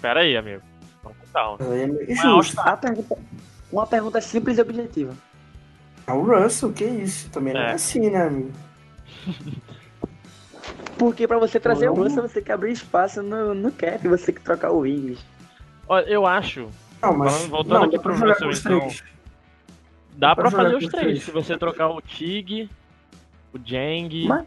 Pera 0.00 0.20
aí, 0.20 0.36
amigo. 0.36 0.62
Vamos 1.02 1.18
com 1.18 1.26
calma. 1.32 1.58
Aí 1.60 1.82
é 1.82 1.86
meio 1.86 2.06
Não 2.24 2.40
é 2.40 2.76
pergunta, 2.76 3.18
Uma 3.70 3.86
pergunta 3.86 4.20
simples 4.20 4.58
e 4.58 4.62
objetiva. 4.62 5.14
Ah, 6.06 6.14
o 6.14 6.22
Russell, 6.22 6.72
que 6.72 6.84
isso? 6.84 7.28
Também 7.30 7.52
não 7.52 7.60
é 7.60 7.70
É. 7.70 7.72
assim, 7.72 8.08
né, 8.10 8.22
amigo? 8.22 8.52
Porque 10.98 11.28
pra 11.28 11.38
você 11.38 11.60
trazer 11.60 11.90
o. 11.90 11.94
Russell, 11.94 12.22
você 12.22 12.34
tem 12.34 12.44
que 12.44 12.52
abrir 12.52 12.72
espaço 12.72 13.22
no, 13.22 13.54
no 13.54 13.70
cap, 13.70 14.06
você 14.08 14.26
tem 14.26 14.34
que 14.34 14.40
trocar 14.40 14.72
o 14.72 14.86
Ingles. 14.86 15.18
Olha, 15.86 16.06
eu 16.06 16.26
acho. 16.26 16.68
Não, 17.02 17.16
mas 17.16 17.46
voltando 17.46 17.74
não, 17.74 17.82
aqui 17.84 17.98
pro 17.98 18.14
Russell, 18.14 18.50
então. 18.50 18.88
Dá 20.16 20.34
Pra 20.34 20.50
pra 20.50 20.62
fazer 20.62 20.76
os 20.76 20.86
três. 20.86 21.04
três. 21.04 21.22
Se 21.24 21.30
você 21.30 21.56
trocar 21.58 21.88
o 21.90 22.00
Tig, 22.00 22.68
o 23.54 23.58
Jang, 23.64 24.26
Mas- 24.26 24.44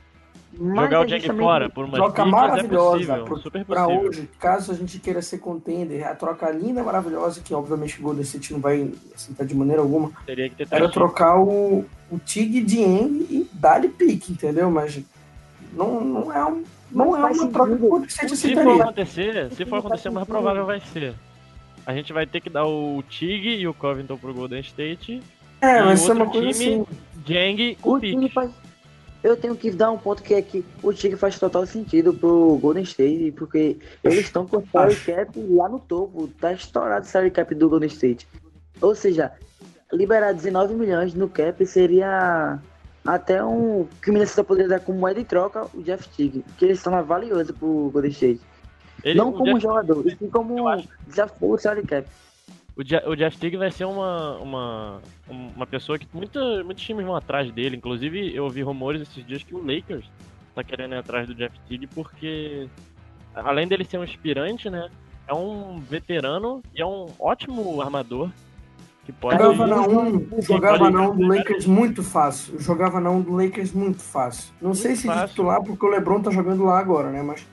Mas 0.51 0.86
jogar 0.86 1.01
o 1.01 1.07
Jang 1.07 1.38
fora 1.38 1.70
por 1.70 1.86
umas 1.86 1.97
Troca 1.99 2.24
é 2.24 2.26
maravilhosa 2.26 2.91
possível. 2.97 3.24
pro- 3.26 3.38
super 3.38 3.65
Pra 3.65 3.86
possível. 3.86 4.09
hoje, 4.09 4.30
caso 4.39 4.72
a 4.72 4.76
gente 4.76 4.97
queira 4.99 5.22
ser 5.22 5.38
contender, 5.38 6.07
a 6.07 6.15
troca 6.15 6.49
linda, 6.49 6.82
maravilhosa, 6.84 7.39
que 7.41 7.53
obviamente 7.53 7.99
o 7.99 8.01
Golden 8.01 8.24
State 8.24 8.51
não 8.53 8.59
vai 8.59 8.91
aceitar 9.13 9.45
de 9.45 9.53
maneira 9.55 9.80
alguma, 9.82 10.11
Teria 10.26 10.49
que 10.49 10.55
ter 10.55 10.67
era 10.72 10.89
trocar 10.89 11.39
o, 11.39 11.86
o 12.09 12.20
Tig 12.26 12.61
de 12.63 12.80
Eng 12.80 13.28
e 13.30 13.47
Dali 13.53 13.89
Pique, 13.89 14.32
entendeu? 14.34 14.72
Mas 14.72 14.99
não, 15.72 16.01
não 16.03 16.34
é, 16.34 16.43
um, 16.43 16.63
não 16.91 17.15
é 17.15 17.26
uma 17.32 17.47
troca 17.49 17.78
que 17.78 17.84
o. 17.86 17.89
Golden 17.89 18.07
State 18.07 18.36
Se 18.36 18.55
for 18.55 18.82
acontecer, 18.82 19.51
se 19.51 19.65
for 19.65 19.76
acontecer, 19.78 20.09
o 20.09 20.13
mais 20.13 20.28
provável 20.28 20.65
vai 20.65 20.80
ser. 20.82 21.13
A 21.86 21.93
gente 21.93 22.11
vai 22.11 22.26
ter 22.26 22.41
que 22.41 22.49
dar 22.49 22.65
o 22.65 23.03
Tig 23.07 23.47
e 23.59 23.67
o 23.67 23.74
Covington 23.74 24.17
pro 24.17 24.34
Golden 24.34 24.61
State, 24.61 25.22
É, 25.62 25.82
mas 25.82 26.01
isso 26.01 26.12
é 26.12 26.16
uma 26.16 26.26
coisa 26.30 26.51
time- 26.51 26.82
assim. 26.82 26.86
Jang 27.26 27.78
O 27.84 27.99
time 27.99 28.30
faz. 28.30 28.51
Eu 29.22 29.36
tenho 29.36 29.53
que 29.55 29.70
dar 29.72 29.91
um 29.91 29.97
ponto 29.97 30.24
que 30.24 30.34
é 30.34 30.41
que 30.41 30.64
o 30.82 30.93
Tigre 30.93 31.18
faz 31.18 31.38
total 31.38 31.66
sentido 31.66 32.14
pro 32.14 32.57
Golden 32.62 32.84
State, 32.84 33.34
porque 33.38 33.78
eles 34.01 34.20
estão 34.20 34.47
com 34.47 34.57
o 34.57 34.64
salary 34.72 34.95
cap 34.95 35.32
lá 35.49 35.68
no 35.68 35.78
topo, 35.80 36.30
tá 36.39 36.53
estourado 36.53 37.05
o 37.05 37.10
salary 37.10 37.30
cap 37.32 37.53
do 37.53 37.68
Golden 37.70 37.89
State. 37.89 38.26
Ou 38.82 38.95
seja, 38.95 39.34
liberar 39.91 40.34
19 40.34 40.74
milhões 40.74 41.14
no 41.14 41.28
cap 41.28 41.66
seria 41.66 42.60
até 43.05 43.43
um 43.43 43.86
que 44.01 44.10
o 44.10 44.14
Minnesota 44.14 44.43
poderia 44.45 44.70
dar 44.70 44.80
como 44.80 44.97
moeda 44.99 45.20
de 45.20 45.26
troca 45.26 45.68
o 45.74 45.84
Jeff 45.84 46.07
Tigre, 46.10 46.45
que 46.57 46.64
eles 46.64 46.80
são 46.80 47.03
valioso 47.03 47.53
pro 47.53 47.89
Golden 47.91 48.12
State. 48.12 48.39
Ele- 49.03 49.18
Não 49.18 49.34
como 49.34 49.45
Jeff- 49.55 49.62
jogador, 49.64 50.07
e 50.07 50.16
sim 50.16 50.30
como 50.30 50.55
desafio 51.05 51.49
o 51.51 51.57
salary 51.57 51.86
cap. 51.86 52.07
O, 52.76 53.09
o 53.11 53.15
Jeff 53.15 53.38
Teague 53.38 53.57
vai 53.57 53.72
ser 53.72 53.86
uma, 53.86 54.38
uma, 54.38 55.01
uma 55.28 55.67
pessoa 55.67 55.99
que 55.99 56.07
muita, 56.13 56.63
muitos 56.63 56.84
times 56.84 57.05
vão 57.05 57.15
atrás 57.15 57.51
dele. 57.51 57.78
Inclusive, 57.78 58.34
eu 58.34 58.45
ouvi 58.45 58.61
rumores 58.61 59.01
esses 59.01 59.26
dias 59.26 59.43
que 59.43 59.53
o 59.53 59.59
Lakers 59.59 60.05
tá 60.55 60.63
querendo 60.63 60.95
ir 60.95 60.97
atrás 60.97 61.28
do 61.28 61.36
Jeff 61.36 61.57
Teague 61.67 61.88
porque, 61.88 62.67
além 63.36 63.67
dele 63.67 63.84
ser 63.84 63.97
um 63.97 64.03
inspirante, 64.03 64.70
né? 64.70 64.89
É 65.28 65.34
um 65.34 65.78
veterano 65.78 66.63
e 66.74 66.82
é 66.82 66.86
um 66.86 67.07
ótimo 67.20 67.82
armador 67.82 68.32
que 69.05 69.11
pode. 69.11 69.38
Jogava 69.38 69.67
na 69.67 69.82
1, 69.82 70.41
jogava 70.41 70.89
na 70.89 71.09
1 71.09 71.15
do 71.17 71.28
Lakers 71.28 71.65
muito 71.65 72.03
fácil. 72.03 72.59
Jogava 72.59 72.99
na 72.99 73.09
1 73.09 73.22
do 73.22 73.36
Lakers 73.36 73.74
muito 73.74 74.01
fácil. 74.01 74.53
Não 74.61 74.74
sei 74.74 74.95
se 74.95 75.07
fácil. 75.07 75.28
titular, 75.30 75.61
porque 75.63 75.86
o 75.86 75.89
LeBron 75.89 76.22
tá 76.22 76.32
jogando 76.32 76.63
lá 76.63 76.80
agora, 76.80 77.11
né? 77.11 77.22
Mas. 77.22 77.45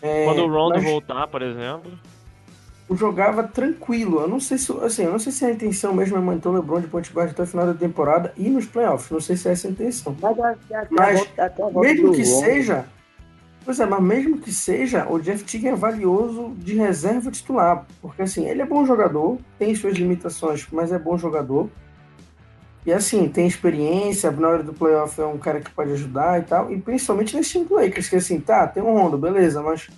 é, 0.00 0.24
Quando 0.24 0.44
o 0.44 0.48
Rondo 0.48 0.76
mas 0.76 0.84
voltar, 0.84 1.26
por 1.26 1.42
exemplo. 1.42 1.92
Jogava 2.96 3.42
tranquilo. 3.42 4.20
Eu 4.20 4.28
não 4.28 4.40
sei 4.40 4.56
se, 4.58 4.72
assim, 4.82 5.04
eu 5.04 5.12
não 5.12 5.18
sei 5.18 5.32
se 5.32 5.44
a 5.44 5.50
intenção 5.50 5.92
mesmo 5.92 6.16
é 6.16 6.20
manter 6.20 6.48
o 6.48 6.52
LeBron 6.52 6.80
de 6.80 6.86
point 6.88 7.12
guard 7.12 7.30
até 7.30 7.42
o 7.42 7.46
final 7.46 7.66
da 7.66 7.74
temporada 7.74 8.32
e 8.36 8.48
nos 8.48 8.66
playoffs. 8.66 9.10
Não 9.10 9.20
sei 9.20 9.36
se 9.36 9.48
é 9.48 9.52
essa 9.52 9.68
a 9.68 9.70
intenção. 9.70 10.16
Mas, 10.20 10.38
até 10.38 10.76
a 10.76 10.86
Mas, 10.90 11.18
volta- 11.18 11.44
até 11.44 11.62
volta 11.62 11.80
Mesmo 11.80 12.12
que 12.12 12.22
Rondo- 12.22 12.44
seja. 12.44 12.84
Pois 13.64 13.78
é, 13.80 13.84
mas 13.84 14.02
mesmo 14.02 14.38
que 14.38 14.50
seja, 14.50 15.06
o 15.10 15.18
Jeff 15.18 15.44
Teague 15.44 15.68
é 15.68 15.74
valioso 15.76 16.54
de 16.56 16.74
reserva 16.76 17.30
titular. 17.30 17.86
Porque 18.00 18.22
assim, 18.22 18.46
ele 18.48 18.62
é 18.62 18.66
bom 18.66 18.86
jogador, 18.86 19.36
tem 19.58 19.74
suas 19.74 19.94
limitações, 19.94 20.66
mas 20.72 20.90
é 20.90 20.98
bom 20.98 21.18
jogador. 21.18 21.68
E 22.86 22.92
assim, 22.92 23.28
tem 23.28 23.46
experiência, 23.46 24.30
na 24.30 24.48
hora 24.48 24.62
do 24.62 24.72
playoff 24.72 25.20
é 25.20 25.26
um 25.26 25.36
cara 25.36 25.60
que 25.60 25.70
pode 25.70 25.92
ajudar 25.92 26.38
e 26.40 26.44
tal. 26.44 26.72
E 26.72 26.80
principalmente 26.80 27.36
nesse 27.36 27.50
time 27.50 27.66
do 27.66 27.74
Lakers, 27.74 28.08
que 28.08 28.16
assim, 28.16 28.40
tá, 28.40 28.66
tem 28.66 28.82
um 28.82 28.94
Rondo, 28.94 29.18
beleza, 29.18 29.60
mas. 29.60 29.90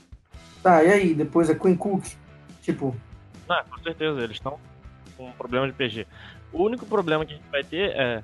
Tá, 0.61 0.83
e 0.83 0.91
aí? 0.91 1.15
Depois 1.15 1.49
é 1.49 1.55
Queen 1.55 1.77
Cook. 1.77 2.05
Tipo, 2.73 2.97
Ah, 3.49 3.65
com 3.69 3.83
certeza, 3.83 4.21
eles 4.21 4.37
estão 4.37 4.59
com 5.17 5.27
um 5.27 5.33
problema 5.33 5.67
de 5.67 5.73
PG. 5.73 6.07
O 6.53 6.63
único 6.65 6.87
problema 6.87 7.25
que 7.25 7.33
a 7.33 7.37
gente 7.37 7.51
vai 7.51 7.65
ter 7.65 7.91
é. 7.97 8.23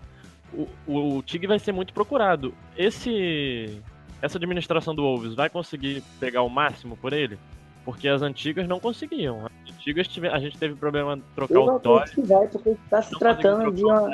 O, 0.53 0.69
o, 0.87 1.17
o 1.17 1.23
Tig 1.23 1.47
vai 1.47 1.59
ser 1.59 1.73
muito 1.73 1.93
procurado. 1.93 2.55
Esse. 2.77 3.83
Essa 4.23 4.39
administração 4.39 4.95
do 4.95 5.03
Wolves 5.03 5.35
vai 5.35 5.51
conseguir 5.51 6.03
pegar 6.19 6.43
o 6.43 6.49
máximo 6.49 6.97
por 6.97 7.13
ele? 7.13 7.39
Porque 7.85 8.09
as 8.09 8.23
antigas 8.23 8.67
não 8.67 8.81
conseguiam. 8.81 9.47
As 9.47 9.75
antigas 9.75 10.09
tive, 10.09 10.29
a 10.29 10.39
gente 10.39 10.57
teve 10.57 10.75
problema 10.75 11.17
de 11.17 11.23
trocar 11.35 11.55
Eu 11.55 11.63
o 11.67 11.81
Tory, 11.81 12.11
que 12.11 12.23
vai, 12.23 12.49
porque 12.49 12.77
tá 12.89 13.03
se 13.03 13.17
tratando 13.19 13.71
de 13.73 13.85
uma. 13.85 14.11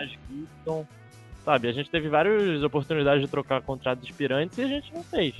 Sabe, 1.44 1.68
a 1.68 1.72
gente 1.72 1.90
teve 1.90 2.08
várias 2.08 2.62
oportunidades 2.62 3.22
de 3.22 3.28
trocar 3.28 3.62
contratos 3.62 4.04
expirantes 4.04 4.58
e 4.58 4.62
a 4.62 4.68
gente 4.68 4.92
não 4.94 5.02
fez. 5.02 5.34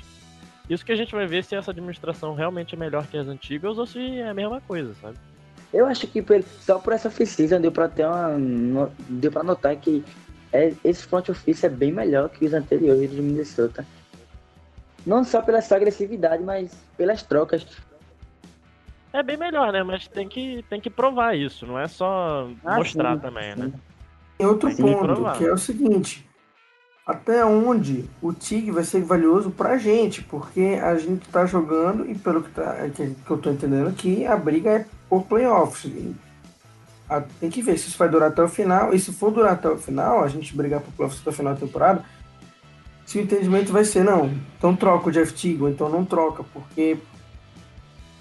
Isso 0.69 0.85
que 0.85 0.93
a 0.93 0.97
gente 0.97 1.15
vai 1.15 1.27
ver 1.27 1.45
se 1.45 1.55
essa 1.55 1.71
administração 1.71 2.35
realmente 2.35 2.75
é 2.75 2.79
melhor 2.79 3.07
que 3.07 3.17
as 3.17 3.27
antigas 3.27 3.79
ou 3.79 3.87
se 3.87 4.19
é 4.19 4.29
a 4.29 4.35
mesma 4.35 4.61
coisa, 4.61 4.95
sabe? 5.01 5.17
Eu 5.73 5.87
acho 5.87 6.07
que 6.07 6.25
só 6.61 6.79
por 6.79 6.93
essa 6.93 7.09
oficina 7.09 7.59
deu 7.59 7.73
pra 7.73 7.89
ter 7.89 8.07
uma. 8.07 8.91
Deu 9.09 9.33
pra 9.33 9.43
notar 9.43 9.75
que 9.77 10.05
é, 10.53 10.73
esse 10.85 11.05
front 11.07 11.29
office 11.31 11.65
é 11.65 11.69
bem 11.69 11.91
melhor 11.91 12.29
que 12.29 12.45
os 12.45 12.53
anteriores 12.53 13.11
do 13.11 13.23
Minnesota. 13.23 13.85
Não 15.07 15.25
só 15.25 15.41
pela 15.43 15.61
sua 15.63 15.79
agressividade, 15.79 16.43
mas 16.43 16.73
pelas 16.97 17.23
trocas. 17.23 17.67
É 19.13 19.23
bem 19.23 19.37
melhor, 19.37 19.73
né? 19.73 19.83
Mas 19.83 20.07
tem 20.07 20.29
que, 20.29 20.65
tem 20.71 20.81
que 20.81 20.89
provar 20.91 21.37
isso, 21.37 21.67
não 21.67 21.79
é 21.79 21.89
só 21.89 22.49
Ah, 22.65 22.77
mostrar 22.77 23.15
sim, 23.17 23.21
também, 23.21 23.53
sim. 23.55 23.61
né? 23.61 23.73
Tem 24.39 24.47
outro 24.47 24.69
Tem 24.69 24.77
que 24.77 24.83
ponto, 24.83 24.99
provar. 25.05 25.39
que 25.39 25.45
é 25.45 25.53
o 25.53 25.59
seguinte: 25.59 26.27
até 27.07 27.45
onde 27.45 28.05
o 28.21 28.33
TIG 28.33 28.71
vai 28.71 28.85
ser 28.85 29.03
valioso 29.03 29.51
pra 29.51 29.77
gente, 29.77 30.23
porque 30.23 30.79
a 30.83 30.97
gente 30.97 31.29
tá 31.29 31.45
jogando, 31.45 32.09
e 32.09 32.15
pelo 32.15 32.43
que, 32.43 32.51
tá, 32.51 32.77
que, 32.95 33.11
que 33.11 33.31
eu 33.31 33.39
tô 33.39 33.51
entendendo 33.51 33.89
aqui, 33.89 34.25
a 34.25 34.37
briga 34.37 34.71
é 34.71 34.87
por 35.09 35.25
playoffs. 35.25 35.91
A- 37.09 37.23
tem 37.41 37.51
que 37.51 37.61
ver 37.61 37.77
se 37.79 37.89
isso 37.89 37.99
vai 37.99 38.09
durar 38.09 38.29
até 38.31 38.43
o 38.43 38.49
final, 38.49 38.95
e 38.95 38.99
se 39.01 39.13
for 39.13 39.33
durar 39.33 39.55
até 39.55 39.69
o 39.69 39.77
final, 39.77 40.23
a 40.23 40.29
gente 40.29 40.57
brigar 40.57 40.81
por 40.81 40.93
playoffs 40.93 41.21
até 41.21 41.31
o 41.31 41.33
final 41.33 41.55
da 41.55 41.61
temporada, 41.61 42.05
se 43.05 43.19
o 43.19 43.21
entendimento 43.23 43.73
vai 43.73 43.85
ser, 43.85 44.05
não, 44.05 44.33
então 44.57 44.75
troca 44.77 45.09
o 45.09 45.13
Jeff 45.13 45.59
ou 45.61 45.69
então 45.69 45.89
não 45.89 46.05
troca, 46.05 46.45
porque 46.55 46.97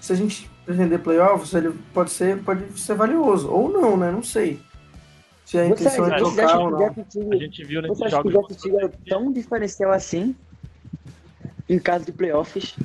se 0.00 0.12
a 0.12 0.16
gente 0.16 0.50
pretender 0.66 0.98
playoffs, 0.98 1.54
ele 1.54 1.72
pode 1.94 2.10
ser, 2.10 2.38
pode 2.42 2.80
ser 2.80 2.94
valioso, 2.94 3.48
ou 3.48 3.70
não, 3.70 3.96
né? 3.96 4.10
Não 4.10 4.22
sei. 4.22 4.60
Se 5.44 5.58
a 5.58 5.64
Você, 5.68 5.72
intenção 5.84 6.06
é 6.06 6.18
você 6.18 6.24
trocar 6.36 6.44
acha 6.46 6.58
ou 6.58 6.68
que 6.68 6.74
o 6.74 6.78
não. 6.78 6.78
Jeff 6.88 7.00
A 7.00 7.04
Teague- 7.04 7.38
gente 7.38 7.64
viu 7.64 7.80
você 7.82 7.88
nesses 7.88 8.02
acha 8.02 8.22
que 8.22 8.28
o 8.28 8.30
jogos. 8.30 8.48
Jeff 8.56 8.62
Teague 8.70 8.84
é 8.84 9.10
tão 9.10 9.32
diferencial 9.32 9.92
assim 9.92 10.36
em 11.68 11.78
caso 11.78 12.04
de 12.06 12.12
playoffs? 12.12 12.76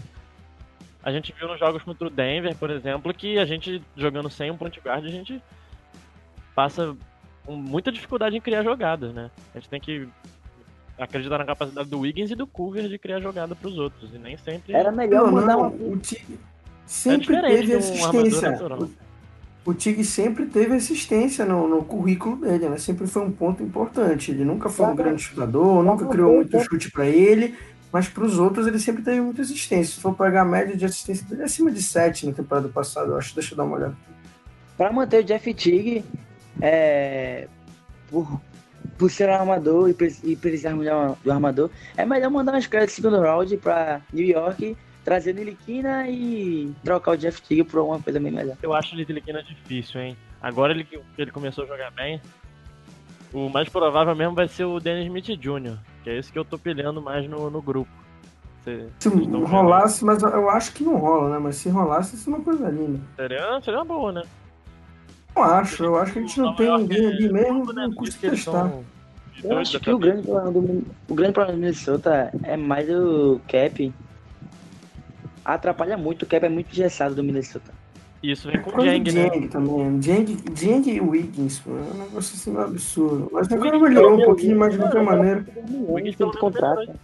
A 1.04 1.12
gente 1.12 1.34
viu 1.38 1.48
nos 1.48 1.60
jogos 1.60 1.84
contra 1.84 2.08
o 2.08 2.10
Denver, 2.10 2.56
por 2.56 2.70
exemplo, 2.70 3.14
que 3.14 3.38
a 3.40 3.46
gente 3.46 3.82
jogando 3.96 4.30
sem 4.30 4.52
um 4.52 4.58
point 4.58 4.78
guard, 4.80 5.06
a 5.06 5.10
gente 5.10 5.42
passa 6.54 6.96
com 7.46 7.56
muita 7.56 7.92
dificuldade 7.92 8.36
em 8.36 8.42
criar 8.42 8.64
jogadas, 8.64 9.14
né? 9.14 9.32
A 9.56 9.60
gente 9.60 9.70
tem 9.70 9.80
que 9.80 10.08
acreditar 11.00 11.38
na 11.38 11.46
capacidade 11.46 11.90
do 11.90 12.00
Wiggins 12.00 12.32
e 12.32 12.36
do 12.36 12.46
Culver 12.48 12.90
de 12.90 12.98
criar 12.98 13.22
jogada 13.22 13.56
pros 13.56 13.78
outros. 13.78 14.14
E 14.14 14.18
nem 14.18 14.36
sempre. 14.36 14.74
Era 14.74 14.92
melhor 14.92 15.32
Não, 15.32 15.60
uma. 15.60 15.68
o 15.68 15.96
Tig 15.98 16.38
sempre 16.86 17.28
diferente 17.28 17.68
teve 17.68 17.76
um 17.76 17.80
assistência. 17.80 18.60
O, 19.68 19.74
Tig 19.74 20.02
sempre 20.06 20.46
teve 20.46 20.76
assistência 20.76 21.44
no, 21.44 21.68
no 21.68 21.84
currículo 21.84 22.38
dele, 22.38 22.70
né? 22.70 22.78
Sempre 22.78 23.06
foi 23.06 23.22
um 23.24 23.32
ponto 23.32 23.62
importante. 23.62 24.32
Ele 24.32 24.46
nunca 24.46 24.70
foi 24.70 24.86
um 24.86 24.96
grande 24.96 25.22
chutador, 25.22 25.84
nunca 25.84 26.06
criou 26.06 26.36
muito 26.36 26.58
chute 26.62 26.90
pra 26.90 27.06
ele, 27.06 27.54
mas 27.92 28.08
pros 28.08 28.40
outros 28.40 28.66
ele 28.66 28.80
sempre 28.80 29.04
teve 29.04 29.20
muita 29.20 29.42
assistência. 29.42 29.96
Se 29.96 30.00
for 30.00 30.16
pegar 30.16 30.44
a 30.44 30.46
média 30.46 30.74
de 30.74 30.86
assistência 30.86 31.28
dele, 31.28 31.42
é 31.42 31.46
acima 31.46 31.70
de 31.70 31.84
7 31.84 32.28
na 32.28 32.32
temporada 32.32 32.70
passada, 32.70 33.08
eu 33.08 33.18
acho. 33.18 33.36
Deixa 33.36 33.54
eu 33.54 33.58
dar 33.58 33.66
uma 33.66 33.76
olhada. 33.76 33.98
Para 34.78 34.94
manter 34.94 35.20
o 35.20 35.24
Jeff 35.26 35.54
Teague, 35.54 36.06
é, 36.62 37.50
por, 38.10 38.40
por 38.98 39.12
ser 39.12 39.28
um 39.28 39.34
armador 39.34 39.90
e, 39.90 39.96
e 40.24 40.36
precisar 40.38 40.78
melhor 40.78 41.18
do 41.22 41.30
armador, 41.30 41.70
é 41.98 42.06
melhor 42.06 42.32
mandar 42.32 42.54
umas 42.54 42.68
caras 42.68 42.88
de 42.88 42.94
segundo 42.94 43.20
round 43.20 43.58
para 43.58 44.00
New 44.14 44.26
York, 44.26 44.78
trazer 45.08 45.34
Niliquina 45.34 46.06
e 46.10 46.70
trocar 46.84 47.12
o 47.12 47.18
Jeff 47.18 47.42
Teague 47.42 47.64
por 47.64 47.80
alguma 47.80 47.98
coisa 47.98 48.20
bem 48.20 48.30
melhor. 48.30 48.58
Eu 48.62 48.74
acho 48.74 48.94
o 48.94 48.98
Litiliquina 48.98 49.42
difícil, 49.42 50.02
hein? 50.02 50.18
Agora 50.42 50.74
ele, 50.74 50.84
que 50.84 51.00
ele 51.18 51.32
começou 51.32 51.64
a 51.64 51.68
jogar 51.68 51.92
bem. 51.92 52.22
O 53.34 53.48
mais 53.48 53.70
provável 53.70 54.14
mesmo 54.14 54.36
vai 54.36 54.50
ser 54.50 54.66
o 54.66 54.82
Dennis 54.82 55.06
Smith 55.06 55.40
Jr., 55.40 55.78
que 56.04 56.10
é 56.10 56.18
esse 56.18 56.30
que 56.30 56.38
eu 56.38 56.44
tô 56.44 56.58
pilhando 56.58 57.02
mais 57.02 57.26
no, 57.30 57.50
no 57.50 57.62
grupo. 57.62 57.90
Cê- 58.66 58.88
Se 59.00 59.08
rolasse, 59.08 60.04
mas 60.04 60.22
eu- 60.22 60.50
acho 60.50 60.74
que 60.74 60.84
não 60.84 60.98
rola, 60.98 61.30
né? 61.30 61.40
Mas 61.40 61.56
se 61.56 61.70
rolasse, 61.70 62.18
isso 62.18 62.30
é 62.30 62.34
uma 62.36 62.44
coisa 62.44 62.68
linda. 62.70 63.00
Seria, 63.16 63.62
seria 63.62 63.80
uma 63.80 63.86
boa, 63.86 64.12
né? 64.12 64.24
Eu 65.34 65.42
acho, 65.44 65.84
eu 65.86 65.96
acho 65.96 66.12
que 66.12 66.20
a 66.20 66.22
gente 66.22 66.38
não 66.38 66.54
tem 66.54 66.78
ninguém 66.80 67.06
é 67.06 67.08
ali 67.08 67.32
mesmo, 67.32 67.72
né? 67.72 67.84
não 67.88 67.94
custa 67.94 68.30
testar. 68.30 68.74
Eu 69.42 69.58
acho 69.58 69.80
que 69.80 69.90
o 69.90 69.98
grande, 69.98 70.24
problema 70.24 70.52
do, 70.52 70.84
o 71.08 71.16
grande 71.16 71.34
problema 71.34 71.58
do 71.58 71.62
Minnesota 71.62 72.30
é 72.44 72.58
mais 72.58 72.90
o 72.90 73.40
cap. 73.48 73.94
Atrapalha 75.54 75.98
muito, 75.98 76.24
o 76.24 76.26
cap 76.26 76.46
é 76.46 76.50
muito 76.50 76.70
engessado 76.72 77.16
do 77.16 77.24
Minnesota. 77.24 77.72
Isso 78.22 78.52
vem 78.52 78.62
com 78.62 78.70
Por 78.70 78.82
o 78.82 78.84
Jang, 78.84 79.12
né? 79.14 79.30
Dieng 79.30 79.48
também. 79.48 80.00
Dieng, 80.00 80.26
Dieng 80.52 80.90
e 80.90 81.00
Wiggins, 81.00 81.62
mano, 81.66 81.88
é 81.90 81.94
um 81.94 82.04
negócio 82.04 82.36
assim 82.36 82.52
meio 82.52 82.66
absurdo. 82.66 83.30
Mas 83.32 83.50
agora 83.50 83.80
melhorou 83.80 84.20
um 84.20 84.26
pouquinho, 84.26 84.58
mas 84.58 84.74
de 84.74 84.80
qualquer 84.80 85.04
maneira. 85.04 85.46
O 85.72 85.94
Wiggins 85.94 86.18
Tem 86.18 86.30
contrato. 86.32 86.80
melhorou. 86.80 86.96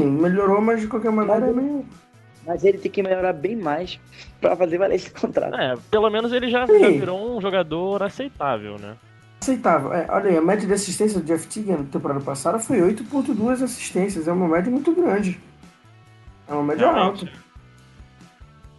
Sim, 0.00 0.10
melhorou, 0.10 0.60
mas 0.60 0.80
de 0.80 0.88
qualquer 0.88 1.12
maneira 1.12 1.46
é 1.46 1.52
meio. 1.52 1.86
Mas 2.44 2.64
ele 2.64 2.78
tem 2.78 2.90
que 2.90 3.02
melhorar 3.04 3.34
bem 3.34 3.54
mais 3.54 4.00
pra 4.40 4.56
fazer 4.56 4.78
valer 4.78 4.96
esse 4.96 5.10
contrato. 5.12 5.54
É, 5.54 5.76
pelo 5.90 6.10
menos 6.10 6.32
ele 6.32 6.48
já, 6.48 6.66
já 6.66 6.88
virou 6.88 7.36
um 7.36 7.40
jogador 7.40 8.02
aceitável, 8.02 8.78
né? 8.78 8.96
aceitável. 9.40 9.92
É, 9.92 10.06
olha 10.08 10.30
aí, 10.30 10.36
a 10.36 10.42
média 10.42 10.66
de 10.66 10.72
assistência 10.72 11.20
do 11.20 11.24
Jeff 11.24 11.46
Teague 11.46 11.70
na 11.70 11.84
temporada 11.84 12.20
passada 12.20 12.58
foi 12.58 12.78
8.2 12.80 13.62
assistências. 13.62 14.26
É 14.26 14.32
uma 14.32 14.48
média 14.48 14.70
muito 14.72 14.92
grande. 14.92 15.40
É 16.48 16.52
uma 16.52 16.62
média 16.62 16.90
Realmente. 16.90 17.26
alta. 17.26 17.38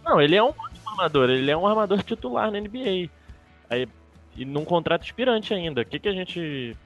Não, 0.04 0.20
ele 0.20 0.36
é 0.36 0.42
um 0.42 0.48
ótimo 0.48 0.88
armador, 0.90 1.30
ele 1.30 1.50
é 1.50 1.56
um 1.56 1.66
armador 1.66 2.02
titular 2.02 2.50
na 2.50 2.60
NBA. 2.60 3.08
Aí, 3.68 3.86
e 4.36 4.44
num 4.44 4.64
contrato 4.64 5.04
expirante 5.04 5.54
ainda. 5.54 5.82
O 5.82 5.84
que, 5.84 5.98
que 5.98 6.08
a 6.08 6.12
gente 6.12 6.76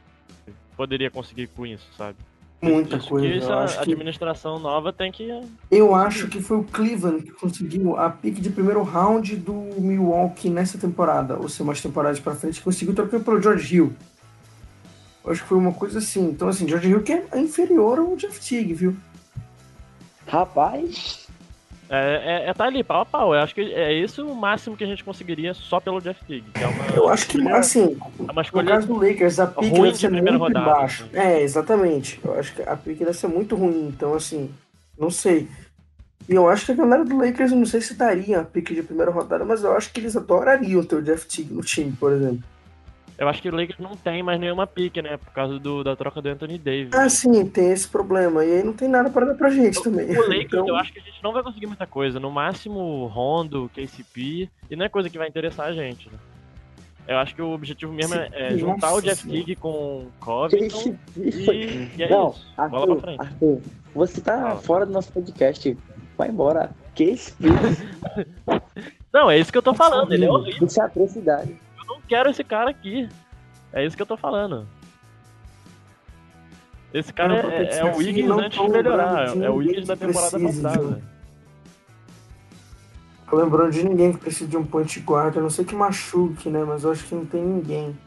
poderia 0.76 1.11
conseguir 1.11 1.47
com 1.49 1.66
isso, 1.66 1.87
sabe? 1.97 2.18
Muita 2.61 2.97
Isso 2.97 3.09
coisa. 3.09 3.26
que 3.28 3.39
essa 3.39 3.51
Eu 3.51 3.59
acho 3.59 3.74
que, 3.82 3.93
administração 3.93 4.59
nova 4.59 4.93
tem 4.93 5.12
que. 5.12 5.28
eu 5.70 5.95
acho 5.95 6.28
que 6.28 6.41
foi 6.41 6.59
o 6.59 6.64
Cleveland 6.64 7.22
que 7.22 7.32
conseguiu 7.32 7.97
a 7.97 8.09
pique 8.09 8.41
de 8.41 8.49
primeiro 8.49 8.82
round 8.82 9.37
do 9.37 9.53
Milwaukee 9.53 10.49
nessa 10.49 10.78
temporada, 10.78 11.37
ou 11.37 11.49
seja, 11.49 11.62
umas 11.62 11.80
temporadas 11.82 12.20
pra 12.20 12.35
frente, 12.35 12.59
que 12.59 12.64
conseguiu 12.64 12.95
trocar 12.95 13.20
pelo 13.20 13.41
George 13.43 13.76
Hill. 13.76 13.93
Eu 15.24 15.32
acho 15.32 15.43
que 15.43 15.49
foi 15.49 15.59
uma 15.59 15.72
coisa 15.72 15.99
assim. 15.99 16.28
Então, 16.30 16.49
assim, 16.49 16.66
George 16.66 16.89
Hill 16.89 17.03
que 17.03 17.12
é 17.12 17.26
inferior 17.39 17.99
ao 17.99 18.16
Jeff 18.16 18.41
Teague, 18.41 18.72
viu? 18.72 18.97
Rapaz, 20.27 21.27
É, 21.91 22.45
é, 22.47 22.51
é 22.51 22.55
tá 22.55 22.64
ali, 22.64 22.83
pau 22.83 23.03
a 23.03 23.07
pau. 23.07 23.35
Eu 23.35 23.41
acho 23.41 23.55
que 23.55 23.61
é 23.61 23.93
esse 23.93 24.20
o 24.22 24.35
máximo 24.35 24.77
que 24.77 24.83
a 24.83 24.87
gente 24.87 25.05
conseguiria 25.05 25.53
só 25.53 25.79
pelo 25.79 26.01
Jeff 26.01 26.25
Teague. 26.25 26.51
Que 26.55 26.64
é 26.64 26.66
uma, 26.66 26.85
Eu 26.97 27.09
acho 27.11 27.27
que, 27.29 27.37
escolha- 27.37 27.57
assim, 27.59 27.99
é 28.27 28.33
uma 28.33 28.43
No 28.43 28.64
caso 28.64 28.87
do 28.87 28.97
Lakers, 28.97 29.39
a 29.39 29.47
pique 29.47 29.70
deve 29.70 29.93
de 29.93 29.99
ser 29.99 30.09
primeira 30.09 30.39
muito 30.39 30.55
rodada, 30.57 30.75
baixa. 30.81 31.05
assim. 31.05 31.16
É, 31.16 31.43
exatamente. 31.43 32.18
Eu 32.25 32.39
acho 32.39 32.55
que 32.55 32.62
a 32.62 32.75
pique 32.77 33.05
deve 33.05 33.16
ser 33.16 33.29
muito 33.29 33.55
ruim. 33.55 33.89
Então, 33.95 34.14
assim, 34.14 34.51
não 34.99 35.11
sei. 35.11 35.47
E 36.27 36.35
eu 36.35 36.49
acho 36.49 36.64
que 36.64 36.72
a 36.72 36.75
galera 36.75 37.05
do 37.05 37.18
Lakers, 37.18 37.53
eu 37.53 37.59
não 37.59 37.66
sei 37.66 37.83
se 37.83 37.95
daria 37.95 38.41
a 38.41 38.45
pique 38.45 38.75
de 38.75 38.83
primeira 38.83 39.11
rodada, 39.11 39.45
mas 39.45 39.62
eu 39.62 39.77
acho 39.77 39.93
que 39.93 40.01
eles 40.01 40.16
adorariam 40.16 40.83
ter 40.83 40.97
o 40.97 41.03
Jeff 41.03 41.27
Teague 41.27 41.53
no 41.53 41.61
time, 41.61 41.93
por 41.93 42.12
exemplo. 42.12 42.43
Eu 43.17 43.29
acho 43.29 43.41
que 43.41 43.49
o 43.49 43.55
Lakers 43.55 43.79
não 43.79 43.95
tem 43.97 44.23
mais 44.23 44.41
nenhuma 44.41 44.67
pique, 44.67 45.01
né? 45.01 45.17
Por 45.17 45.33
causa 45.33 45.59
do, 45.59 45.85
da 45.85 45.95
troca 45.95 46.21
do 46.21 46.29
Anthony 46.29 46.59
Davis. 46.59 46.93
Ah, 46.93 47.09
sim, 47.09 47.47
tem 47.47 47.71
esse 47.71 47.87
problema. 47.87 48.45
E 48.45 48.55
aí 48.57 48.62
não 48.65 48.73
tem 48.73 48.89
nada 48.89 49.09
para 49.09 49.27
dar 49.27 49.35
pra 49.35 49.51
gente 49.51 49.81
também. 49.83 50.07
O 50.07 50.23
Lakers, 50.23 50.45
Então, 50.47 50.69
eu 50.69 50.75
acho 50.77 50.93
que 50.93 50.99
a 50.99 51.03
gente 51.03 51.23
não 51.23 51.33
vai 51.33 51.43
conseguir 51.43 51.67
muita 51.67 51.87
coisa. 51.87 52.19
No 52.19 52.31
máximo, 52.31 53.07
Rondo, 53.07 53.71
KCP. 53.75 54.49
E 54.69 54.77
não 54.77 54.85
é 54.85 54.89
coisa 54.89 55.09
que 55.09 55.17
vai 55.17 55.29
interessar 55.29 55.67
a 55.67 55.73
gente, 55.73 56.09
né? 56.11 56.19
Eu 57.07 57.19
acho 57.19 57.35
que 57.35 57.43
o 57.43 57.51
objetivo 57.53 57.93
mesmo 57.93 58.15
é, 58.15 58.31
é 58.33 58.57
juntar 58.59 58.95
o 58.95 59.01
Jeff. 59.01 59.29
Teague 59.29 59.55
com 59.57 60.07
Covington. 60.19 60.65
esse 60.65 60.99
E, 61.17 61.45
foi. 61.45 61.91
e 61.97 62.03
é 62.03 62.09
Não, 62.11 62.31
isso. 62.31 62.47
Bola 62.57 62.69
pra 62.71 62.79
Arthur, 62.81 63.01
frente. 63.01 63.21
Arthur, 63.21 63.61
você 63.95 64.21
tá 64.23 64.39
Fala. 64.41 64.57
fora 64.57 64.87
do 64.87 64.93
nosso 64.93 65.12
podcast. 65.12 65.77
Vai 66.17 66.31
embora. 66.31 66.71
Isso? 66.99 67.37
Não, 69.12 69.31
é 69.31 69.39
isso 69.39 69.53
que 69.53 69.59
eu 69.59 69.62
tô 69.62 69.75
falando. 69.75 70.12
Ele 70.12 70.25
é 70.25 70.31
horrível. 70.31 70.67
Isso 70.67 70.81
é 70.81 70.85
atrocidade. 70.85 71.57
Quero 72.09 72.30
esse 72.30 72.44
cara 72.44 72.70
aqui. 72.70 73.09
É 73.72 73.84
isso 73.84 73.96
que 73.96 74.02
eu 74.02 74.07
tô 74.07 74.16
falando. 74.16 74.66
Esse 76.92 77.12
cara 77.12 77.42
Não, 77.42 77.50
é, 77.50 77.62
é 77.62 77.66
porque 77.66 77.82
o 77.82 77.96
Wiggins 77.96 78.30
antes 78.30 78.61
de 78.61 78.68
melhorar. 78.68 79.36
É 79.36 79.50
o 79.50 79.57
Wiggins 79.57 79.86
da 79.88 79.96
temporada 79.96 80.38
de 80.38 80.44
passada. 80.44 81.02
tô 83.28 83.36
lembrando 83.36 83.72
de 83.72 83.82
ninguém 83.82 84.12
que 84.12 84.18
precisa 84.18 84.48
de 84.48 84.57
um 84.57 84.64
point 84.64 85.00
guard. 85.00 85.34
Eu 85.34 85.42
não 85.42 85.50
sei 85.50 85.64
que 85.64 85.74
machuque, 85.74 86.48
né? 86.48 86.62
Mas 86.64 86.84
eu 86.84 86.92
acho 86.92 87.05
que 87.05 87.14
não 87.14 87.26
tem 87.26 87.42
ninguém. 87.42 87.98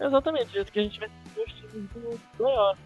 Exatamente, 0.00 0.56
isso 0.56 0.70
que 0.70 0.78
a 0.78 0.82
gente 0.82 1.00
vai 1.00 1.08
ter 1.08 1.34
dois 1.34 1.52
times 1.52 1.90
do 1.90 2.20
playoff. 2.36 2.80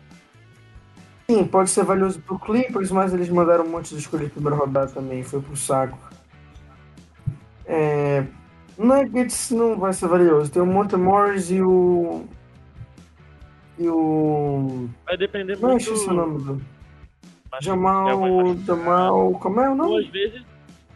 Sim, 1.29 1.47
pode 1.47 1.71
ser 1.71 1.85
valioso 1.85 2.21
pro 2.21 2.39
Clippers, 2.39 2.91
mas 2.91 3.13
eles 3.13 3.29
mandaram 3.29 3.65
um 3.65 3.69
monte 3.69 3.91
de 3.91 4.01
escolha 4.01 4.25
de 4.25 4.31
primeira 4.31 4.57
rodada 4.57 4.91
também, 4.93 5.23
foi 5.23 5.41
pro 5.41 5.57
saco. 5.57 5.99
É, 7.67 8.25
Nuggets 8.79 9.51
não 9.51 9.79
vai 9.79 9.93
ser 9.93 10.09
valioso. 10.09 10.51
Tem 10.51 10.63
o 10.63 10.67
Monte 10.67 10.97
Morris 10.97 11.51
e 11.51 11.61
o. 11.63 12.25
E 13.79 13.89
o. 13.89 14.89
Vai 15.07 15.17
depender 15.17 15.57
Não, 15.59 15.71
muito. 15.71 15.83
esqueci 15.83 16.09
o 16.09 16.13
nome 16.15 16.43
do. 16.45 16.63
Jamal. 17.61 18.09
é, 18.09 18.57
Jamal. 18.65 19.33
Como 19.35 19.61
é 19.61 19.69
o 19.71 19.75
nome? 19.75 19.91
Duas 19.91 20.07
vezes. 20.09 20.43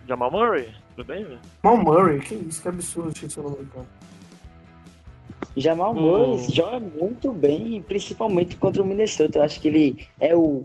Jamal 0.08 0.30
Murray, 0.30 0.68
tudo 0.94 1.06
bem, 1.06 1.24
velho? 1.24 1.38
Jamal 1.62 1.84
Murray. 1.84 2.20
Que 2.20 2.34
isso, 2.36 2.62
que 2.62 2.68
absurdo, 2.68 3.10
esqueci 3.12 3.38
o 3.40 3.42
nome 3.42 3.56
do 3.56 3.66
cara. 3.66 3.86
Jamal 5.56 5.92
O- 5.92 6.00
Murray 6.00 6.46
joga 6.54 6.80
muito 6.80 7.32
bem, 7.32 7.82
principalmente 7.82 8.56
contra 8.56 8.82
o 8.82 8.86
Minnesota. 8.86 9.38
Eu 9.38 9.42
acho 9.42 9.60
que 9.60 9.68
ele 9.68 10.06
é 10.20 10.34
o, 10.36 10.62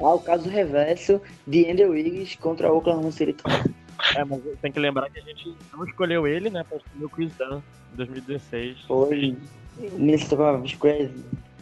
ah, 0.00 0.14
o 0.14 0.20
caso 0.20 0.48
reverso 0.48 1.20
de 1.46 1.70
Andrew 1.70 1.90
Wiggins 1.90 2.36
contra 2.36 2.72
o 2.72 2.78
Oklahoma 2.78 3.10
City 3.10 3.32
Thunder. 3.32 3.70
É, 4.14 4.24
mas 4.24 4.40
tem 4.60 4.70
que 4.72 4.78
lembrar 4.80 5.10
que 5.10 5.18
a 5.18 5.22
gente 5.22 5.54
não 5.72 5.84
escolheu 5.84 6.26
ele, 6.26 6.50
né, 6.50 6.64
pra 6.64 6.78
escolher 6.78 7.04
o 7.04 7.08
Chris 7.08 7.32
Dunn 7.36 7.60
em 7.92 7.96
2016. 7.96 8.80
Foi 8.86 9.36
o 9.78 9.98
Minnesota 9.98 10.36
com 10.36 10.62
a 10.62 10.64
escolha, 10.64 11.10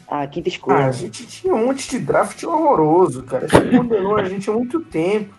a 0.08 0.26
quinta 0.26 0.48
escolha. 0.48 0.76
Ah, 0.78 0.86
a 0.88 0.92
gente 0.92 1.26
tinha 1.26 1.54
um 1.54 1.66
monte 1.66 1.88
de 1.88 1.98
draft 1.98 2.42
horroroso, 2.44 3.22
cara. 3.24 3.46
Isso 3.46 3.70
condenou 3.70 4.16
a 4.16 4.24
gente 4.24 4.48
há 4.48 4.52
muito 4.52 4.80
tempo. 4.80 5.34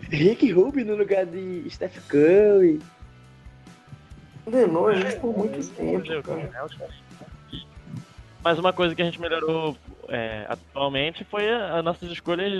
Rick 0.00 0.50
Rubin 0.52 0.84
no 0.84 0.96
lugar 0.96 1.26
de 1.26 1.68
Steph 1.70 1.98
Curry. 2.08 2.80
Condenou 4.44 4.88
a 4.88 4.94
gente 4.94 5.16
por 5.16 5.36
muito 5.36 5.66
tempo, 5.74 5.98
Entendeu? 5.98 6.22
cara. 6.22 6.66
Mas 8.42 8.58
uma 8.58 8.72
coisa 8.72 8.94
que 8.94 9.02
a 9.02 9.04
gente 9.04 9.20
melhorou 9.20 9.76
é, 10.08 10.46
atualmente 10.48 11.24
foi 11.24 11.50
as 11.52 11.84
nossas 11.84 12.10
escolhas 12.10 12.50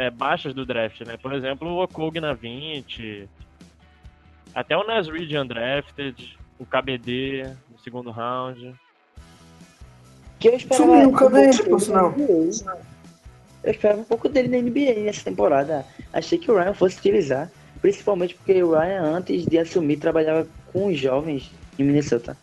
é, 0.00 0.10
baixas 0.10 0.54
do 0.54 0.64
draft, 0.64 1.00
né? 1.02 1.16
Por 1.16 1.32
exemplo, 1.34 1.68
o 1.68 1.82
Okog 1.82 2.18
na 2.20 2.32
20, 2.32 3.28
até 4.54 4.76
o 4.76 4.84
Nas 4.86 5.08
Reed 5.08 5.30
undrafted, 5.34 6.38
o 6.58 6.64
KBD 6.64 7.44
no 7.70 7.78
segundo 7.78 8.10
round. 8.10 8.74
Que 10.38 10.48
eu 10.48 10.54
esperava 10.54 10.90
Sumiu, 10.90 11.08
um 11.08 11.12
pouco 11.16 11.36
ele, 11.36 11.56
por 11.56 11.64
dele 11.64 11.80
sinal? 11.80 12.10
na 12.10 12.16
NBA. 12.16 12.80
Eu 13.62 13.70
esperava 13.70 14.00
um 14.00 14.04
pouco 14.04 14.28
dele 14.28 14.48
na 14.48 14.56
NBA 14.56 15.02
nessa 15.04 15.22
temporada. 15.24 15.84
Achei 16.12 16.38
que 16.38 16.50
o 16.50 16.56
Ryan 16.56 16.72
fosse 16.72 16.98
utilizar. 16.98 17.50
Principalmente 17.82 18.34
porque 18.34 18.62
o 18.62 18.72
Ryan, 18.72 19.02
antes 19.02 19.44
de 19.46 19.58
assumir, 19.58 19.98
trabalhava 19.98 20.46
com 20.72 20.86
os 20.88 20.98
jovens 20.98 21.50
em 21.78 21.84
Minnesota. 21.84 22.36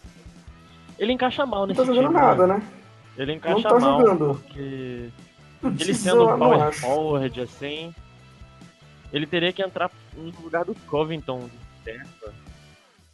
Ele 1.00 1.14
encaixa 1.14 1.46
mal 1.46 1.62
Não 1.62 1.68
nesse 1.68 1.80
tá 1.80 1.86
jogando 1.88 2.08
time, 2.08 2.20
nada, 2.20 2.48
né? 2.48 2.54
né? 2.56 2.64
Ele 3.18 3.32
Não 3.32 3.38
encaixa 3.38 3.70
tá 3.70 3.80
mal 3.80 4.00
jogando. 4.00 4.36
porque 4.44 5.10
ele 5.64 5.94
sendo 5.94 6.22
eu 6.30 6.36
um 6.36 6.40
power 6.40 6.74
forward 6.74 7.42
assim, 7.42 7.94
ele 9.12 9.26
teria 9.26 9.52
que 9.54 9.62
entrar 9.62 9.90
no 10.16 10.32
lugar 10.42 10.66
do 10.66 10.76
Covington, 10.88 11.50
certo? 11.84 12.34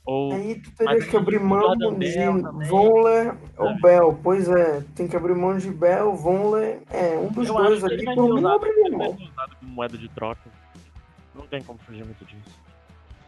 Ou 0.05 0.33
Aí 0.33 0.55
tu 0.55 0.69
Mas 0.79 0.97
teria 0.97 1.09
que 1.09 1.15
abrir 1.17 1.37
o 1.37 1.45
mão 1.45 1.77
de. 1.97 2.67
Vonler 2.67 3.35
ou 3.57 3.67
Sabe? 3.69 3.81
Bell. 3.81 4.19
Pois 4.21 4.49
é, 4.49 4.83
tem 4.95 5.07
que 5.07 5.15
abrir 5.15 5.33
mão 5.33 5.57
de 5.57 5.69
Bell, 5.71 6.13
Vonler. 6.13 6.81
É, 6.91 7.17
um 7.17 7.29
dos 7.29 7.47
eu 7.47 7.55
dois 7.55 7.79
vai 7.79 7.89
por 7.97 8.67
mim, 8.75 8.89
mão. 8.97 9.15
como 9.15 9.71
moeda 9.71 9.97
de 9.97 10.09
troca. 10.09 10.41
Não 11.33 11.47
tem 11.47 11.63
como 11.63 11.79
fugir 11.79 12.03
muito 12.03 12.25
disso. 12.25 12.59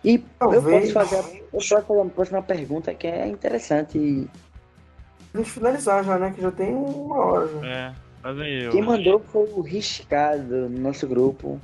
E 0.04 0.16
eu 0.16 0.24
Talvez. 0.38 0.92
posso, 0.92 0.94
fazer, 0.94 1.16
a- 1.16 1.38
eu 1.38 1.46
posso 1.46 1.70
fazer 1.70 1.92
uma 1.94 2.10
próxima 2.10 2.42
pergunta 2.42 2.94
que 2.94 3.08
é 3.08 3.26
interessante. 3.26 3.98
E 3.98 4.28
A 5.34 5.38
gente 5.38 5.50
finalizar 5.50 6.04
já, 6.04 6.20
né? 6.20 6.32
Que 6.36 6.42
já 6.42 6.52
tem 6.52 6.74
uma 6.76 7.16
hora 7.18 7.48
já. 7.48 7.66
É, 7.68 7.94
eu. 8.26 8.72
Quem 8.72 8.82
mandou 8.82 9.20
foi 9.20 9.50
o 9.52 9.62
Riscado 9.62 10.70
no 10.70 10.80
nosso 10.80 11.08
grupo. 11.08 11.60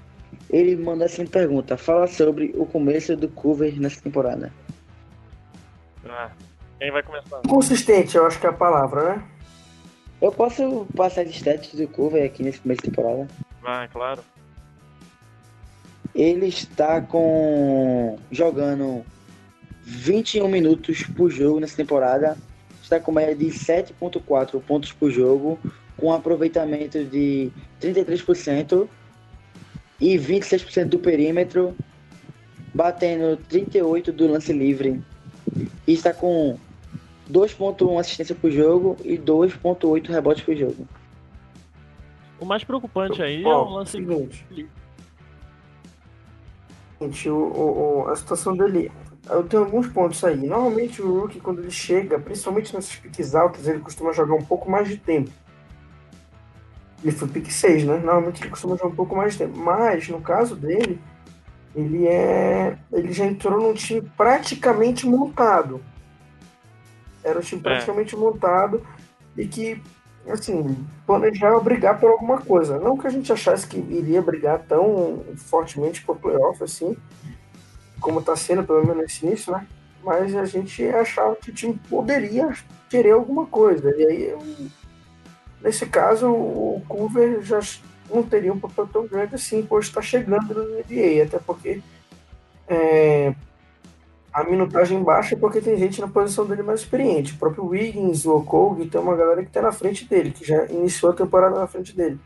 Ele 0.50 0.76
mandou 0.76 1.06
assim 1.06 1.26
pergunta: 1.26 1.78
fala 1.78 2.08
sobre 2.08 2.54
o 2.56 2.66
começo 2.66 3.16
do 3.16 3.28
cover 3.30 3.80
nessa 3.80 4.02
temporada. 4.02 4.54
Ah, 6.08 6.32
quem 6.80 6.92
vai 6.92 7.04
começar? 7.04 7.42
Consistente, 7.48 8.18
eu 8.18 8.26
acho 8.26 8.40
que 8.40 8.46
é 8.46 8.50
a 8.50 8.54
palavra, 8.54 9.16
né? 9.16 9.24
Eu 10.22 10.32
posso 10.32 10.86
passar 10.96 11.22
as 11.22 11.30
stats 11.30 11.74
do 11.74 11.88
cover 11.88 12.24
aqui 12.24 12.44
nesse 12.44 12.60
começo 12.60 12.82
de 12.82 12.90
temporada. 12.90 13.28
Vai, 13.62 13.88
claro. 13.88 14.24
Ele 16.14 16.48
está 16.48 17.02
com 17.02 18.20
jogando 18.30 19.04
21 19.84 20.48
minutos 20.48 21.04
por 21.04 21.32
jogo 21.32 21.60
nessa 21.60 21.78
temporada. 21.78 22.38
Está 22.82 23.00
com 23.00 23.12
média 23.12 23.36
de 23.36 23.46
7.4 23.46 24.62
pontos 24.62 24.92
por 24.92 25.10
jogo, 25.10 25.58
com 26.02 26.08
um 26.08 26.14
aproveitamento 26.14 27.06
de 27.06 27.52
33% 27.80 28.88
e 30.00 30.18
26% 30.18 30.86
do 30.86 30.98
perímetro, 30.98 31.76
batendo 32.74 33.38
38 33.38 34.12
do 34.12 34.28
lance 34.28 34.52
livre. 34.52 35.00
E 35.88 35.94
está 35.94 36.12
com 36.12 36.58
2.1 37.32 38.00
assistência 38.00 38.34
por 38.34 38.50
jogo 38.50 38.98
e 39.06 39.16
2.8 39.16 40.10
rebotes 40.10 40.44
por 40.44 40.56
jogo. 40.56 40.88
O 42.40 42.46
mais 42.46 42.64
preocupante 42.64 43.22
aí 43.22 43.44
é 43.44 43.48
Ó, 43.48 43.68
o 43.68 43.74
lance. 43.76 43.92
seguinte. 43.92 44.44
Gente, 47.00 47.30
o, 47.30 47.38
o, 47.38 48.08
a 48.10 48.16
situação 48.16 48.58
dele. 48.58 48.92
Eu 49.30 49.44
tenho 49.44 49.64
alguns 49.64 49.88
pontos 49.88 50.24
aí. 50.24 50.36
Normalmente 50.36 51.00
o 51.00 51.22
Rookie, 51.22 51.40
quando 51.40 51.60
ele 51.60 51.70
chega, 51.70 52.18
principalmente 52.18 52.74
nessas 52.74 52.96
piques 52.96 53.36
altas, 53.36 53.68
ele 53.68 53.80
costuma 53.80 54.12
jogar 54.12 54.34
um 54.34 54.44
pouco 54.44 54.70
mais 54.70 54.90
de 54.90 54.98
tempo. 54.98 55.30
Ele 57.04 57.12
foi 57.12 57.28
pique 57.28 57.52
6, 57.52 57.86
né? 57.86 57.98
Normalmente 57.98 58.42
ele 58.42 58.50
costuma 58.50 58.76
jogar 58.76 58.90
um 58.90 58.96
pouco 58.96 59.16
mais 59.16 59.34
de 59.34 59.40
tempo. 59.40 59.58
Mas, 59.58 60.08
no 60.08 60.22
caso 60.22 60.56
dele, 60.56 61.02
ele 61.76 62.08
é. 62.08 62.78
Ele 62.92 63.12
já 63.12 63.26
entrou 63.26 63.60
num 63.60 63.74
time 63.74 64.02
praticamente 64.16 65.08
montado. 65.08 65.82
Era 67.24 67.40
um 67.40 67.42
time 67.42 67.62
É. 67.62 67.64
praticamente 67.64 68.16
montado 68.16 68.86
e 69.38 69.48
que, 69.48 69.82
assim, 70.28 70.78
planejava 71.06 71.60
brigar 71.60 72.00
por 72.00 72.12
alguma 72.12 72.40
coisa. 72.40 72.80
Não 72.80 72.98
que 72.98 73.08
a 73.08 73.12
gente 73.12 73.32
achasse 73.32 73.66
que 73.68 73.78
iria 73.78 74.22
brigar 74.22 74.60
tão 74.60 75.24
fortemente 75.38 76.04
por 76.04 76.18
playoff 76.18 76.64
assim, 76.64 76.96
como 78.00 78.20
está 78.20 78.36
sendo, 78.36 78.64
pelo 78.64 78.82
menos 78.82 78.98
nesse 78.98 79.26
início, 79.26 79.54
né? 79.54 79.66
Mas 80.04 80.36
a 80.36 80.46
gente 80.46 80.84
achava 80.88 81.36
que 81.36 81.52
o 81.52 81.54
time 81.54 81.80
poderia 81.90 82.52
querer 82.90 83.12
alguma 83.12 83.46
coisa. 83.46 83.90
E 83.96 84.06
aí, 84.06 84.36
nesse 85.64 85.86
caso, 85.86 86.28
o 86.30 86.82
Culver 86.88 87.42
já 87.42 87.60
não 88.10 88.24
teria 88.24 88.54
um 88.54 88.60
papel 88.60 88.88
tão 88.88 89.08
grande 89.08 89.36
assim, 89.36 89.66
pois 89.68 89.86
está 89.86 90.02
chegando 90.02 90.54
no 90.54 90.80
NBA, 90.80 91.24
até 91.26 91.40
porque 91.40 91.82
é, 92.68 93.34
a 94.34 94.44
minutagem 94.44 95.04
baixa 95.04 95.36
é 95.36 95.38
porque 95.38 95.60
tem 95.60 95.78
gente 95.78 96.00
na 96.00 96.08
posição 96.08 96.46
dele 96.46 96.64
mais 96.64 96.82
experiente. 96.82 97.34
O 97.34 97.38
próprio 97.38 97.66
Wiggins, 97.66 98.26
o 98.26 98.38
Okogie, 98.38 98.90
tem 98.90 99.02
uma 99.02 99.16
galera 99.16 99.42
que 99.42 99.50
está 99.50 99.62
na 99.62 99.72
frente 99.72 100.06
dele, 100.06 100.32
que 100.32 100.46
já 100.46 100.66
iniciou 100.66 101.12
a 101.12 101.16
temporada 101.16 101.60
na 101.60 101.68
frente 101.68 101.96
dele. 101.96 102.20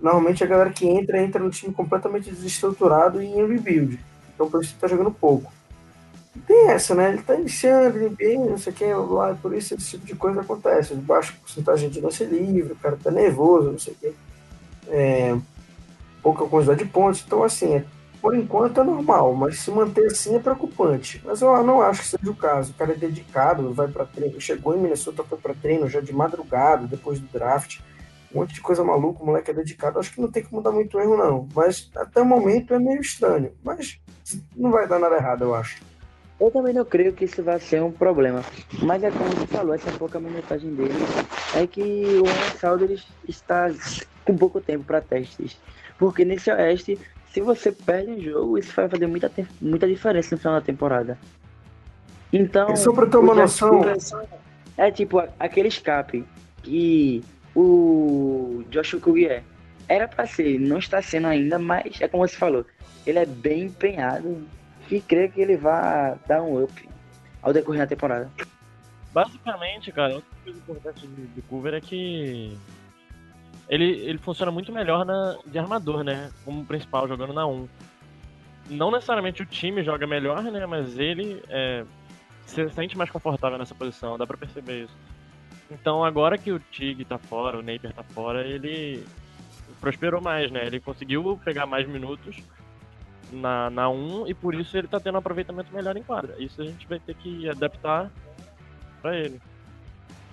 Normalmente 0.00 0.44
a 0.44 0.46
galera 0.46 0.70
que 0.70 0.86
entra, 0.86 1.20
entra 1.20 1.42
no 1.42 1.50
time 1.50 1.74
completamente 1.74 2.30
desestruturado 2.30 3.20
e 3.20 3.26
em 3.26 3.46
rebuild. 3.46 3.98
Então 4.34 4.48
por 4.48 4.62
isso 4.62 4.72
ele 4.72 4.80
tá 4.80 4.86
jogando 4.86 5.10
pouco. 5.10 5.52
Tem 6.46 6.68
essa, 6.70 6.94
né? 6.94 7.10
Ele 7.10 7.22
tá 7.22 7.34
iniciando, 7.34 7.98
NBA, 7.98 8.50
não 8.50 8.58
sei 8.58 8.72
o 8.72 8.76
que, 8.76 8.92
lá, 8.92 9.34
por 9.40 9.54
isso 9.54 9.74
esse 9.74 9.90
tipo 9.90 10.06
de 10.06 10.14
coisa 10.14 10.40
acontece. 10.40 10.94
Baixa 10.94 11.34
porcentagem 11.40 11.88
de 11.88 12.00
lance 12.00 12.24
livre, 12.24 12.72
o 12.72 12.76
cara 12.76 12.98
tá 13.02 13.10
nervoso, 13.10 13.72
não 13.72 13.78
sei 13.78 13.92
o 13.94 13.96
que. 13.96 14.14
É, 14.88 15.36
pouca 16.22 16.44
quantidade 16.46 16.84
de 16.84 16.90
pontos. 16.90 17.22
Então, 17.26 17.42
assim, 17.42 17.74
é 17.74 17.84
por 18.20 18.34
enquanto 18.34 18.80
é 18.80 18.84
normal, 18.84 19.32
mas 19.34 19.60
se 19.60 19.70
manter 19.70 20.06
assim 20.06 20.34
é 20.34 20.38
preocupante. 20.38 21.22
Mas 21.24 21.40
eu 21.40 21.62
não 21.62 21.80
acho 21.80 22.02
que 22.02 22.08
seja 22.08 22.30
o 22.30 22.34
caso. 22.34 22.72
O 22.72 22.74
cara 22.74 22.92
é 22.92 22.96
dedicado, 22.96 23.72
vai 23.72 23.88
para 23.88 24.04
treino, 24.04 24.40
chegou 24.40 24.74
em 24.74 24.80
Minnesota, 24.80 25.22
foi 25.22 25.38
para 25.38 25.54
treino 25.54 25.88
já 25.88 26.00
de 26.00 26.12
madrugada, 26.12 26.86
depois 26.86 27.20
do 27.20 27.28
draft. 27.28 27.80
Um 28.34 28.40
monte 28.40 28.54
de 28.54 28.60
coisa 28.60 28.84
maluca, 28.84 29.22
o 29.22 29.26
moleque 29.26 29.50
é 29.50 29.54
dedicado. 29.54 29.98
Acho 29.98 30.12
que 30.12 30.20
não 30.20 30.30
tem 30.30 30.44
que 30.44 30.52
mudar 30.52 30.72
muito 30.72 30.98
erro, 30.98 31.16
não. 31.16 31.48
Mas 31.54 31.90
até 31.96 32.20
o 32.20 32.26
momento 32.26 32.74
é 32.74 32.78
meio 32.78 33.00
estranho. 33.00 33.52
Mas 33.62 34.00
não 34.56 34.70
vai 34.70 34.86
dar 34.86 34.98
nada 34.98 35.16
errado, 35.16 35.44
eu 35.44 35.54
acho. 35.54 35.80
Eu 36.40 36.50
também 36.52 36.72
não 36.72 36.84
creio 36.84 37.12
que 37.12 37.24
isso 37.24 37.42
vai 37.42 37.58
ser 37.58 37.82
um 37.82 37.90
problema. 37.90 38.44
Mas 38.80 39.02
é 39.02 39.10
como 39.10 39.28
você 39.30 39.46
falou, 39.48 39.74
essa 39.74 39.90
pouca 39.92 40.20
minutagem 40.20 40.72
dele 40.72 40.94
é 41.56 41.66
que 41.66 41.82
o 42.22 42.28
Ansaldo 42.28 42.88
está 43.26 43.68
com 44.24 44.36
pouco 44.36 44.60
tempo 44.60 44.84
para 44.84 45.00
testes. 45.00 45.58
Porque 45.98 46.24
nesse 46.24 46.48
Oeste, 46.50 46.96
se 47.32 47.40
você 47.40 47.72
perde 47.72 48.12
um 48.12 48.20
jogo, 48.20 48.58
isso 48.58 48.72
vai 48.74 48.88
fazer 48.88 49.06
muita, 49.08 49.30
muita 49.60 49.88
diferença 49.88 50.34
no 50.34 50.40
final 50.40 50.54
da 50.54 50.60
temporada. 50.60 51.18
Então. 52.32 52.72
E 52.72 52.76
só 52.76 52.92
pra 52.92 53.06
ter 53.06 53.16
uma 53.16 53.34
noção- 53.34 53.74
Hoover 53.76 53.96
É 54.76 54.90
tipo 54.92 55.20
aquele 55.40 55.68
escape 55.68 56.24
que 56.62 57.24
o 57.54 58.62
Josh 58.70 58.94
Okogie 58.94 59.26
é. 59.26 59.42
Era 59.88 60.06
pra 60.06 60.26
ser, 60.26 60.60
não 60.60 60.78
está 60.78 61.00
sendo 61.02 61.26
ainda, 61.26 61.58
mas 61.58 62.00
é 62.00 62.06
como 62.06 62.26
você 62.28 62.36
falou, 62.36 62.64
ele 63.06 63.18
é 63.18 63.26
bem 63.26 63.64
empenhado 63.64 64.46
e 64.90 65.00
creio 65.00 65.30
que 65.30 65.40
ele 65.40 65.56
vai 65.56 66.18
dar 66.26 66.42
um 66.42 66.62
up 66.62 66.88
ao 67.42 67.52
decorrer 67.52 67.82
da 67.82 67.86
temporada. 67.86 68.30
Basicamente, 69.12 69.90
cara, 69.92 70.14
outra 70.14 70.30
coisa 70.44 70.58
importante 70.58 71.06
de 71.06 71.42
Cover 71.42 71.74
é 71.74 71.80
que 71.80 72.56
ele, 73.68 73.84
ele 73.84 74.18
funciona 74.18 74.50
muito 74.50 74.72
melhor 74.72 75.04
na, 75.04 75.38
de 75.46 75.58
armador, 75.58 76.02
né? 76.02 76.30
Como 76.44 76.64
principal, 76.64 77.08
jogando 77.08 77.32
na 77.32 77.46
1. 77.46 77.68
Não 78.70 78.90
necessariamente 78.90 79.42
o 79.42 79.46
time 79.46 79.82
joga 79.82 80.06
melhor, 80.06 80.42
né? 80.42 80.66
Mas 80.66 80.98
ele 80.98 81.42
é, 81.48 81.84
se 82.46 82.68
sente 82.70 82.96
mais 82.96 83.10
confortável 83.10 83.58
nessa 83.58 83.74
posição, 83.74 84.18
dá 84.18 84.26
pra 84.26 84.36
perceber 84.36 84.84
isso. 84.84 84.96
Então 85.70 86.04
agora 86.04 86.38
que 86.38 86.50
o 86.50 86.58
Tig 86.58 87.04
tá 87.04 87.18
fora, 87.18 87.58
o 87.58 87.62
Napier 87.62 87.92
tá 87.92 88.02
fora, 88.02 88.46
ele 88.46 89.04
prosperou 89.80 90.20
mais, 90.20 90.50
né? 90.50 90.66
Ele 90.66 90.80
conseguiu 90.80 91.38
pegar 91.44 91.66
mais 91.66 91.86
minutos 91.86 92.36
na, 93.32 93.70
na 93.70 93.88
1 93.88 94.26
e 94.28 94.34
por 94.34 94.54
isso 94.54 94.76
ele 94.76 94.88
tá 94.88 94.98
tendo 94.98 95.14
um 95.14 95.18
aproveitamento 95.18 95.72
melhor 95.74 95.96
em 95.96 96.02
quadra. 96.02 96.34
Isso 96.38 96.60
a 96.60 96.64
gente 96.64 96.86
vai 96.86 96.98
ter 96.98 97.14
que 97.14 97.48
adaptar 97.48 98.10
pra 99.02 99.16
ele. 99.16 99.40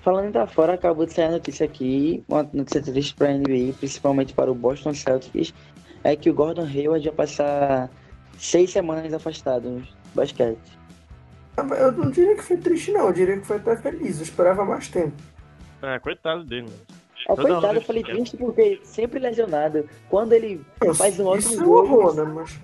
Falando 0.01 0.27
em 0.27 0.31
tá 0.31 0.45
fora, 0.45 0.73
acabou 0.73 1.05
de 1.05 1.13
sair 1.13 1.25
a 1.25 1.31
notícia 1.31 1.65
aqui, 1.65 2.23
uma 2.27 2.43
notícia 2.53 2.81
triste 2.81 3.15
para 3.15 3.29
a 3.29 3.33
NBA, 3.33 3.73
principalmente 3.79 4.33
para 4.33 4.51
o 4.51 4.55
Boston 4.55 4.93
Celtics, 4.93 5.53
é 6.03 6.15
que 6.15 6.29
o 6.29 6.33
Gordon 6.33 6.67
Hayward 6.67 7.03
vai 7.05 7.15
passar 7.15 7.89
seis 8.37 8.69
semanas 8.69 9.11
afastado 9.13 9.69
no 9.69 9.83
basquete. 10.13 10.77
Eu 11.57 11.91
não 11.93 12.11
diria 12.11 12.35
que 12.35 12.43
foi 12.43 12.57
triste, 12.57 12.91
não. 12.91 13.07
Eu 13.07 13.13
diria 13.13 13.39
que 13.39 13.47
foi 13.47 13.57
até 13.57 13.77
feliz. 13.77 14.17
Eu 14.17 14.23
esperava 14.23 14.63
mais 14.65 14.89
tempo. 14.89 15.15
É, 15.81 15.97
coitado 15.99 16.43
dele, 16.43 16.63
mano. 16.63 16.73
É, 17.27 17.35
Toda 17.35 17.41
hora 17.41 17.53
coitado, 17.53 17.77
eu 17.79 17.81
falei 17.81 18.03
triste 18.03 18.37
porque 18.37 18.79
sempre 18.83 19.19
lesionado. 19.19 19.89
Quando 20.09 20.33
ele 20.33 20.63
faz 20.95 21.19
um 21.19 21.35
Isso 21.35 21.53
ótimo 21.53 21.53
é 21.53 21.55
um 21.55 21.59
jogo, 21.59 21.95
horror, 21.95 22.15
né? 22.15 22.23
Mas 22.23 22.59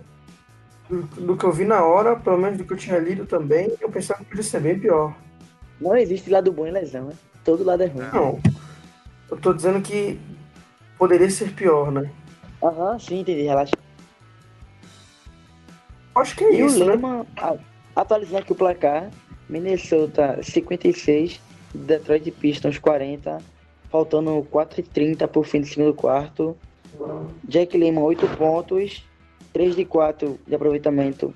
do, 0.92 1.04
do 1.22 1.38
que 1.38 1.46
eu 1.46 1.52
vi 1.52 1.64
na 1.64 1.84
hora, 1.84 2.16
pelo 2.18 2.38
menos 2.38 2.58
do 2.58 2.66
que 2.66 2.74
eu 2.74 2.78
tinha 2.78 2.98
lido 3.00 3.26
também, 3.26 3.72
eu 3.80 3.90
pensava 3.90 4.20
que 4.20 4.26
podia 4.30 4.44
ser 4.44 4.60
bem 4.60 4.78
pior. 4.78 5.16
não 5.80 5.96
existe 5.96 6.30
lado 6.30 6.52
bom 6.52 6.68
em 6.68 6.72
lesão, 6.72 7.06
né? 7.06 7.14
Todo 7.46 7.64
lado 7.64 7.82
é 7.84 7.86
ruim. 7.88 8.06
Não. 8.14 8.40
Eu 9.30 9.38
tô 9.38 9.54
dizendo 9.54 9.82
que 9.82 10.20
poderia 10.98 11.30
ser 11.30 11.52
pior, 11.54 11.92
né? 11.92 12.12
Aham, 12.62 13.00
sim, 13.00 13.22
entendi, 13.22 13.44
relaxa. 13.44 13.72
Acho 16.14 16.36
que 16.36 16.44
é 16.44 16.54
E 16.56 16.64
o 16.64 16.68
isso, 16.68 16.80
né? 16.80 16.92
Lema, 16.92 17.26
a- 17.38 17.56
atualizando 17.96 18.40
aqui 18.40 18.52
o 18.52 18.56
placar, 18.56 19.10
Minnesota 19.50 20.40
56, 20.44 21.40
Detroit 21.74 22.30
Pistons 22.32 22.78
40, 22.78 23.38
faltando 23.90 24.46
4h30 24.52 25.26
por 25.28 25.46
fim 25.46 25.62
do 25.62 25.68
segundo 25.68 25.94
quarto. 25.94 26.56
Jack 27.46 27.78
Lima 27.78 28.02
8 28.02 28.28
pontos, 28.38 29.04
3 29.54 29.76
de 29.76 29.86
4 29.86 30.40
de 30.48 30.56
aproveitamento. 30.56 31.34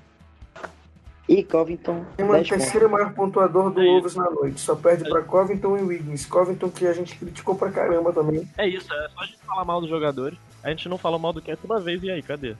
E 1.28 1.42
Covington 1.42 2.04
Tem 2.16 2.24
o 2.24 2.32
10 2.32 2.48
pontos. 2.48 2.62
terceiro 2.64 2.88
maior 2.88 3.12
pontuador 3.12 3.70
do 3.70 3.82
É. 3.82 3.84
Wolves 3.84 4.14
na 4.14 4.30
noite. 4.30 4.60
Só 4.60 4.76
perde 4.76 5.08
pra 5.10 5.22
Covington 5.22 5.76
e 5.76 5.82
Wiggins. 5.82 6.24
Covington 6.24 6.70
que 6.70 6.86
a 6.86 6.92
gente 6.92 7.16
criticou 7.18 7.56
pra 7.56 7.70
caramba 7.70 8.12
também. 8.12 8.48
É 8.56 8.68
isso, 8.68 8.86
é 8.94 9.08
só 9.08 9.20
a 9.22 9.26
gente 9.26 9.38
falar 9.38 9.64
mal 9.64 9.80
dos 9.80 9.90
jogadores. 9.90 10.38
A 10.62 10.70
gente 10.70 10.88
não 10.88 10.96
falou 10.96 11.18
mal 11.18 11.32
do 11.32 11.42
Cats 11.42 11.64
uma 11.64 11.80
vez, 11.80 12.00
e 12.02 12.10
aí, 12.10 12.22
cadê? 12.22 12.54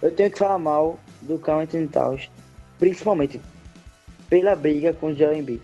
Eu 0.00 0.12
tenho 0.12 0.30
que 0.30 0.38
falar 0.38 0.58
mal 0.58 0.96
do 1.22 1.40
Anthony 1.50 1.88
Towns, 1.88 2.30
principalmente 2.78 3.40
pela 4.30 4.54
briga 4.54 4.92
com 4.92 5.08
o 5.08 5.14
Joel 5.14 5.36
Embiid. 5.36 5.62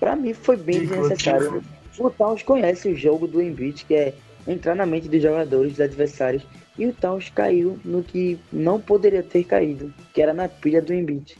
Pra 0.00 0.16
mim 0.16 0.34
foi 0.34 0.56
bem 0.56 0.80
desnecessário. 0.80 1.62
O 1.98 2.10
Towns 2.10 2.42
conhece 2.42 2.88
o 2.88 2.96
jogo 2.96 3.28
do 3.28 3.40
Embiid, 3.40 3.84
que 3.84 3.94
é 3.94 4.14
entrar 4.48 4.74
na 4.74 4.84
mente 4.84 5.08
dos 5.08 5.22
jogadores, 5.22 5.72
dos 5.72 5.80
adversários, 5.80 6.44
e 6.78 6.86
o 6.86 6.92
Towns 6.92 7.30
caiu 7.30 7.78
no 7.84 8.02
que 8.02 8.38
não 8.52 8.80
poderia 8.80 9.22
ter 9.22 9.44
caído, 9.44 9.92
que 10.12 10.20
era 10.20 10.34
na 10.34 10.48
pilha 10.48 10.82
do 10.82 10.92
Embiid. 10.92 11.36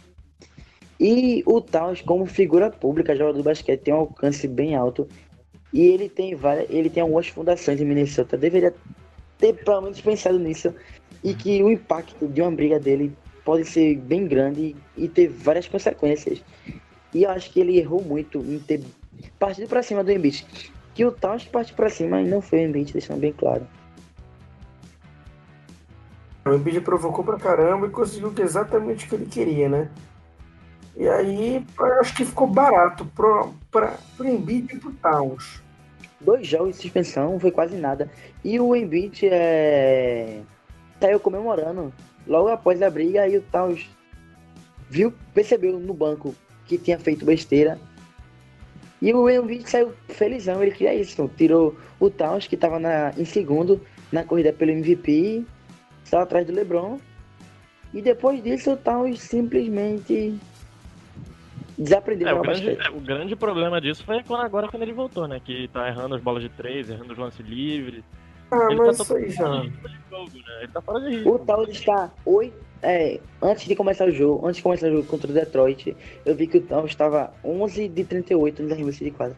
E 0.98 1.42
o 1.46 1.60
Towns, 1.60 2.00
como 2.00 2.24
figura 2.24 2.70
pública, 2.70 3.14
jogador 3.14 3.38
do 3.38 3.44
basquete, 3.44 3.82
tem 3.82 3.94
um 3.94 3.98
alcance 3.98 4.48
bem 4.48 4.74
alto. 4.74 5.06
E 5.72 5.82
ele 5.82 6.08
tem 6.08 6.34
várias, 6.34 6.68
ele 6.70 6.88
tem 6.88 7.02
algumas 7.02 7.28
fundações 7.28 7.80
em 7.80 7.84
Minnesota. 7.84 8.36
Deveria 8.36 8.74
ter 9.38 9.52
pelo 9.52 9.82
menos 9.82 10.00
pensado 10.00 10.38
nisso. 10.38 10.74
E 11.22 11.34
que 11.34 11.62
o 11.62 11.70
impacto 11.70 12.26
de 12.26 12.40
uma 12.40 12.50
briga 12.50 12.80
dele 12.80 13.12
pode 13.44 13.64
ser 13.66 13.96
bem 13.96 14.26
grande 14.26 14.74
e 14.96 15.08
ter 15.08 15.28
várias 15.28 15.68
consequências. 15.68 16.42
E 17.12 17.24
eu 17.24 17.30
acho 17.30 17.50
que 17.52 17.60
ele 17.60 17.78
errou 17.78 18.02
muito 18.02 18.38
em 18.38 18.58
ter 18.58 18.82
partido 19.38 19.68
pra 19.68 19.82
cima 19.82 20.02
do 20.02 20.10
Embiid. 20.10 20.46
Que 20.94 21.04
o 21.04 21.12
Towns 21.12 21.44
partiu 21.44 21.76
pra 21.76 21.90
cima 21.90 22.22
e 22.22 22.28
não 22.28 22.40
foi 22.40 22.60
o 22.60 22.68
Embiid, 22.68 22.94
deixando 22.94 23.20
bem 23.20 23.32
claro. 23.32 23.66
O 26.50 26.54
Embiid 26.54 26.80
provocou 26.80 27.24
pra 27.24 27.38
caramba 27.38 27.86
e 27.86 27.90
conseguiu 27.90 28.32
exatamente 28.38 29.04
o 29.04 29.08
que 29.08 29.14
ele 29.16 29.26
queria, 29.26 29.68
né? 29.68 29.90
E 30.96 31.08
aí, 31.08 31.66
acho 32.00 32.14
que 32.14 32.24
ficou 32.24 32.46
barato 32.46 33.04
pro, 33.04 33.52
pra, 33.70 33.98
pro 34.16 34.28
Embiid 34.28 34.74
e 34.74 34.78
pro 34.78 34.92
Towns. 34.92 35.62
Dois 36.20 36.46
jogos 36.46 36.76
de 36.76 36.82
suspensão, 36.82 37.38
foi 37.38 37.50
quase 37.50 37.76
nada. 37.76 38.10
E 38.42 38.58
o 38.58 38.74
Embiid 38.74 39.28
é... 39.30 40.40
saiu 41.00 41.20
comemorando 41.20 41.92
logo 42.26 42.48
após 42.48 42.80
a 42.80 42.88
briga 42.88 43.28
e 43.28 43.36
o 43.36 43.42
Towns 43.42 43.90
viu, 44.88 45.12
percebeu 45.34 45.78
no 45.78 45.92
banco 45.92 46.34
que 46.64 46.78
tinha 46.78 46.98
feito 46.98 47.26
besteira. 47.26 47.78
E 49.02 49.12
o 49.12 49.28
Embiid 49.28 49.68
saiu 49.68 49.92
felizão, 50.08 50.62
ele 50.62 50.72
queria 50.72 50.94
isso. 50.94 51.30
Tirou 51.36 51.76
o 52.00 52.08
Towns, 52.08 52.46
que 52.46 52.54
estava 52.54 52.80
em 53.18 53.24
segundo 53.24 53.80
na 54.10 54.24
corrida 54.24 54.52
pelo 54.52 54.70
MVP, 54.70 55.44
só 56.06 56.20
atrás 56.20 56.46
do 56.46 56.52
LeBron. 56.52 56.98
E 57.92 58.02
depois 58.02 58.42
disso 58.42 58.72
o 58.72 58.76
Towns 58.76 59.20
simplesmente 59.20 60.38
desaprendeu 61.78 62.28
É, 62.28 62.34
o, 62.34 62.42
grande, 62.42 62.66
basquete. 62.74 62.90
o 62.94 63.00
grande 63.00 63.36
problema 63.36 63.80
disso 63.80 64.04
foi 64.04 64.22
quando, 64.22 64.42
agora 64.42 64.68
quando 64.68 64.82
ele 64.82 64.92
voltou, 64.92 65.26
né? 65.28 65.40
Que 65.44 65.68
tá 65.68 65.88
errando 65.88 66.14
as 66.14 66.22
bolas 66.22 66.42
de 66.42 66.48
três, 66.50 66.88
errando 66.90 67.12
os 67.12 67.18
lances 67.18 67.44
livres. 67.46 68.02
Ah, 68.50 68.68
ele 68.70 68.76
mas 68.76 68.96
tá 68.98 69.02
isso 69.04 69.16
aí 69.16 69.30
já. 69.30 69.44
jogo, 69.44 70.36
né? 70.36 70.58
Ele 70.62 70.72
tá 70.72 70.80
fora 70.80 71.00
de 71.00 71.16
ritmo. 71.16 71.34
O 71.34 71.38
Towns 71.38 71.68
está 71.68 72.10
oito. 72.24 72.66
É, 72.82 73.18
antes 73.42 73.66
de 73.66 73.74
começar 73.74 74.06
o 74.06 74.10
jogo, 74.12 74.46
antes 74.46 74.58
de 74.58 74.62
começar 74.62 74.86
o 74.88 74.92
jogo 74.92 75.04
contra 75.08 75.30
o 75.30 75.34
Detroit, 75.34 75.96
eu 76.24 76.34
vi 76.36 76.46
que 76.46 76.58
o 76.58 76.60
Towns 76.60 76.90
estava 76.90 77.32
11 77.42 77.88
de 77.88 78.04
38 78.04 78.62
nos 78.62 78.72
arremessos 78.72 79.00
de 79.00 79.10
quadra. 79.10 79.36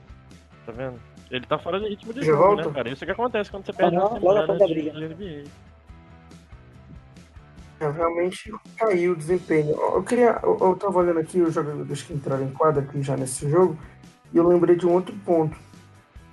Tá 0.66 0.72
vendo? 0.72 1.00
Ele 1.30 1.46
tá 1.46 1.58
fora 1.58 1.78
de 1.78 1.88
ritmo 1.88 2.12
de 2.12 2.22
jogo, 2.22 2.42
volta? 2.42 2.64
né, 2.66 2.74
cara? 2.74 2.90
Isso 2.90 3.04
que 3.04 3.10
acontece 3.12 3.50
quando 3.50 3.64
você 3.64 3.72
perde 3.72 3.96
uma 3.96 4.10
semana 4.18 4.46
briga. 4.66 4.92
NBA. 4.92 5.44
É, 7.80 7.88
realmente 7.90 8.52
caiu 8.76 9.12
o 9.12 9.16
desempenho. 9.16 9.70
Eu 9.70 10.02
queria. 10.02 10.40
Eu, 10.42 10.58
eu 10.60 10.76
tava 10.76 10.98
olhando 10.98 11.20
aqui 11.20 11.40
os 11.40 11.54
jogadores 11.54 12.02
que 12.02 12.12
entraram 12.12 12.44
em 12.44 12.50
quadra 12.50 12.82
aqui 12.82 13.00
já 13.02 13.16
nesse 13.16 13.48
jogo, 13.48 13.78
e 14.32 14.36
eu 14.36 14.46
lembrei 14.46 14.76
de 14.76 14.86
um 14.86 14.92
outro 14.92 15.14
ponto. 15.24 15.56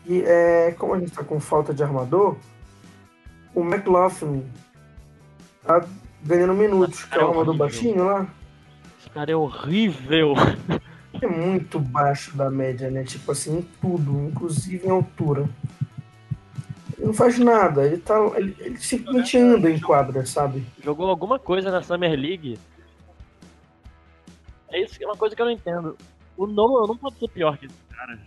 Que 0.03 0.23
é 0.23 0.71
como 0.77 0.93
a 0.93 0.99
gente 0.99 1.11
tá 1.11 1.23
com 1.23 1.39
falta 1.39 1.73
de 1.73 1.83
armador, 1.83 2.35
o 3.53 3.61
McLaughlin 3.61 4.45
tá 5.63 5.85
ganhando 6.23 6.53
minutos, 6.53 7.05
que 7.05 7.17
é 7.17 7.23
o 7.23 7.29
armador 7.29 7.55
baixinho 7.55 8.05
lá. 8.05 8.27
Esse 8.99 9.09
cara 9.09 9.31
é 9.31 9.35
horrível. 9.35 10.33
É 11.21 11.27
muito 11.27 11.79
baixo 11.79 12.35
da 12.35 12.49
média, 12.49 12.89
né? 12.89 13.03
Tipo 13.03 13.31
assim, 13.31 13.59
em 13.59 13.61
tudo, 13.81 14.27
inclusive 14.27 14.85
em 14.85 14.91
altura. 14.91 15.47
Ele 17.05 17.09
não 17.09 17.13
faz 17.13 17.37
nada, 17.37 17.85
ele 17.85 17.97
tá. 17.97 18.15
Ele, 18.35 18.55
ele 18.59 18.77
simplesmente 18.79 19.37
anda 19.37 19.69
em 19.69 19.79
quadra, 19.79 20.25
sabe? 20.25 20.65
Jogou 20.83 21.07
alguma 21.07 21.37
coisa 21.37 21.69
na 21.69 21.83
Summer 21.83 22.19
League. 22.19 22.57
É 24.71 24.81
isso 24.81 24.97
que 24.97 25.03
é 25.03 25.07
uma 25.07 25.15
coisa 25.15 25.35
que 25.35 25.41
eu 25.41 25.45
não 25.45 25.53
entendo. 25.53 25.95
O 26.35 26.47
Noah 26.47 26.87
não 26.87 26.97
pode 26.97 27.19
ser 27.19 27.29
pior 27.29 27.57
que 27.59 27.67
esse 27.67 27.75
cara. 27.95 28.19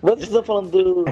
Vocês 0.00 0.22
estão 0.22 0.42
falando 0.42 0.70
do. 0.70 1.04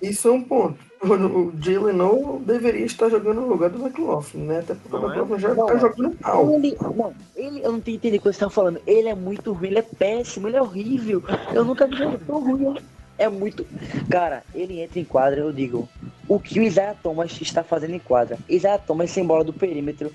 Isso 0.00 0.28
é 0.28 0.30
um 0.30 0.42
ponto. 0.44 0.78
O 1.02 1.52
Jalen 1.60 1.92
não 1.92 2.40
deveria 2.40 2.86
estar 2.86 3.08
jogando 3.08 3.40
no 3.40 3.48
lugar 3.48 3.70
do 3.70 3.84
McLaughlin, 3.84 4.44
né? 4.46 4.60
Até 4.60 4.74
porque 4.74 4.96
o 4.96 5.00
Não 5.00 5.12
é? 5.12 5.16
McLaughlin 5.16 5.40
já 5.40 5.54
Não 5.54 5.66
tá 5.66 5.74
é. 5.74 5.78
jogando 5.80 6.16
mal. 6.20 6.54
Ele, 6.54 6.76
não, 6.80 7.14
ele, 7.34 7.60
eu 7.64 7.72
não 7.72 7.80
tenho 7.80 7.96
entendido 7.96 8.16
o 8.16 8.20
que 8.20 8.24
vocês 8.24 8.36
estão 8.36 8.50
falando. 8.50 8.80
Ele 8.86 9.08
é 9.08 9.14
muito 9.16 9.52
ruim, 9.52 9.68
ele 9.68 9.78
é 9.80 9.82
péssimo, 9.82 10.46
ele 10.46 10.56
é 10.56 10.62
horrível. 10.62 11.22
Eu 11.52 11.64
nunca 11.64 11.86
vi 11.88 11.96
jogo 11.96 12.18
tão 12.24 12.38
ruim. 12.38 12.76
É 13.16 13.28
muito. 13.28 13.64
Cara, 14.10 14.42
ele 14.54 14.80
entra 14.80 14.98
em 14.98 15.04
quadra, 15.04 15.40
eu 15.40 15.52
digo. 15.52 15.88
O 16.26 16.40
que 16.40 16.58
o 16.58 16.62
Isaiah 16.62 16.96
Thomas 17.00 17.40
está 17.40 17.62
fazendo 17.62 17.94
em 17.94 17.98
quadra? 17.98 18.38
Isaiah 18.48 18.78
Thomas 18.78 19.10
sem 19.10 19.24
bola 19.24 19.44
do 19.44 19.52
perímetro. 19.52 20.12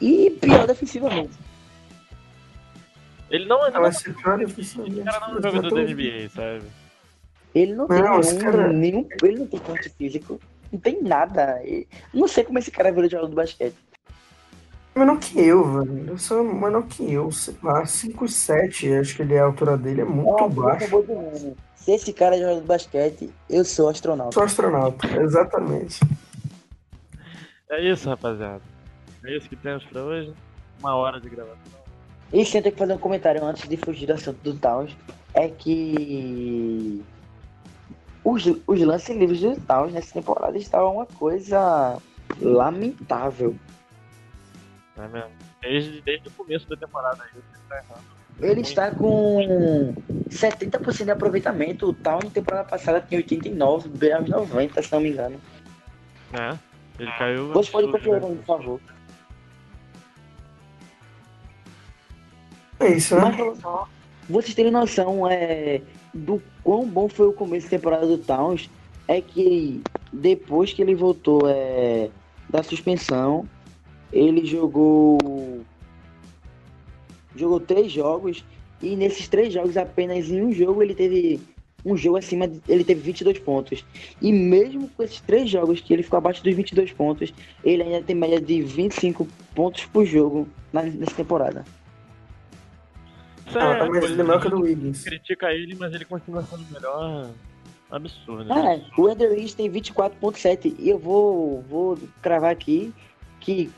E 0.00 0.30
pior 0.30 0.66
defensivamente. 0.66 1.32
Ele 3.30 3.46
não, 3.46 3.62
ele 3.62 3.70
não, 3.70 3.80
Ela 3.80 3.92
se 3.92 4.12
cara 4.12 4.42
esse 4.42 4.76
cara 5.04 5.28
não 5.28 5.36
é 5.36 5.38
um 5.38 5.42
jogador 5.42 5.70
da 5.74 5.82
NBA, 5.82 6.28
sabe? 6.34 6.62
Ele 7.54 7.74
não 7.74 7.86
tem 7.86 8.02
Não, 8.02 8.20
esse 8.20 8.34
nenhum, 8.34 8.44
cara- 8.50 8.72
nenhum. 8.72 9.08
Ele 9.22 9.38
não 9.38 9.46
tem 9.46 9.60
porte 9.60 9.88
físico. 9.90 10.40
Não 10.72 10.80
tem 10.80 11.02
nada. 11.02 11.60
E- 11.64 11.86
Não 12.12 12.26
sei 12.26 12.44
como 12.44 12.58
esse 12.58 12.70
cara 12.70 12.90
virou 12.90 13.08
jogador 13.08 13.28
do 13.28 13.36
basquete. 13.36 13.76
Menor 14.94 15.18
que 15.18 15.38
eu, 15.40 15.64
velho. 15.64 16.04
Eu 16.08 16.18
sou 16.18 16.42
menor 16.44 16.82
que 16.86 17.10
eu, 17.10 17.30
sei 17.30 17.54
lá, 17.62 17.84
5'7", 17.86 18.92
acho 19.00 19.16
que 19.16 19.22
ele 19.22 19.34
é 19.34 19.40
a 19.40 19.44
altura 19.44 19.76
dele, 19.78 20.02
é 20.02 20.04
muito 20.04 20.28
Ó, 20.28 20.48
baixo. 20.48 20.86
De. 21.82 21.84
Se 21.84 21.92
esse 21.92 22.12
cara 22.12 22.36
é 22.36 22.40
jogador 22.40 22.60
do 22.60 22.66
basquete, 22.66 23.30
eu 23.48 23.64
sou 23.64 23.88
astronauta. 23.88 24.34
Sou 24.34 24.42
astronauta, 24.42 25.06
exatamente. 25.20 26.00
É 27.70 27.90
isso, 27.90 28.08
rapaziada. 28.08 28.62
É 29.24 29.36
isso 29.36 29.48
que 29.48 29.56
temos 29.56 29.84
pra 29.84 30.02
hoje. 30.02 30.34
Uma 30.80 30.94
hora 30.94 31.20
de 31.20 31.28
gravação. 31.28 31.56
E 32.32 32.44
sim, 32.44 32.58
eu 32.58 32.62
tenho 32.62 32.72
que 32.74 32.78
fazer 32.78 32.94
um 32.94 32.98
comentário 32.98 33.44
antes 33.44 33.68
de 33.68 33.76
fugir 33.76 34.06
do 34.06 34.14
assunto 34.14 34.38
do 34.42 34.54
Towns. 34.54 34.96
É 35.34 35.48
que 35.48 37.02
os, 38.24 38.44
os 38.66 38.80
lances 38.80 39.16
livres 39.16 39.40
do 39.40 39.60
Towns 39.60 39.92
nessa 39.92 40.12
temporada 40.12 40.56
estavam 40.56 40.96
uma 40.96 41.06
coisa 41.06 41.98
lamentável. 42.40 43.56
É 44.96 45.08
mesmo? 45.08 45.30
Desde, 45.60 46.00
desde 46.02 46.28
o 46.28 46.32
começo 46.32 46.68
da 46.68 46.76
temporada 46.76 47.22
aí, 47.22 47.30
ele 47.34 47.44
tá 47.68 47.76
errando. 47.76 48.21
Ele 48.40 48.60
está 48.60 48.90
com 48.90 49.94
70% 50.28 51.04
de 51.04 51.10
aproveitamento. 51.10 51.88
O 51.88 51.92
Towns 51.92 52.24
na 52.24 52.30
temporada 52.30 52.68
passada 52.68 53.00
tinha 53.00 53.18
89, 53.18 53.88
bem 53.90 54.12
aos 54.12 54.28
90, 54.28 54.82
se 54.82 54.92
não 54.92 55.00
me 55.00 55.10
engano. 55.10 55.40
É, 56.32 56.56
ele 56.98 57.10
caiu. 57.18 57.52
Você 57.52 57.70
pode 57.70 57.86
né? 57.86 58.20
por 58.20 58.44
favor. 58.44 58.80
É 62.80 62.88
isso, 62.88 63.14
né? 63.14 63.22
Mas 63.22 63.88
vocês 64.28 64.54
terem 64.54 64.72
noção 64.72 65.28
é, 65.28 65.82
do 66.12 66.42
quão 66.64 66.86
bom 66.86 67.08
foi 67.08 67.28
o 67.28 67.32
começo 67.32 67.66
da 67.66 67.70
temporada 67.70 68.06
do 68.06 68.18
Towns, 68.18 68.68
é 69.06 69.20
que 69.20 69.82
depois 70.12 70.72
que 70.72 70.82
ele 70.82 70.94
voltou 70.94 71.42
é, 71.48 72.10
da 72.48 72.62
suspensão, 72.62 73.48
ele 74.12 74.44
jogou 74.46 75.18
jogou 77.36 77.60
três 77.60 77.90
jogos 77.92 78.44
e 78.82 78.96
nesses 78.96 79.28
três 79.28 79.52
jogos 79.52 79.76
apenas 79.76 80.28
em 80.30 80.42
um 80.42 80.52
jogo 80.52 80.82
ele 80.82 80.94
teve 80.94 81.40
um 81.84 81.96
jogo 81.96 82.16
acima 82.16 82.46
de, 82.46 82.60
ele 82.68 82.84
teve 82.84 83.00
22 83.00 83.38
pontos 83.40 83.84
e 84.20 84.32
mesmo 84.32 84.88
com 84.96 85.02
esses 85.02 85.20
três 85.20 85.50
jogos 85.50 85.80
que 85.80 85.92
ele 85.92 86.02
ficou 86.02 86.16
abaixo 86.16 86.42
dos 86.44 86.54
22 86.54 86.92
pontos 86.92 87.32
ele 87.64 87.82
ainda 87.82 88.02
tem 88.02 88.14
média 88.14 88.40
de 88.40 88.62
25 88.62 89.26
pontos 89.54 89.84
por 89.86 90.04
jogo 90.04 90.48
na- 90.72 90.82
nessa 90.82 91.14
temporada 91.14 91.64
Isso 93.46 93.58
Ah, 93.58 93.62
é 93.74 93.78
tá 93.78 93.86
mais 93.86 94.04
é 94.04 94.06
que 94.08 94.40
que 94.40 94.46
o 94.46 94.50
do 94.50 94.60
Wiggins. 94.62 95.02
critica 95.04 95.52
ele, 95.52 95.74
mas 95.74 95.92
ele 95.92 96.04
continua 96.04 96.42
sendo 96.44 96.62
o 96.62 96.72
melhor. 96.72 97.30
Absurdo. 97.90 98.50
Ah, 98.50 98.80
o 98.96 99.08
Ender 99.10 99.30
Wiggins 99.30 99.52
tem 99.54 99.68
24.7 99.68 100.74
e 100.78 100.88
eu 100.88 100.98
vou, 100.98 101.60
vou 101.68 101.98
cravar 102.22 102.50
aqui 102.50 102.94
que 103.40 103.70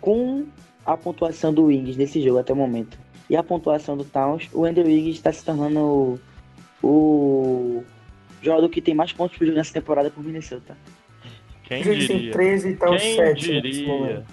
com 0.00 0.46
a 0.84 0.96
pontuação 0.96 1.52
do 1.52 1.64
Wiggins 1.64 1.96
nesse 1.96 2.22
jogo 2.22 2.38
até 2.38 2.52
o 2.52 2.56
momento 2.56 2.98
e 3.30 3.36
a 3.36 3.42
pontuação 3.42 3.96
do 3.96 4.04
Towns, 4.04 4.48
o 4.52 4.66
Ender 4.66 4.84
Wiggins 4.84 5.16
está 5.16 5.32
se 5.32 5.44
tornando 5.44 5.80
o, 5.80 6.18
o 6.82 7.84
jogador 8.42 8.68
que 8.68 8.82
tem 8.82 8.94
mais 8.94 9.12
pontos 9.12 9.38
por 9.38 9.46
jogo 9.46 9.56
nessa 9.56 9.72
temporada 9.72 10.10
por 10.10 10.22
Minnesota. 10.22 10.76
Quem 11.64 11.82
tem 11.82 11.98
diria? 11.98 12.32
13 12.32 12.68
e 12.68 12.76
tá 12.76 12.88
Quem 12.88 13.16
7 13.16 13.32
nesse 13.32 13.60
diria? 13.62 14.24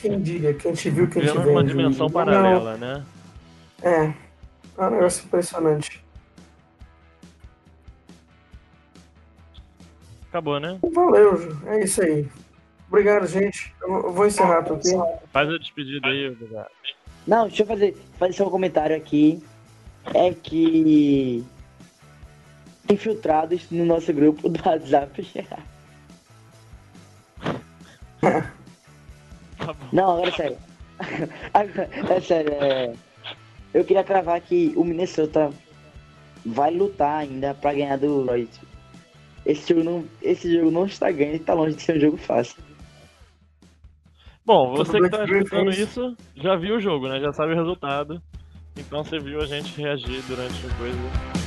Quem 0.00 0.20
diria? 0.22 0.54
Quem 0.54 0.72
te 0.72 0.90
viu, 0.90 1.08
quem 1.08 1.22
te 1.22 1.28
Vivendo 1.28 1.44
vê. 1.44 1.50
uma 1.50 1.64
dimensão 1.64 2.06
Não, 2.06 2.12
paralela, 2.12 2.76
né? 2.76 3.04
É. 3.82 4.12
É 4.78 4.86
um 4.86 4.90
negócio 4.90 5.26
impressionante. 5.26 6.02
Acabou, 10.28 10.60
né? 10.60 10.78
Valeu, 10.92 11.36
Ju. 11.36 11.60
É 11.66 11.82
isso 11.84 12.02
aí. 12.02 12.26
Obrigado, 12.88 13.26
gente. 13.26 13.74
Eu 13.82 14.12
vou 14.12 14.26
encerrar 14.26 14.62
tudo 14.62 14.78
aqui. 14.78 15.20
Faz 15.30 15.48
a 15.48 15.58
despedida 15.58 16.08
aí, 16.08 16.30
obrigado. 16.30 16.70
Não, 17.26 17.46
deixa 17.46 17.62
eu 17.62 17.66
fazer, 17.66 17.96
fazer 18.18 18.32
só 18.32 18.46
um 18.46 18.50
comentário 18.50 18.96
aqui. 18.96 19.42
É 20.14 20.32
que 20.32 21.44
infiltrados 22.90 23.70
no 23.70 23.84
nosso 23.84 24.12
grupo 24.12 24.48
do 24.48 24.58
WhatsApp. 24.66 25.46
Tá. 28.20 28.52
Não, 29.92 30.12
agora 30.12 30.28
é 30.28 30.32
sério. 30.32 30.58
Agora, 31.52 31.90
é 31.92 32.20
sério, 32.20 32.52
é... 32.54 32.94
Eu 33.74 33.84
queria 33.84 34.02
cravar 34.02 34.40
que 34.40 34.72
o 34.74 34.82
Minnesota 34.82 35.52
vai 36.44 36.70
lutar 36.70 37.20
ainda 37.20 37.52
pra 37.52 37.74
ganhar 37.74 37.98
do 37.98 38.22
Lloyd. 38.22 38.50
Esse 39.44 39.68
jogo 39.68 39.84
não, 39.84 40.04
esse 40.22 40.50
jogo 40.52 40.70
não 40.70 40.86
está 40.86 41.10
ganho 41.10 41.34
e 41.34 41.38
tá 41.38 41.52
longe 41.52 41.76
de 41.76 41.82
ser 41.82 41.96
um 41.96 42.00
jogo 42.00 42.16
fácil. 42.16 42.56
Bom, 44.48 44.74
você 44.74 44.98
que 44.98 45.10
tá 45.10 45.24
escutando 45.24 45.68
isso, 45.68 46.16
já 46.34 46.56
viu 46.56 46.76
o 46.76 46.80
jogo, 46.80 47.06
né? 47.06 47.20
Já 47.20 47.30
sabe 47.34 47.52
o 47.52 47.54
resultado. 47.54 48.18
Então 48.78 49.04
você 49.04 49.18
viu 49.18 49.42
a 49.42 49.44
gente 49.44 49.78
reagir 49.78 50.22
durante 50.26 50.66
a 50.66 50.74
coisa. 50.78 51.37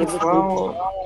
Pessoal. 0.00 0.74
vocês. 0.74 1.02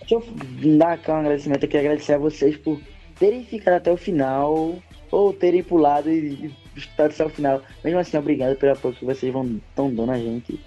Deixa 0.00 0.14
eu 0.14 0.78
dar 0.78 0.92
aqui 0.92 1.10
um 1.10 1.14
agradecimento. 1.14 1.60
Queria 1.68 1.80
agradecer 1.80 2.14
a 2.14 2.18
vocês 2.18 2.56
por 2.56 2.80
terem 3.18 3.44
ficado 3.44 3.74
até 3.74 3.92
o 3.92 3.96
final, 3.96 4.74
ou 5.10 5.32
terem 5.32 5.62
pulado 5.62 6.10
e, 6.10 6.46
e 6.46 6.54
escutado 6.76 7.12
até 7.12 7.24
o 7.24 7.28
final. 7.28 7.62
Mesmo 7.84 7.98
assim, 8.00 8.16
obrigado 8.16 8.56
pelo 8.56 8.72
apoio 8.72 8.94
que 8.94 9.04
vocês 9.04 9.32
vão 9.32 9.60
estão 9.68 9.92
dando 9.94 10.12
a 10.12 10.18
gente. 10.18 10.58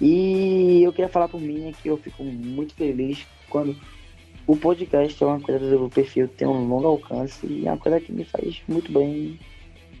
E 0.00 0.82
eu 0.82 0.92
queria 0.92 1.08
falar 1.08 1.28
por 1.28 1.40
mim 1.40 1.68
é 1.68 1.72
que 1.72 1.88
eu 1.88 1.96
fico 1.98 2.24
muito 2.24 2.74
feliz 2.74 3.26
quando 3.50 3.76
o 4.46 4.56
podcast 4.56 5.22
é 5.22 5.26
uma 5.26 5.40
coisa 5.40 5.76
do 5.76 5.88
perfil 5.90 6.26
tem 6.26 6.48
um 6.48 6.66
longo 6.66 6.86
alcance 6.86 7.46
e 7.46 7.68
é 7.68 7.70
uma 7.70 7.78
coisa 7.78 8.00
que 8.00 8.12
me 8.12 8.24
faz 8.24 8.62
muito 8.66 8.90
bem. 8.90 9.38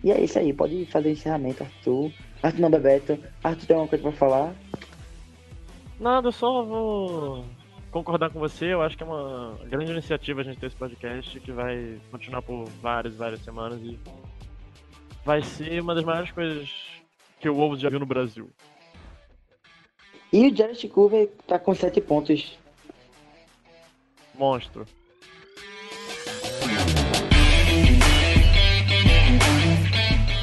E 0.02 0.10
é 0.10 0.20
isso 0.20 0.38
aí, 0.38 0.52
pode 0.52 0.86
fazer 0.86 1.10
o 1.10 1.12
encerramento, 1.12 1.62
Arthur. 1.62 2.10
Arthur 2.42 2.60
não, 2.60 2.70
Bebeto. 2.70 3.18
Arthur 3.44 3.66
tem 3.66 3.76
alguma 3.76 3.88
coisa 3.88 4.02
pra 4.02 4.12
falar? 4.12 4.56
Nada, 6.00 6.28
eu 6.28 6.32
só 6.32 6.62
vou 6.62 7.44
concordar 7.90 8.30
com 8.30 8.40
você. 8.40 8.72
Eu 8.72 8.80
acho 8.80 8.96
que 8.96 9.02
é 9.02 9.06
uma 9.06 9.58
grande 9.66 9.92
iniciativa 9.92 10.40
a 10.40 10.44
gente 10.44 10.58
ter 10.58 10.68
esse 10.68 10.76
podcast 10.76 11.38
que 11.38 11.52
vai 11.52 12.00
continuar 12.10 12.40
por 12.40 12.64
várias, 12.80 13.14
várias 13.14 13.42
semanas 13.42 13.78
e 13.82 14.00
vai 15.26 15.42
ser 15.42 15.82
uma 15.82 15.94
das 15.94 16.02
maiores 16.02 16.32
coisas 16.32 16.70
que 17.38 17.50
o 17.50 17.54
Wolves 17.54 17.80
já 17.80 17.90
viu 17.90 18.00
no 18.00 18.06
Brasil. 18.06 18.48
E 20.32 20.48
o 20.48 20.56
Jared 20.56 20.88
Culver 20.88 21.28
tá 21.46 21.58
com 21.58 21.74
7 21.74 22.00
pontos. 22.00 22.58
Monstro. 24.34 24.86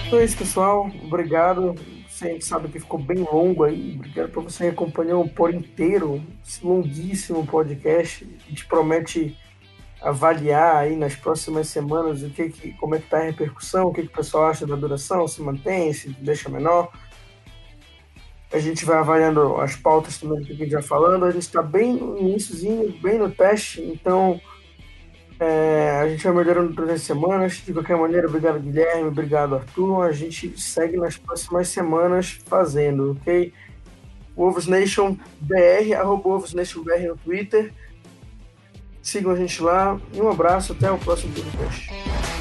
Então 0.05 0.19
é 0.19 0.23
isso, 0.23 0.37
pessoal. 0.37 0.91
Obrigado. 1.03 1.73
A 2.21 2.27
gente 2.27 2.45
sabe 2.45 2.67
que 2.69 2.79
ficou 2.79 2.99
bem 2.99 3.19
longo 3.19 3.63
aí. 3.63 3.95
Obrigado 3.95 4.29
por 4.31 4.43
você 4.43 4.65
que 4.65 4.69
acompanhou 4.71 5.27
por 5.29 5.53
inteiro 5.53 6.23
esse 6.45 6.65
longuíssimo 6.65 7.45
podcast. 7.45 8.27
A 8.45 8.49
gente 8.49 8.65
promete 8.65 9.37
avaliar 10.01 10.77
aí 10.77 10.95
nas 10.95 11.15
próximas 11.15 11.67
semanas 11.67 12.23
o 12.23 12.29
que, 12.29 12.49
que 12.49 12.71
como 12.73 12.95
é 12.95 12.99
que 12.99 13.09
tá 13.09 13.17
a 13.17 13.23
repercussão, 13.23 13.87
o 13.87 13.93
que, 13.93 14.03
que 14.03 14.07
o 14.07 14.15
pessoal 14.15 14.45
acha 14.45 14.65
da 14.65 14.75
duração, 14.75 15.27
se 15.27 15.41
mantém, 15.41 15.91
se 15.93 16.09
deixa 16.09 16.49
menor. 16.49 16.91
A 18.51 18.59
gente 18.59 18.85
vai 18.85 18.97
avaliando 18.97 19.57
as 19.57 19.75
pautas 19.75 20.17
também 20.17 20.43
que 20.43 20.53
a 20.53 20.55
gente 20.55 20.71
vai 20.71 20.81
falando. 20.81 21.25
A 21.25 21.31
gente 21.31 21.43
está 21.43 21.61
bem 21.61 21.93
no 21.93 22.17
iníciozinho, 22.17 22.97
bem 23.01 23.19
no 23.19 23.29
teste, 23.29 23.81
então 23.81 24.39
é, 25.39 25.99
a 26.01 26.09
gente 26.09 26.23
vai 26.23 26.33
melhorando 26.33 26.73
durante 26.73 26.93
as 26.93 27.01
semanas. 27.01 27.61
De 27.65 27.73
qualquer 27.73 27.95
maneira, 27.95 28.27
obrigado, 28.27 28.59
Guilherme, 28.59 29.07
obrigado, 29.09 29.55
Arthur. 29.55 30.03
A 30.03 30.11
gente 30.11 30.59
segue 30.59 30.97
nas 30.97 31.17
próximas 31.17 31.67
semanas 31.69 32.39
fazendo, 32.45 33.11
ok? 33.11 33.53
Wolves 34.35 34.67
Nation 34.67 35.17
BR, 35.41 35.93
arroba 35.95 36.29
Wolves 36.29 36.53
Nation 36.53 36.83
BR 36.83 37.07
no 37.07 37.17
Twitter. 37.17 37.73
Sigam 39.01 39.31
a 39.31 39.35
gente 39.35 39.61
lá. 39.61 39.99
E 40.13 40.21
um 40.21 40.29
abraço, 40.29 40.73
até 40.73 40.91
o 40.91 40.97
próximo 40.97 41.33
podcast. 41.33 42.36